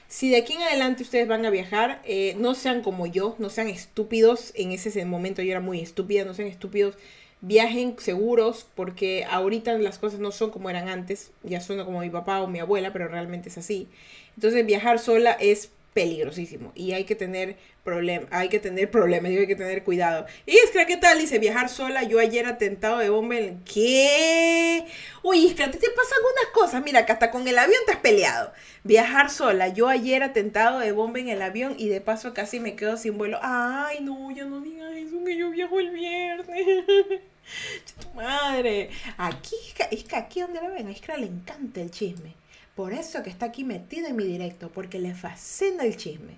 si 0.09 0.31
de 0.31 0.37
aquí 0.37 0.53
en 0.53 0.63
adelante 0.63 1.03
ustedes 1.03 1.27
van 1.27 1.45
a 1.45 1.51
viajar, 1.51 2.01
eh, 2.03 2.35
no 2.39 2.55
sean 2.55 2.81
como 2.81 3.05
yo, 3.05 3.35
no 3.37 3.49
sean 3.51 3.67
estúpidos, 3.67 4.51
en 4.55 4.71
ese 4.71 5.05
momento 5.05 5.43
yo 5.43 5.51
era 5.51 5.59
muy 5.59 5.79
estúpida, 5.79 6.25
no 6.25 6.33
sean 6.33 6.47
estúpidos, 6.47 6.95
viajen 7.41 7.95
seguros 7.99 8.65
porque 8.73 9.23
ahorita 9.29 9.77
las 9.77 9.99
cosas 9.99 10.19
no 10.19 10.31
son 10.31 10.49
como 10.49 10.69
eran 10.69 10.89
antes, 10.89 11.31
ya 11.43 11.61
son 11.61 11.83
como 11.85 11.99
mi 11.99 12.09
papá 12.09 12.41
o 12.41 12.47
mi 12.47 12.59
abuela, 12.59 12.91
pero 12.91 13.07
realmente 13.07 13.49
es 13.49 13.59
así. 13.59 13.87
Entonces 14.35 14.65
viajar 14.65 14.97
sola 14.97 15.33
es 15.33 15.69
peligrosísimo 15.93 16.71
y 16.75 16.93
hay 16.93 17.03
que 17.03 17.15
tener 17.15 17.57
problema, 17.83 18.27
hay 18.31 18.49
que 18.49 18.59
tener 18.59 18.91
problemas, 18.91 19.31
hay 19.31 19.47
que 19.47 19.55
tener 19.55 19.83
cuidado. 19.83 20.25
Y 20.45 20.51
Iskra, 20.57 20.85
¿qué 20.85 20.97
tal? 20.97 21.19
Dice, 21.19 21.39
viajar 21.39 21.69
sola, 21.69 22.03
yo 22.03 22.19
ayer 22.19 22.45
atentado 22.45 22.99
de 22.99 23.09
bomba 23.09 23.37
en... 23.37 23.63
¿Qué? 23.63 24.85
Uy, 25.23 25.45
Iskra, 25.47 25.71
¿te, 25.71 25.77
te 25.77 25.89
pasan 25.89 26.17
algunas 26.17 26.53
cosas? 26.53 26.83
Mira, 26.83 27.05
que 27.05 27.11
hasta 27.11 27.31
con 27.31 27.47
el 27.47 27.57
avión 27.57 27.81
te 27.85 27.93
has 27.93 27.99
peleado. 27.99 28.53
Viajar 28.83 29.29
sola, 29.29 29.67
yo 29.69 29.87
ayer 29.87 30.23
atentado 30.23 30.79
de 30.79 30.91
bomba 30.91 31.19
en 31.19 31.29
el 31.29 31.41
avión 31.41 31.75
y 31.77 31.89
de 31.89 32.01
paso 32.01 32.33
casi 32.33 32.59
me 32.59 32.75
quedo 32.75 32.97
sin 32.97 33.17
vuelo. 33.17 33.39
Ay, 33.41 33.99
no, 34.01 34.31
ya 34.31 34.45
no 34.45 34.61
digas 34.61 34.91
eso, 34.95 35.23
que 35.23 35.37
yo 35.37 35.49
viajo 35.49 35.79
el 35.79 35.91
viernes. 35.91 36.65
tu 38.01 38.15
madre. 38.15 38.89
Aquí, 39.17 39.55
Iskra, 39.91 40.19
aquí 40.19 40.41
donde 40.41 40.61
la 40.61 40.69
ven, 40.69 40.87
a 40.87 40.91
Iskra 40.91 41.17
le 41.17 41.25
encanta 41.25 41.81
el 41.81 41.91
chisme. 41.91 42.35
Por 42.79 42.93
eso 42.93 43.21
que 43.23 43.29
está 43.29 43.47
aquí 43.47 43.65
metido 43.65 44.07
en 44.07 44.15
mi 44.15 44.23
directo, 44.23 44.71
porque 44.71 44.99
le 44.99 45.13
fascina 45.13 45.83
el 45.83 45.97
chisme. 45.97 46.37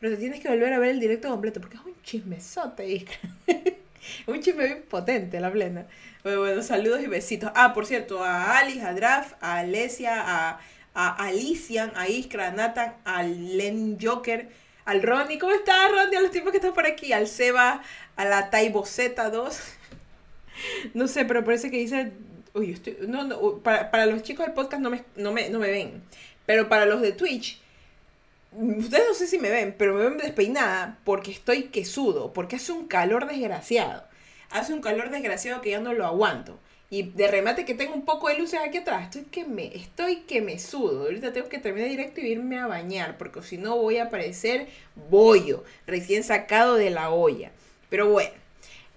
Pero 0.00 0.14
te 0.14 0.20
tienes 0.20 0.40
que 0.40 0.48
volver 0.48 0.72
a 0.72 0.78
ver 0.78 0.88
el 0.88 1.00
directo 1.00 1.28
completo, 1.28 1.60
porque 1.60 1.76
es 1.76 1.84
un 1.84 1.94
chismesote, 2.02 3.04
un 4.26 4.40
chisme 4.40 4.64
bien 4.64 4.84
potente, 4.88 5.38
la 5.38 5.52
plena. 5.52 5.84
Bueno, 6.22 6.40
bueno, 6.40 6.62
saludos 6.62 7.02
y 7.02 7.08
besitos. 7.08 7.52
Ah, 7.54 7.74
por 7.74 7.84
cierto, 7.84 8.24
a 8.24 8.56
Alice, 8.56 8.80
a 8.80 8.94
Draf, 8.94 9.34
a 9.42 9.58
Alesia, 9.58 10.14
a, 10.16 10.60
a 10.94 11.26
Alician, 11.26 11.92
a 11.94 12.08
Iskra, 12.08 12.46
a 12.46 12.52
Nathan, 12.52 12.94
a 13.04 13.22
Len 13.24 13.98
Joker, 14.00 14.48
al 14.86 15.02
Ronnie. 15.02 15.38
¿Cómo 15.38 15.52
estás, 15.52 15.90
Ronnie? 15.90 16.16
A 16.16 16.22
los 16.22 16.30
tipos 16.30 16.52
que 16.52 16.56
están 16.56 16.72
por 16.72 16.86
aquí. 16.86 17.12
Al 17.12 17.28
Seba, 17.28 17.82
a 18.16 18.24
la 18.24 18.48
Taiboceta 18.48 19.28
2. 19.30 19.60
no 20.94 21.06
sé, 21.06 21.26
pero 21.26 21.44
parece 21.44 21.70
que 21.70 21.76
dice 21.76 22.12
Uy, 22.54 22.72
estoy, 22.72 22.96
no, 23.08 23.24
no, 23.24 23.58
para, 23.58 23.90
para, 23.90 24.06
los 24.06 24.22
chicos 24.22 24.46
del 24.46 24.54
podcast 24.54 24.82
no 24.82 24.90
me, 24.90 25.04
no, 25.16 25.32
me, 25.32 25.48
no 25.48 25.58
me 25.58 25.70
ven. 25.70 26.02
Pero 26.44 26.68
para 26.68 26.86
los 26.86 27.00
de 27.00 27.12
Twitch, 27.12 27.60
ustedes 28.52 29.04
no 29.08 29.14
sé 29.14 29.26
si 29.26 29.38
me 29.38 29.50
ven, 29.50 29.74
pero 29.78 29.94
me 29.94 30.04
ven 30.04 30.18
despeinada 30.18 30.98
porque 31.04 31.30
estoy 31.30 31.64
quesudo, 31.64 32.32
porque 32.32 32.56
hace 32.56 32.72
un 32.72 32.86
calor 32.86 33.26
desgraciado. 33.26 34.04
Hace 34.50 34.74
un 34.74 34.82
calor 34.82 35.10
desgraciado 35.10 35.62
que 35.62 35.70
ya 35.70 35.80
no 35.80 35.94
lo 35.94 36.06
aguanto. 36.06 36.58
Y 36.90 37.04
de 37.04 37.26
remate 37.26 37.64
que 37.64 37.72
tengo 37.72 37.94
un 37.94 38.04
poco 38.04 38.28
de 38.28 38.36
luces 38.36 38.60
aquí 38.62 38.76
atrás. 38.76 39.04
Estoy 39.04 39.22
que 39.22 39.46
me, 39.46 39.74
estoy 39.74 40.16
que 40.16 40.42
me 40.42 40.58
sudo. 40.58 41.04
Ahorita 41.04 41.32
tengo 41.32 41.48
que 41.48 41.58
terminar 41.58 41.88
directo 41.88 42.20
y 42.20 42.26
irme 42.26 42.58
a 42.58 42.66
bañar. 42.66 43.16
Porque 43.16 43.40
si 43.40 43.56
no 43.56 43.78
voy 43.78 43.96
a 43.96 44.10
parecer 44.10 44.68
bollo. 45.08 45.64
Recién 45.86 46.22
sacado 46.22 46.74
de 46.74 46.90
la 46.90 47.08
olla. 47.08 47.50
Pero 47.88 48.10
bueno. 48.10 48.41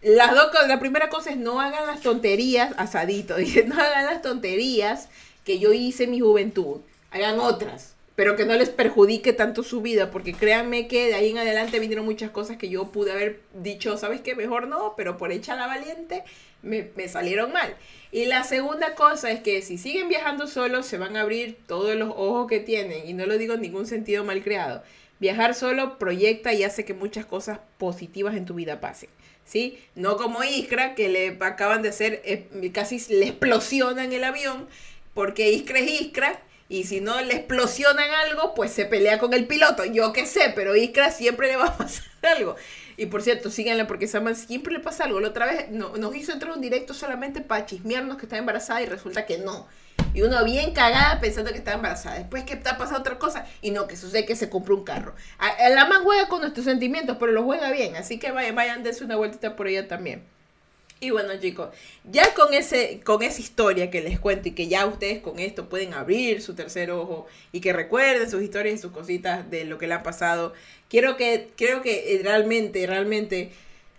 Las 0.06 0.36
dos, 0.36 0.52
la 0.68 0.80
primera 0.80 1.10
cosa 1.10 1.32
es 1.32 1.38
no 1.38 1.60
hagan 1.60 1.88
las 1.88 2.02
tonterías, 2.02 2.76
asadito, 2.78 3.36
dice, 3.38 3.64
no 3.66 3.74
hagan 3.74 4.06
las 4.06 4.22
tonterías 4.22 5.10
que 5.44 5.58
yo 5.58 5.74
hice 5.74 6.04
en 6.04 6.12
mi 6.12 6.20
juventud. 6.20 6.82
Hagan 7.10 7.40
otras, 7.40 7.96
pero 8.16 8.36
que 8.36 8.46
no 8.46 8.54
les 8.54 8.70
perjudique 8.70 9.34
tanto 9.34 9.64
su 9.64 9.82
vida, 9.82 10.12
porque 10.12 10.34
créanme 10.34 10.88
que 10.88 11.08
de 11.08 11.16
ahí 11.16 11.32
en 11.32 11.40
adelante 11.40 11.80
vinieron 11.80 12.06
muchas 12.06 12.30
cosas 12.30 12.58
que 12.58 12.70
yo 12.70 12.92
pude 12.92 13.14
haber 13.14 13.42
dicho, 13.56 13.98
¿sabes 13.98 14.22
qué? 14.22 14.36
Mejor 14.36 14.68
no, 14.68 14.94
pero 14.96 15.18
por 15.18 15.32
hecha 15.32 15.56
la 15.56 15.66
valiente 15.66 16.24
me, 16.62 16.92
me 16.96 17.08
salieron 17.08 17.52
mal. 17.52 17.76
Y 18.12 18.26
la 18.26 18.44
segunda 18.44 18.94
cosa 18.94 19.32
es 19.32 19.40
que 19.40 19.64
si 19.64 19.80
siguen 19.80 20.08
viajando 20.08 20.46
solos, 20.46 20.86
se 20.86 21.00
van 21.00 21.18
a 21.18 21.22
abrir 21.22 21.58
todos 21.66 21.96
los 21.96 22.10
ojos 22.12 22.46
que 22.48 22.60
tienen, 22.60 23.10
y 23.10 23.14
no 23.14 23.26
lo 23.26 23.40
digo 23.40 23.56
en 23.56 23.62
ningún 23.62 23.88
sentido 23.88 24.24
mal 24.24 24.44
creado. 24.44 24.84
Viajar 25.20 25.56
solo 25.56 25.98
proyecta 25.98 26.54
y 26.54 26.64
hace 26.64 26.86
que 26.86 26.94
muchas 26.94 27.26
cosas 27.26 27.58
positivas 27.80 28.36
en 28.36 28.46
tu 28.46 28.54
vida 28.54 28.80
pasen. 28.80 29.10
¿Sí? 29.46 29.80
No 29.96 30.18
como 30.18 30.44
Iskra, 30.44 30.96
que 30.96 31.10
le 31.10 31.38
acaban 31.42 31.82
de 31.82 31.90
hacer, 31.90 32.22
eh, 32.26 32.72
casi 32.74 33.00
le 33.14 33.28
explosionan 33.28 34.12
el 34.12 34.24
avión, 34.24 34.68
porque 35.14 35.52
Iskra 35.52 35.80
es 35.80 36.02
Iskra, 36.02 36.42
y 36.68 36.86
si 36.86 37.00
no 37.00 37.22
le 37.22 37.36
explosionan 37.36 38.10
algo, 38.10 38.56
pues 38.56 38.72
se 38.72 38.86
pelea 38.86 39.20
con 39.20 39.34
el 39.34 39.46
piloto. 39.46 39.86
Yo 39.86 40.12
qué 40.14 40.26
sé, 40.26 40.52
pero 40.56 40.76
Iskra 40.76 41.12
siempre 41.12 41.48
le 41.48 41.58
va 41.58 41.66
a 41.66 41.78
pasar 41.78 42.06
algo. 42.24 42.56
Y 42.98 43.06
por 43.08 43.22
cierto, 43.22 43.52
síganla 43.52 43.88
porque 43.88 44.08
Saman 44.08 44.36
siempre 44.36 44.74
le 44.74 44.80
pasa 44.80 45.04
algo. 45.04 45.20
La 45.20 45.30
otra 45.30 45.46
vez 45.46 45.70
nos 45.70 46.16
hizo 46.16 46.32
entrar 46.32 46.54
un 46.54 46.62
directo 46.62 46.94
solamente 46.94 47.42
para 47.42 47.66
chismearnos 47.66 48.18
que 48.18 48.26
está 48.26 48.38
embarazada 48.38 48.82
y 48.82 48.86
resulta 48.88 49.26
que 49.26 49.38
no. 49.38 49.68
Y 50.14 50.22
uno 50.22 50.44
bien 50.46 50.74
cagada 50.74 51.20
pensando 51.20 51.52
que 51.52 51.58
está 51.58 51.74
embarazada. 51.74 52.18
Después 52.18 52.44
que 52.44 52.54
está 52.54 52.78
pasando 52.78 53.02
otra 53.02 53.20
cosa 53.20 53.46
y 53.62 53.72
no, 53.72 53.86
que 53.86 53.98
sucede 53.98 54.26
que 54.26 54.36
se 54.36 54.50
compró 54.50 54.76
un 54.76 54.86
carro. 54.86 55.14
La 55.70 55.86
man 55.86 56.04
juega 56.04 56.30
con 56.30 56.42
nuestros 56.42 56.66
sentimientos, 56.66 57.18
pero 57.20 57.34
lo 57.34 57.44
juega 57.44 57.72
bien. 57.72 57.96
Así 57.98 58.18
que 58.18 58.32
vayan, 58.32 58.56
vayan, 58.56 58.84
dense 58.84 59.04
una 59.04 59.18
vueltita 59.18 59.56
por 59.56 59.68
ella 59.68 59.88
también. 59.88 60.24
Y 61.02 61.10
bueno, 61.10 61.38
chicos, 61.40 61.70
ya 62.06 62.34
con, 62.34 62.54
ese, 62.54 63.02
con 63.04 63.22
esa 63.22 63.42
historia 63.42 63.92
que 63.92 64.02
les 64.02 64.18
cuento 64.18 64.48
y 64.48 64.54
que 64.54 64.70
ya 64.70 64.86
ustedes 64.86 65.22
con 65.22 65.40
esto 65.40 65.68
pueden 65.68 65.94
abrir 65.94 66.42
su 66.42 66.56
tercer 66.56 66.90
ojo 66.90 67.28
y 67.52 67.60
que 67.60 67.74
recuerden 67.74 68.30
sus 68.32 68.42
historias 68.42 68.76
y 68.76 68.78
sus 68.78 68.92
cositas 68.92 69.50
de 69.52 69.66
lo 69.66 69.78
que 69.78 69.88
le 69.88 69.94
ha 69.96 70.04
pasado, 70.04 70.54
quiero 70.90 71.18
que, 71.18 71.52
creo 71.58 71.82
que 71.82 72.22
realmente, 72.24 72.88
realmente 72.88 73.52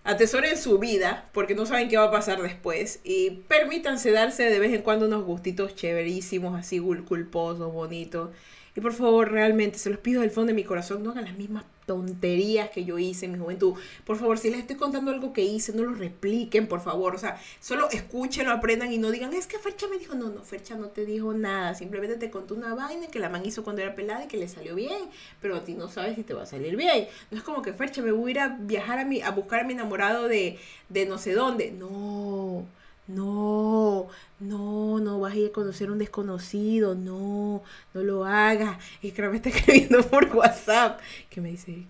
atesoren 0.06 0.56
su 0.56 0.78
vida 0.78 1.28
porque 1.32 1.54
no 1.54 1.66
saben 1.66 1.88
qué 1.88 1.96
va 1.96 2.04
a 2.04 2.10
pasar 2.10 2.40
después 2.40 3.00
y 3.04 3.30
permítanse 3.48 4.12
darse 4.12 4.44
de 4.44 4.58
vez 4.58 4.72
en 4.72 4.82
cuando 4.82 5.06
unos 5.06 5.24
gustitos 5.24 5.74
chéverísimos, 5.74 6.58
así 6.58 6.80
culposos, 6.80 7.72
bonitos. 7.72 8.30
Y 8.76 8.80
por 8.80 8.92
favor, 8.92 9.32
realmente, 9.32 9.78
se 9.78 9.88
los 9.88 9.98
pido 9.98 10.20
del 10.20 10.30
fondo 10.30 10.48
de 10.48 10.54
mi 10.54 10.64
corazón, 10.64 11.02
no 11.02 11.10
hagan 11.10 11.24
las 11.24 11.36
mismas 11.36 11.64
tonterías 11.86 12.68
que 12.70 12.84
yo 12.84 12.98
hice 12.98 13.24
en 13.24 13.32
mi 13.32 13.38
juventud. 13.38 13.74
Por 14.04 14.18
favor, 14.18 14.38
si 14.38 14.50
les 14.50 14.60
estoy 14.60 14.76
contando 14.76 15.10
algo 15.10 15.32
que 15.32 15.42
hice, 15.42 15.72
no 15.72 15.82
lo 15.82 15.94
repliquen, 15.94 16.66
por 16.66 16.82
favor. 16.82 17.14
O 17.14 17.18
sea, 17.18 17.40
solo 17.60 17.88
escúchenlo, 17.90 18.52
aprendan 18.52 18.92
y 18.92 18.98
no 18.98 19.10
digan, 19.10 19.32
es 19.32 19.46
que 19.46 19.58
Fercha 19.58 19.86
me 19.88 19.98
dijo, 19.98 20.14
no, 20.14 20.28
no, 20.28 20.42
Fercha 20.42 20.74
no 20.74 20.88
te 20.88 21.06
dijo 21.06 21.32
nada. 21.32 21.74
Simplemente 21.74 22.16
te 22.16 22.30
contó 22.30 22.54
una 22.54 22.74
vaina 22.74 23.06
que 23.06 23.18
la 23.18 23.30
man 23.30 23.46
hizo 23.46 23.64
cuando 23.64 23.80
era 23.80 23.94
pelada 23.94 24.24
y 24.24 24.28
que 24.28 24.36
le 24.36 24.48
salió 24.48 24.74
bien, 24.74 25.08
pero 25.40 25.56
a 25.56 25.64
ti 25.64 25.72
no 25.74 25.88
sabes 25.88 26.16
si 26.16 26.22
te 26.22 26.34
va 26.34 26.42
a 26.42 26.46
salir 26.46 26.76
bien. 26.76 27.08
No 27.30 27.38
es 27.38 27.44
como 27.44 27.62
que 27.62 27.72
Fercha 27.72 28.02
me 28.02 28.12
voy 28.12 28.30
a 28.30 28.32
ir 28.32 28.40
a 28.40 28.48
viajar 28.60 28.98
a, 28.98 29.04
mi, 29.06 29.22
a 29.22 29.30
buscar 29.30 29.60
a 29.60 29.64
mi 29.64 29.72
enamorado 29.72 30.28
de, 30.28 30.58
de 30.90 31.06
no 31.06 31.16
sé 31.16 31.32
dónde. 31.32 31.70
No 31.70 32.66
no, 33.08 34.08
no, 34.40 34.98
no 34.98 35.20
vas 35.20 35.34
a 35.34 35.36
ir 35.36 35.48
a 35.48 35.52
conocer 35.52 35.88
a 35.88 35.92
un 35.92 35.98
desconocido, 35.98 36.94
no, 36.94 37.62
no 37.94 38.02
lo 38.02 38.24
hagas. 38.24 38.78
Y 39.02 39.12
que 39.12 39.22
me 39.22 39.36
está 39.36 39.48
escribiendo 39.50 40.02
por 40.08 40.34
WhatsApp. 40.34 41.00
¿Qué 41.30 41.40
me 41.40 41.50
dice? 41.50 41.84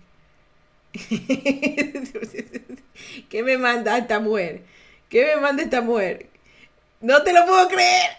¿Qué 3.29 3.43
me 3.43 3.57
manda 3.57 3.97
esta 3.97 4.19
mujer? 4.19 4.63
¿Qué 5.09 5.25
me 5.25 5.41
manda 5.41 5.63
esta 5.63 5.81
mujer? 5.81 6.27
No 7.01 7.23
te 7.23 7.33
lo 7.33 7.45
puedo 7.45 7.67
creer. 7.67 8.11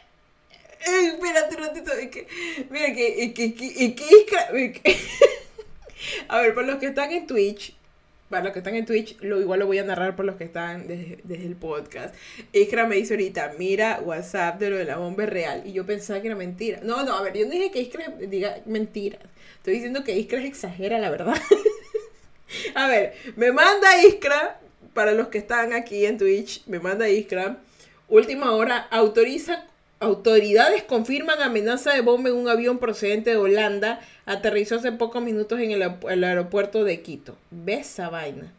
espérate 0.80 1.56
un 1.56 1.62
ratito. 1.62 1.92
que, 2.10 2.26
mira, 2.70 2.94
que, 2.94 3.32
que, 3.34 3.54
que, 3.54 3.94
que, 3.94 4.96
A 6.28 6.40
ver, 6.40 6.54
por 6.54 6.64
los 6.64 6.76
que 6.76 6.86
están 6.86 7.12
en 7.12 7.26
Twitch, 7.26 7.74
para 8.28 8.44
los 8.44 8.52
que 8.52 8.58
están 8.58 8.74
en 8.74 8.84
Twitch, 8.84 9.18
lo 9.20 9.40
igual 9.40 9.60
lo 9.60 9.66
voy 9.66 9.78
a 9.78 9.84
narrar 9.84 10.16
por 10.16 10.24
los 10.24 10.36
que 10.36 10.44
están 10.44 10.86
desde, 10.86 11.46
el 11.46 11.56
podcast. 11.56 12.14
Iskra 12.52 12.86
me 12.86 12.96
dice 12.96 13.14
ahorita, 13.14 13.54
mira 13.58 14.00
WhatsApp 14.04 14.58
de 14.58 14.70
lo 14.70 14.76
de 14.76 14.84
la 14.84 14.98
bomba 14.98 15.26
real. 15.26 15.62
Y 15.64 15.72
yo 15.72 15.86
pensaba 15.86 16.20
que 16.20 16.28
era 16.28 16.36
mentira. 16.36 16.80
No, 16.82 17.04
no, 17.04 17.14
a 17.14 17.22
ver, 17.22 17.36
yo 17.36 17.46
no 17.46 17.52
dije 17.52 17.70
que 17.70 17.80
Iskra 17.80 18.08
diga 18.18 18.58
mentiras. 18.66 19.22
Estoy 19.56 19.74
diciendo 19.74 20.04
que 20.04 20.18
Iskra 20.18 20.44
exagera 20.44 20.98
la 20.98 21.10
verdad. 21.10 21.36
a 22.74 22.88
ver, 22.88 23.14
me 23.36 23.52
manda 23.52 24.04
Iskra, 24.04 24.60
para 24.92 25.12
los 25.12 25.28
que 25.28 25.38
están 25.38 25.72
aquí 25.72 26.04
en 26.04 26.18
Twitch, 26.18 26.66
me 26.66 26.80
manda 26.80 27.08
Iskra. 27.08 27.58
Última 28.08 28.52
hora, 28.52 28.88
autoriza 28.90 29.66
Autoridades 30.00 30.84
confirman 30.84 31.42
amenaza 31.42 31.92
de 31.92 32.02
bomba 32.02 32.28
en 32.28 32.36
un 32.36 32.48
avión 32.48 32.78
procedente 32.78 33.30
de 33.30 33.36
Holanda. 33.36 34.00
Aterrizó 34.26 34.76
hace 34.76 34.92
pocos 34.92 35.22
minutos 35.22 35.58
en 35.58 35.72
el, 35.72 36.24
aeropuerto 36.24 36.84
de 36.84 37.02
Quito. 37.02 37.36
¿Ves 37.50 37.88
esa 37.88 38.08
vaina? 38.08 38.52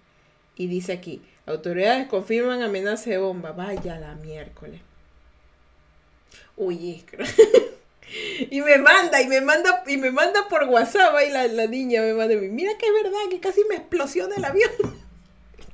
Y 0.58 0.68
dice 0.68 0.92
aquí, 0.92 1.22
autoridades 1.46 2.08
confirman 2.08 2.62
amenaza 2.62 3.10
de 3.10 3.20
bomba. 3.20 3.54
Vaya 3.54 3.98
la 3.98 4.16
miércoles. 4.16 4.82
Uy, 6.58 7.06
y 8.52 8.62
me 8.62 8.78
manda, 8.80 9.22
y 9.22 9.28
me 9.28 9.40
manda, 9.40 9.84
y 9.88 9.96
me 9.96 10.12
manda 10.12 10.50
por 10.50 10.66
WhatsApp 10.66 11.16
y 11.26 11.32
la, 11.32 11.68
niña 11.68 12.02
me 12.02 12.14
manda, 12.14 12.36
mira 12.36 12.78
que 12.78 12.86
es 12.86 12.94
verdad, 13.02 13.30
que 13.30 13.40
casi 13.40 13.62
me 13.70 13.76
explosiona 13.76 14.36
el 14.36 14.44
avión. 14.44 14.72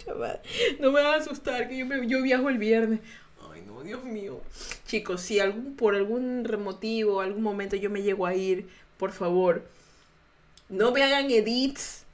no 0.79 0.91
me 0.91 1.01
va 1.01 1.13
a 1.15 1.17
asustar, 1.17 1.67
que 1.67 1.77
yo, 1.77 1.85
yo 2.03 2.21
viajo 2.21 2.49
el 2.49 2.59
viernes. 2.59 2.99
Dios 3.85 4.03
mío. 4.03 4.41
Chicos, 4.85 5.21
si 5.21 5.39
algún, 5.39 5.75
por 5.75 5.95
algún 5.95 6.45
motivo, 6.63 7.21
algún 7.21 7.43
momento 7.43 7.75
yo 7.75 7.89
me 7.89 8.01
llego 8.01 8.25
a 8.25 8.35
ir, 8.35 8.67
por 8.97 9.11
favor, 9.11 9.63
no 10.69 10.91
me 10.91 11.03
hagan 11.03 11.29
edits 11.31 12.05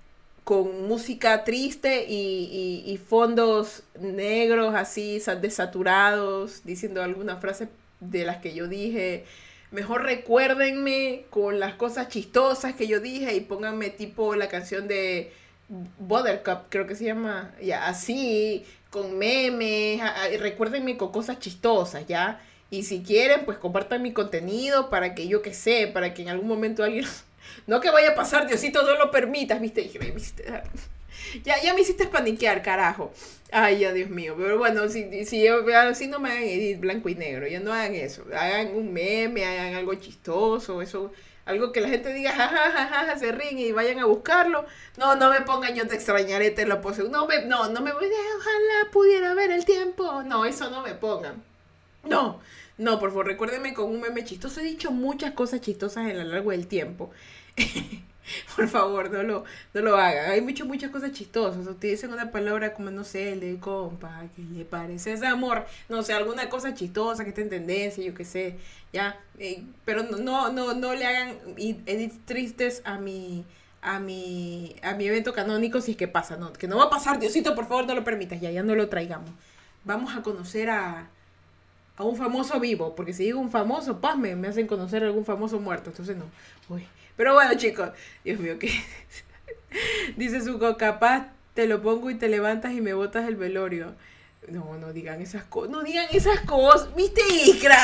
con 0.44 0.88
música 0.88 1.44
triste 1.44 2.06
y, 2.10 3.00
fondos 3.08 3.84
negros 4.00 4.76
así, 4.76 5.22
desaturados, 5.40 6.62
diciendo 6.64 7.02
alguna 7.02 7.38
frase 7.38 7.70
de 8.00 8.26
las 8.26 8.38
que 8.38 8.54
yo 8.54 8.68
dije. 8.68 9.26
Mejor 9.72 10.04
recuérdenme 10.04 11.26
con 11.30 11.60
las 11.60 11.76
cosas 11.76 12.10
chistosas 12.10 12.76
que 12.76 12.88
yo 12.88 13.00
dije 13.00 13.36
y 13.36 13.42
pónganme 13.42 13.90
tipo 13.90 14.36
la 14.36 14.50
canción 14.50 14.88
de 14.88 15.32
Buttercup, 16.00 16.68
creo 16.68 16.86
que 16.86 16.96
se 16.96 17.06
llama, 17.06 17.56
ya, 17.62 17.88
así, 17.88 18.66
con 18.92 19.18
memes, 19.18 20.02
recuérdenme 20.40 20.98
con 20.98 21.12
cosas 21.12 21.40
chistosas, 21.40 22.06
¿ya? 22.08 22.42
Y 22.70 22.84
si 22.84 23.02
quieren, 23.02 23.46
pues 23.46 23.58
compartan 23.58 24.02
mi 24.04 24.14
contenido 24.14 24.90
para 24.90 25.16
que 25.16 25.28
yo 25.28 25.42
que 25.42 25.54
sé, 25.54 25.88
para 25.88 26.14
que 26.14 26.22
en 26.22 26.30
algún 26.30 26.48
momento 26.48 26.84
alguien... 26.84 27.06
No 27.68 27.82
que 27.82 27.90
vaya 27.90 28.12
a 28.12 28.16
pasar, 28.16 28.48
Diosito, 28.48 28.82
no 28.84 28.98
lo 28.98 29.12
permitas, 29.12 29.60
¿viste? 29.60 29.90
Ya, 31.44 31.62
ya 31.62 31.74
me 31.74 31.82
hiciste 31.82 32.08
paniquear, 32.08 32.62
carajo. 32.62 33.12
Ay, 33.52 33.80
ya, 33.80 33.94
Dios 33.94 34.10
mío. 34.10 34.36
Pero 34.38 34.58
bueno, 34.58 34.90
si, 34.90 35.26
si, 35.26 35.46
si 35.94 36.08
no 36.08 36.20
me 36.20 36.32
hagan 36.32 36.44
edit 36.44 36.80
blanco 36.80 37.10
y 37.10 37.16
negro, 37.16 37.48
ya 37.48 37.60
no 37.60 37.74
hagan 37.74 37.96
eso. 37.96 38.26
Hagan 38.34 38.76
un 38.76 38.92
meme, 38.92 39.46
hagan 39.46 39.76
algo 39.76 39.94
chistoso, 39.96 40.82
eso 40.82 41.12
algo 41.46 41.72
que 41.72 41.82
la 41.82 41.90
gente 41.90 42.14
diga, 42.14 42.32
jajajaja, 42.32 43.18
se 43.18 43.32
ríen 43.32 43.58
y 43.60 43.72
vayan 43.72 44.00
a 44.00 44.06
buscarlo. 44.06 44.66
No, 44.98 45.16
no 45.16 45.30
me 45.30 45.42
pongan 45.42 45.76
yo 45.76 45.88
te 45.88 45.96
extrañaré, 45.96 46.52
te 46.52 46.66
lo 46.66 46.82
poseo. 46.82 47.10
No, 47.10 47.28
me, 47.28 47.46
no, 47.46 47.70
no 47.70 47.82
me 47.82 47.92
ojalá 47.92 48.92
pudiera 48.92 49.34
ver 49.34 49.52
el 49.52 49.66
tiempo. 49.66 50.24
No, 50.24 50.46
eso 50.46 50.70
no 50.70 50.82
me 50.82 50.94
pongan. 50.94 51.44
No, 52.04 52.40
no, 52.78 53.00
por 53.00 53.10
favor, 53.10 53.28
recuérdenme 53.28 53.74
con 53.74 53.86
un 53.86 54.02
meme 54.02 54.24
chistoso. 54.24 54.60
He 54.60 54.64
dicho 54.64 54.92
muchas 54.92 55.34
cosas 55.34 55.62
chistosas 55.62 56.10
en 56.10 56.18
lo 56.18 56.24
largo 56.24 56.52
del 56.52 56.68
tiempo. 56.68 57.12
Por 58.56 58.68
favor, 58.68 59.12
no 59.12 59.24
lo, 59.24 59.44
no 59.74 59.82
lo 59.82 59.98
hagan. 59.98 60.32
Hay 60.32 60.42
muchas, 60.42 60.68
muchas 60.68 60.92
cosas 60.92 61.12
chistosas. 61.12 61.66
Utilicen 61.68 62.14
una 62.14 62.32
palabra 62.32 62.74
como, 62.74 62.92
no 62.92 63.04
sé, 63.04 63.34
el 63.34 63.40
de 63.40 63.58
compa, 63.60 64.24
que 64.36 64.42
le 64.42 64.66
parece 64.66 65.14
ese 65.14 65.28
amor. 65.28 65.66
No 65.90 66.04
sé, 66.04 66.14
alguna 66.14 66.50
cosa 66.50 66.74
chistosa 66.74 67.24
que 67.24 67.30
esté 67.30 67.42
en 67.42 67.50
tendencia, 67.50 68.04
yo 68.04 68.14
qué 68.14 68.26
sé. 68.26 68.58
Ya. 68.94 69.20
Eh, 69.40 69.64
pero 69.86 70.04
no, 70.04 70.52
no, 70.52 70.74
no 70.74 70.94
le 70.94 71.06
hagan 71.06 71.38
edits 71.58 72.26
tristes 72.26 72.82
a 72.86 72.98
mi 72.98 73.46
a 73.82 74.00
mi, 74.00 74.76
a 74.84 74.94
mi 74.94 75.08
evento 75.08 75.34
canónico 75.34 75.82
si 75.82 75.92
es 75.92 75.98
que 75.98 76.08
pasa, 76.08 76.38
no, 76.38 76.54
que 76.54 76.68
no 76.68 76.78
va 76.78 76.84
a 76.86 76.90
pasar, 76.92 77.20
Diosito, 77.20 77.56
por 77.56 77.68
favor, 77.68 77.88
no 77.88 77.96
lo 77.96 78.04
permitas, 78.04 78.40
ya, 78.40 78.52
ya 78.52 78.62
no 78.62 78.76
lo 78.76 78.90
traigamos. 78.90 79.32
Vamos 79.84 80.16
a 80.16 80.22
conocer 80.22 80.70
a, 80.70 81.10
a 81.98 82.04
un 82.04 82.16
famoso 82.16 82.60
vivo, 82.60 82.96
porque 82.96 83.14
si 83.14 83.24
digo 83.24 83.40
un 83.40 83.50
famoso, 83.52 84.00
paz, 84.00 84.18
me, 84.18 84.36
me 84.36 84.48
hacen 84.48 84.68
conocer 84.68 85.04
a 85.04 85.08
algún 85.08 85.26
famoso 85.26 85.60
muerto, 85.60 85.90
entonces 85.90 86.16
no. 86.16 86.26
Uy, 86.70 86.88
pero 87.22 87.36
bueno, 87.36 87.54
chicos, 87.54 87.92
Dios 88.24 88.40
mío, 88.40 88.58
¿qué? 88.58 88.72
Dice 90.18 90.42
Zuko, 90.42 90.76
capaz 90.76 91.28
te 91.54 91.68
lo 91.68 91.84
pongo 91.84 92.10
y 92.10 92.16
te 92.16 92.28
levantas 92.28 92.74
y 92.74 92.82
me 92.82 92.94
botas 92.94 93.28
el 93.28 93.36
velorio. 93.36 93.94
No, 94.48 94.80
no 94.80 94.92
digan 94.92 95.22
esas 95.22 95.44
cosas, 95.44 95.70
no 95.70 95.84
digan 95.84 96.08
esas 96.14 96.40
cosas. 96.40 96.96
¿Viste, 96.96 97.22
Iskra? 97.46 97.78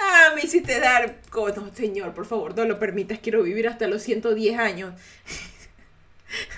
Ah, 0.00 0.32
me 0.34 0.42
hiciste 0.42 0.80
dar... 0.80 1.20
No, 1.32 1.72
señor, 1.72 2.14
por 2.14 2.26
favor, 2.26 2.56
no 2.56 2.64
lo 2.64 2.80
permitas, 2.80 3.20
quiero 3.20 3.44
vivir 3.44 3.68
hasta 3.68 3.86
los 3.86 4.02
110 4.02 4.58
años. 4.58 4.92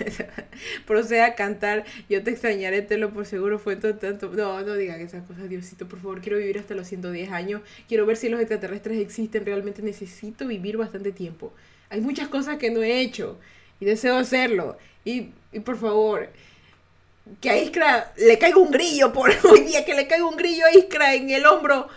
procede 0.85 1.21
a 1.21 1.35
cantar, 1.35 1.85
yo 2.09 2.23
te 2.23 2.31
extrañaré, 2.31 2.81
te 2.81 2.97
lo 2.97 3.11
por 3.11 3.25
seguro 3.25 3.59
fue 3.59 3.75
todo 3.75 3.95
tanto. 3.95 4.29
No, 4.29 4.61
no 4.61 4.75
digan 4.75 5.01
esas 5.01 5.25
cosas, 5.25 5.49
Diosito, 5.49 5.87
por 5.87 5.99
favor, 5.99 6.21
quiero 6.21 6.37
vivir 6.37 6.59
hasta 6.59 6.75
los 6.75 6.87
110 6.87 7.31
años, 7.31 7.61
quiero 7.87 8.05
ver 8.05 8.17
si 8.17 8.29
los 8.29 8.39
extraterrestres 8.39 8.99
existen, 8.99 9.45
realmente 9.45 9.81
necesito 9.81 10.47
vivir 10.47 10.77
bastante 10.77 11.11
tiempo. 11.11 11.53
Hay 11.89 12.01
muchas 12.01 12.27
cosas 12.27 12.57
que 12.57 12.69
no 12.69 12.83
he 12.83 12.99
hecho 12.99 13.37
y 13.79 13.85
deseo 13.85 14.17
hacerlo. 14.17 14.77
Y, 15.05 15.29
y 15.53 15.59
por 15.61 15.77
favor, 15.77 16.29
que 17.41 17.49
a 17.49 17.57
Iskra 17.57 18.13
le 18.17 18.37
caiga 18.37 18.57
un 18.57 18.71
grillo 18.71 19.13
por 19.13 19.31
hoy 19.49 19.61
día, 19.61 19.85
que 19.85 19.93
le 19.93 20.07
caiga 20.07 20.25
un 20.25 20.37
grillo 20.37 20.65
a 20.65 20.71
Iskra 20.71 21.15
en 21.15 21.29
el 21.29 21.45
hombro 21.45 21.87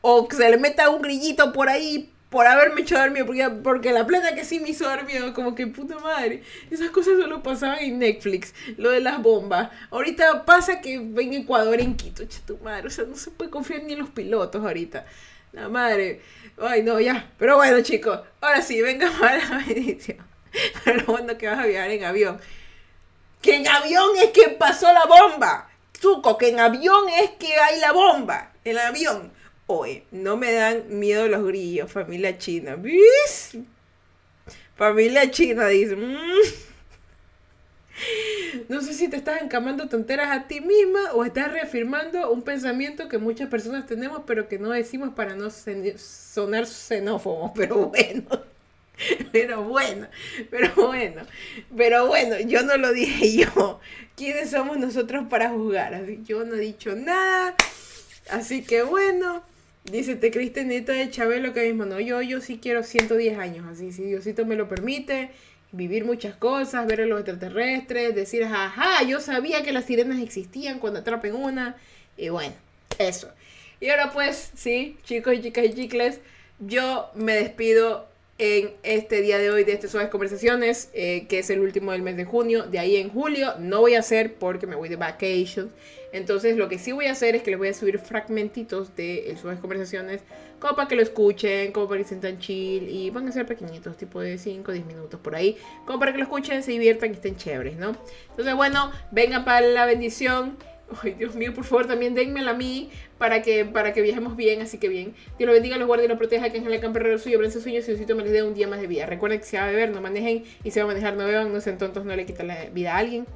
o 0.00 0.28
que 0.28 0.36
se 0.36 0.50
le 0.50 0.58
meta 0.58 0.90
un 0.90 1.02
grillito 1.02 1.52
por 1.52 1.68
ahí 1.68 2.11
por 2.32 2.46
haberme 2.46 2.80
hecho 2.80 2.98
dormir, 2.98 3.26
porque, 3.26 3.48
porque 3.62 3.92
la 3.92 4.06
plata 4.06 4.34
que 4.34 4.44
sí 4.44 4.58
me 4.58 4.70
hizo 4.70 4.88
dormir, 4.88 5.32
como 5.34 5.54
que 5.54 5.66
puta 5.66 5.98
madre. 5.98 6.42
Esas 6.70 6.90
cosas 6.90 7.18
solo 7.20 7.42
pasaban 7.42 7.80
en 7.80 7.98
Netflix, 7.98 8.54
lo 8.78 8.90
de 8.90 9.00
las 9.00 9.22
bombas. 9.22 9.70
Ahorita 9.90 10.46
pasa 10.46 10.80
que 10.80 10.98
ven 10.98 11.34
Ecuador 11.34 11.78
en 11.78 11.94
Quito, 11.94 12.24
tu 12.46 12.56
madre, 12.58 12.88
o 12.88 12.90
sea, 12.90 13.04
no 13.04 13.16
se 13.16 13.30
puede 13.30 13.50
confiar 13.50 13.82
ni 13.84 13.92
en 13.92 13.98
los 13.98 14.08
pilotos 14.08 14.64
ahorita. 14.64 15.04
La 15.52 15.68
madre. 15.68 16.22
Ay, 16.58 16.82
no, 16.82 16.98
ya. 16.98 17.30
Pero 17.38 17.56
bueno, 17.56 17.82
chicos, 17.82 18.20
ahora 18.40 18.62
sí, 18.62 18.80
venga 18.80 19.12
para 19.20 19.36
la 19.36 19.58
bendición. 19.58 20.16
Pero 20.84 21.04
bueno 21.04 21.36
que 21.36 21.46
vas 21.46 21.58
a 21.58 21.66
viajar 21.66 21.90
en 21.90 22.04
avión. 22.04 22.40
Que 23.42 23.56
en 23.56 23.68
avión 23.68 24.08
es 24.16 24.30
que 24.30 24.48
pasó 24.48 24.90
la 24.90 25.04
bomba. 25.04 25.68
Zuko, 26.00 26.38
que 26.38 26.48
en 26.48 26.60
avión 26.60 27.10
es 27.10 27.30
que 27.32 27.54
hay 27.54 27.78
la 27.78 27.92
bomba. 27.92 28.52
En 28.64 28.72
el 28.72 28.78
avión. 28.78 29.32
Oye, 29.66 30.04
no 30.10 30.36
me 30.36 30.52
dan 30.52 30.84
miedo 30.98 31.28
los 31.28 31.44
grillos, 31.44 31.90
familia 31.90 32.36
china. 32.38 32.76
¿Ves? 32.76 33.56
Familia 34.76 35.30
china, 35.30 35.68
dice. 35.68 35.96
Mm". 35.96 36.72
No 38.68 38.80
sé 38.80 38.94
si 38.94 39.08
te 39.08 39.16
estás 39.16 39.42
encamando 39.42 39.88
tonteras 39.88 40.30
a 40.30 40.46
ti 40.48 40.60
misma 40.60 41.12
o 41.12 41.24
estás 41.24 41.52
reafirmando 41.52 42.30
un 42.30 42.42
pensamiento 42.42 43.08
que 43.08 43.18
muchas 43.18 43.48
personas 43.48 43.86
tenemos, 43.86 44.22
pero 44.26 44.48
que 44.48 44.58
no 44.58 44.70
decimos 44.70 45.10
para 45.14 45.34
no 45.34 45.50
sonar 45.50 46.66
xenófobos. 46.66 47.52
Pero 47.56 47.88
bueno, 47.88 48.42
pero 49.32 49.64
bueno, 49.64 50.06
pero 50.50 50.70
bueno, 50.76 51.22
pero 51.74 52.06
bueno, 52.06 52.38
yo 52.40 52.62
no 52.62 52.76
lo 52.76 52.92
dije 52.92 53.36
yo. 53.38 53.80
¿Quiénes 54.16 54.50
somos 54.50 54.76
nosotros 54.78 55.26
para 55.28 55.48
juzgar? 55.48 56.06
Yo 56.24 56.44
no 56.44 56.54
he 56.54 56.60
dicho 56.60 56.94
nada. 56.94 57.56
Así 58.30 58.62
que 58.62 58.82
bueno, 58.82 59.42
Dice, 59.84 60.14
te 60.14 60.30
creíste 60.30 60.64
neta 60.64 60.92
de 60.92 61.10
Chabelo 61.10 61.52
que 61.52 61.66
mismo 61.66 61.84
no, 61.84 61.98
yo, 61.98 62.22
yo 62.22 62.40
sí 62.40 62.60
quiero 62.62 62.84
110 62.84 63.36
años, 63.38 63.66
así, 63.66 63.92
si 63.92 64.04
Diosito 64.04 64.46
me 64.46 64.54
lo 64.54 64.68
permite, 64.68 65.30
vivir 65.72 66.04
muchas 66.04 66.36
cosas, 66.36 66.86
ver 66.86 67.00
a 67.00 67.06
los 67.06 67.18
extraterrestres, 67.18 68.14
decir, 68.14 68.44
ajá, 68.44 69.02
yo 69.02 69.20
sabía 69.20 69.62
que 69.64 69.72
las 69.72 69.86
sirenas 69.86 70.22
existían 70.22 70.78
cuando 70.78 71.00
atrapen 71.00 71.34
una, 71.34 71.76
y 72.16 72.28
bueno, 72.28 72.54
eso. 72.98 73.28
Y 73.80 73.88
ahora 73.88 74.12
pues, 74.12 74.52
sí, 74.54 74.96
chicos 75.04 75.34
y 75.34 75.42
chicas 75.42 75.64
y 75.64 75.74
chicles, 75.74 76.20
yo 76.60 77.10
me 77.14 77.34
despido 77.34 78.06
en 78.38 78.70
este 78.84 79.20
día 79.20 79.38
de 79.38 79.50
hoy 79.50 79.64
de 79.64 79.72
estas 79.72 79.90
suaves 79.90 80.10
conversaciones, 80.10 80.90
eh, 80.94 81.26
que 81.28 81.40
es 81.40 81.50
el 81.50 81.60
último 81.60 81.92
del 81.92 82.02
mes 82.02 82.16
de 82.16 82.24
junio, 82.24 82.64
de 82.64 82.78
ahí 82.78 82.96
en 82.96 83.08
julio, 83.08 83.54
no 83.58 83.80
voy 83.80 83.94
a 83.94 84.00
hacer 84.00 84.34
porque 84.34 84.66
me 84.66 84.76
voy 84.76 84.88
de 84.88 84.96
vacations. 84.96 85.70
Entonces 86.12 86.56
lo 86.56 86.68
que 86.68 86.78
sí 86.78 86.92
voy 86.92 87.06
a 87.06 87.12
hacer 87.12 87.34
es 87.34 87.42
que 87.42 87.50
les 87.50 87.58
voy 87.58 87.68
a 87.68 87.74
subir 87.74 87.98
fragmentitos 87.98 88.94
de 88.94 89.34
Suaves 89.40 89.60
Conversaciones 89.60 90.22
como 90.62 90.76
para 90.76 90.86
que 90.86 90.94
lo 90.94 91.02
escuchen, 91.02 91.72
como 91.72 91.88
para 91.88 91.98
que 91.98 92.04
se 92.04 92.10
sientan 92.10 92.38
chill 92.38 92.88
y 92.88 93.10
van 93.10 93.26
a 93.26 93.32
ser 93.32 93.46
pequeñitos, 93.46 93.96
tipo 93.96 94.20
de 94.20 94.38
5 94.38 94.70
o 94.70 94.74
10 94.74 94.86
minutos 94.86 95.18
por 95.18 95.34
ahí, 95.34 95.56
como 95.84 95.98
para 95.98 96.12
que 96.12 96.18
lo 96.18 96.24
escuchen, 96.24 96.62
se 96.62 96.70
diviertan 96.70 97.10
y 97.10 97.14
estén 97.14 97.36
chéveres, 97.36 97.76
¿no? 97.76 97.96
Entonces 98.30 98.54
bueno, 98.54 98.92
vengan 99.10 99.44
para 99.44 99.66
la 99.66 99.86
bendición. 99.86 100.56
Ay, 101.02 101.14
Dios 101.14 101.34
mío, 101.34 101.52
por 101.52 101.64
favor, 101.64 101.86
también 101.86 102.14
denmela 102.14 102.52
a 102.52 102.54
mí 102.54 102.90
para 103.18 103.42
que, 103.42 103.64
para 103.64 103.92
que 103.92 104.02
viajemos 104.02 104.36
bien, 104.36 104.60
así 104.60 104.78
que 104.78 104.88
bien. 104.88 105.14
Dios 105.38 105.48
lo 105.48 105.52
bendiga, 105.52 105.78
los 105.78 105.88
guarde 105.88 106.04
y 106.04 106.08
los 106.08 106.18
proteja, 106.18 106.50
que 106.50 106.58
Ángel 106.58 106.80
Camperrero 106.80 107.18
suyo, 107.18 107.38
abren 107.38 107.50
sus 107.50 107.62
sueños 107.62 107.84
y 107.84 107.92
Diosito 107.92 108.14
me 108.14 108.22
les 108.22 108.32
dé 108.32 108.42
un 108.42 108.54
día 108.54 108.68
más 108.68 108.80
de 108.80 108.86
vida. 108.86 109.06
Recuerden 109.06 109.40
que 109.40 109.46
se 109.46 109.56
va 109.56 109.64
a 109.64 109.66
beber, 109.68 109.90
no 109.90 110.00
manejen 110.00 110.44
y 110.62 110.70
se 110.70 110.80
va 110.80 110.84
a 110.84 110.86
manejar, 110.88 111.16
no 111.16 111.24
beban, 111.24 111.52
no 111.52 111.60
sean 111.60 111.78
tontos, 111.78 112.04
no 112.04 112.14
le 112.14 112.26
quiten 112.26 112.46
la 112.46 112.66
vida 112.66 112.94
a 112.94 112.98
alguien. 112.98 113.26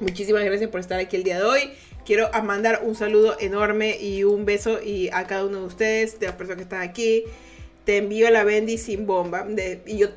Muchísimas 0.00 0.44
gracias 0.44 0.70
por 0.70 0.80
estar 0.80 0.98
aquí 0.98 1.16
el 1.16 1.24
día 1.24 1.38
de 1.38 1.44
hoy. 1.44 1.70
Quiero 2.04 2.30
mandar 2.42 2.80
un 2.82 2.94
saludo 2.94 3.36
enorme 3.38 3.98
y 4.00 4.24
un 4.24 4.44
beso 4.44 4.82
y 4.82 5.08
a 5.10 5.26
cada 5.26 5.44
uno 5.44 5.60
de 5.60 5.66
ustedes, 5.66 6.18
de 6.18 6.26
las 6.26 6.34
personas 6.36 6.56
que 6.56 6.62
están 6.64 6.82
aquí. 6.82 7.24
Te 7.84 7.98
envío 7.98 8.30
la 8.30 8.44
bendy 8.44 8.78
sin 8.78 9.06
bomba. 9.06 9.46
y 9.86 9.98
yo 9.98 10.08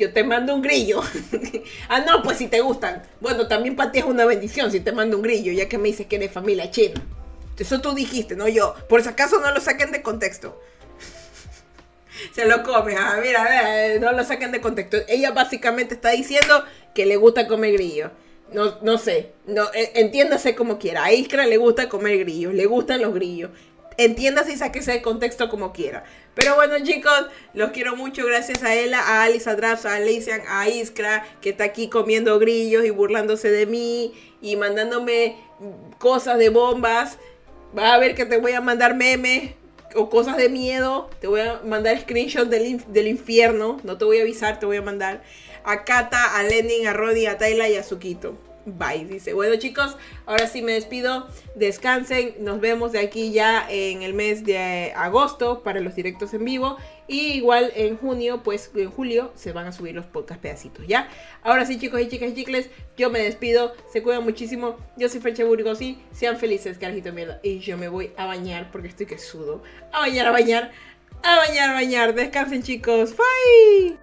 yo 0.00 0.12
te 0.14 0.24
mando 0.24 0.54
un 0.54 0.62
grillo. 0.62 1.02
ah, 1.88 2.00
no, 2.00 2.22
pues 2.22 2.38
si 2.38 2.48
te 2.48 2.60
gustan. 2.60 3.02
Bueno, 3.20 3.46
también 3.46 3.76
para 3.76 3.92
ti 3.92 3.98
es 3.98 4.06
una 4.06 4.24
bendición 4.24 4.72
si 4.72 4.80
te 4.80 4.92
mando 4.92 5.18
un 5.18 5.22
grillo, 5.22 5.52
ya 5.52 5.68
que 5.68 5.76
me 5.76 5.88
dices 5.88 6.06
que 6.06 6.16
eres 6.16 6.32
familia 6.32 6.70
china. 6.70 7.00
Eso 7.58 7.82
tú 7.82 7.94
dijiste, 7.94 8.34
no 8.34 8.48
yo. 8.48 8.74
Por 8.88 9.02
si 9.02 9.10
acaso 9.10 9.38
no 9.38 9.52
lo 9.52 9.60
saquen 9.60 9.92
de 9.92 10.00
contexto. 10.00 10.58
Se 12.34 12.46
lo 12.46 12.62
come, 12.62 12.96
ah, 12.96 13.20
mira, 13.22 13.92
eh, 13.92 14.00
no 14.00 14.12
lo 14.12 14.24
saquen 14.24 14.50
de 14.50 14.62
contexto. 14.62 14.96
Ella 15.06 15.32
básicamente 15.32 15.94
está 15.94 16.10
diciendo 16.12 16.64
que 16.94 17.04
le 17.04 17.16
gusta 17.16 17.46
comer 17.46 17.74
grillo. 17.74 18.10
No, 18.52 18.78
no 18.82 18.98
sé, 18.98 19.32
no, 19.46 19.64
eh, 19.74 19.92
entiéndase 19.94 20.54
como 20.56 20.78
quiera. 20.78 21.04
A 21.04 21.12
Iskra 21.12 21.46
le 21.46 21.56
gusta 21.56 21.88
comer 21.88 22.18
grillos, 22.18 22.52
le 22.52 22.66
gustan 22.66 23.00
los 23.00 23.14
grillos 23.14 23.50
entiéndase 24.04 24.52
y 24.52 24.56
sáquese 24.56 24.92
de 24.92 25.02
contexto 25.02 25.48
como 25.50 25.72
quiera. 25.72 26.04
Pero 26.34 26.54
bueno, 26.54 26.74
chicos, 26.82 27.26
los 27.52 27.70
quiero 27.70 27.96
mucho. 27.96 28.24
Gracias 28.26 28.62
a 28.62 28.74
Ella, 28.74 29.00
a 29.00 29.24
Alice, 29.24 29.48
a 29.48 29.52
a 29.52 30.00
Leisian, 30.00 30.40
a 30.48 30.68
Iskra, 30.68 31.26
que 31.40 31.50
está 31.50 31.64
aquí 31.64 31.88
comiendo 31.88 32.38
grillos 32.38 32.84
y 32.84 32.90
burlándose 32.90 33.50
de 33.50 33.66
mí 33.66 34.14
y 34.40 34.56
mandándome 34.56 35.36
cosas 35.98 36.38
de 36.38 36.48
bombas. 36.48 37.18
Va 37.76 37.94
a 37.94 37.98
ver 37.98 38.14
que 38.14 38.24
te 38.24 38.38
voy 38.38 38.52
a 38.52 38.62
mandar 38.62 38.94
memes 38.94 39.52
o 39.94 40.08
cosas 40.08 40.38
de 40.38 40.48
miedo. 40.48 41.10
Te 41.20 41.26
voy 41.26 41.40
a 41.40 41.60
mandar 41.64 42.00
screenshots 42.00 42.48
del, 42.48 42.82
del 42.88 43.06
infierno. 43.06 43.80
No 43.84 43.98
te 43.98 44.06
voy 44.06 44.18
a 44.18 44.22
avisar, 44.22 44.58
te 44.58 44.64
voy 44.64 44.78
a 44.78 44.82
mandar. 44.82 45.22
A 45.64 45.84
Kata, 45.84 46.38
a 46.38 46.42
Lenin, 46.42 46.86
a 46.86 46.92
Roddy, 46.92 47.26
a 47.26 47.38
Tayla 47.38 47.68
y 47.68 47.76
a 47.76 47.82
Sukito. 47.82 48.36
Bye, 48.66 49.06
dice. 49.06 49.32
Bueno, 49.32 49.56
chicos, 49.56 49.96
ahora 50.26 50.46
sí 50.46 50.60
me 50.62 50.72
despido. 50.72 51.28
Descansen. 51.54 52.34
Nos 52.40 52.60
vemos 52.60 52.92
de 52.92 52.98
aquí 52.98 53.32
ya 53.32 53.66
en 53.70 54.02
el 54.02 54.12
mes 54.12 54.44
de 54.44 54.92
agosto 54.94 55.62
para 55.62 55.80
los 55.80 55.94
directos 55.94 56.34
en 56.34 56.44
vivo. 56.44 56.76
Y 57.08 57.32
igual 57.32 57.72
en 57.74 57.96
junio, 57.96 58.42
pues 58.42 58.70
en 58.76 58.90
julio 58.90 59.32
se 59.34 59.52
van 59.52 59.66
a 59.66 59.72
subir 59.72 59.94
los 59.94 60.06
podcast 60.06 60.40
pedacitos, 60.40 60.86
¿ya? 60.86 61.08
Ahora 61.42 61.64
sí, 61.64 61.78
chicos 61.78 62.00
y 62.00 62.08
chicas 62.08 62.30
y 62.30 62.34
chicles, 62.34 62.70
yo 62.96 63.10
me 63.10 63.20
despido. 63.20 63.72
Se 63.92 64.02
cuidan 64.02 64.24
muchísimo. 64.24 64.76
Yo 64.96 65.08
soy 65.08 65.20
Fercha 65.20 65.44
Burgos 65.44 65.80
y 65.80 65.98
sean 66.12 66.36
felices, 66.36 66.78
carajito 66.78 67.12
mierda. 67.12 67.40
Y 67.42 67.60
yo 67.60 67.78
me 67.78 67.88
voy 67.88 68.12
a 68.16 68.26
bañar 68.26 68.70
porque 68.70 68.88
estoy 68.88 69.06
que 69.06 69.18
sudo. 69.18 69.62
A 69.92 70.00
bañar, 70.00 70.26
a 70.26 70.32
bañar, 70.32 70.70
a 71.22 71.36
bañar, 71.36 71.70
a 71.70 71.72
bañar. 71.72 72.14
Descansen, 72.14 72.62
chicos. 72.62 73.14
Bye. 73.16 73.98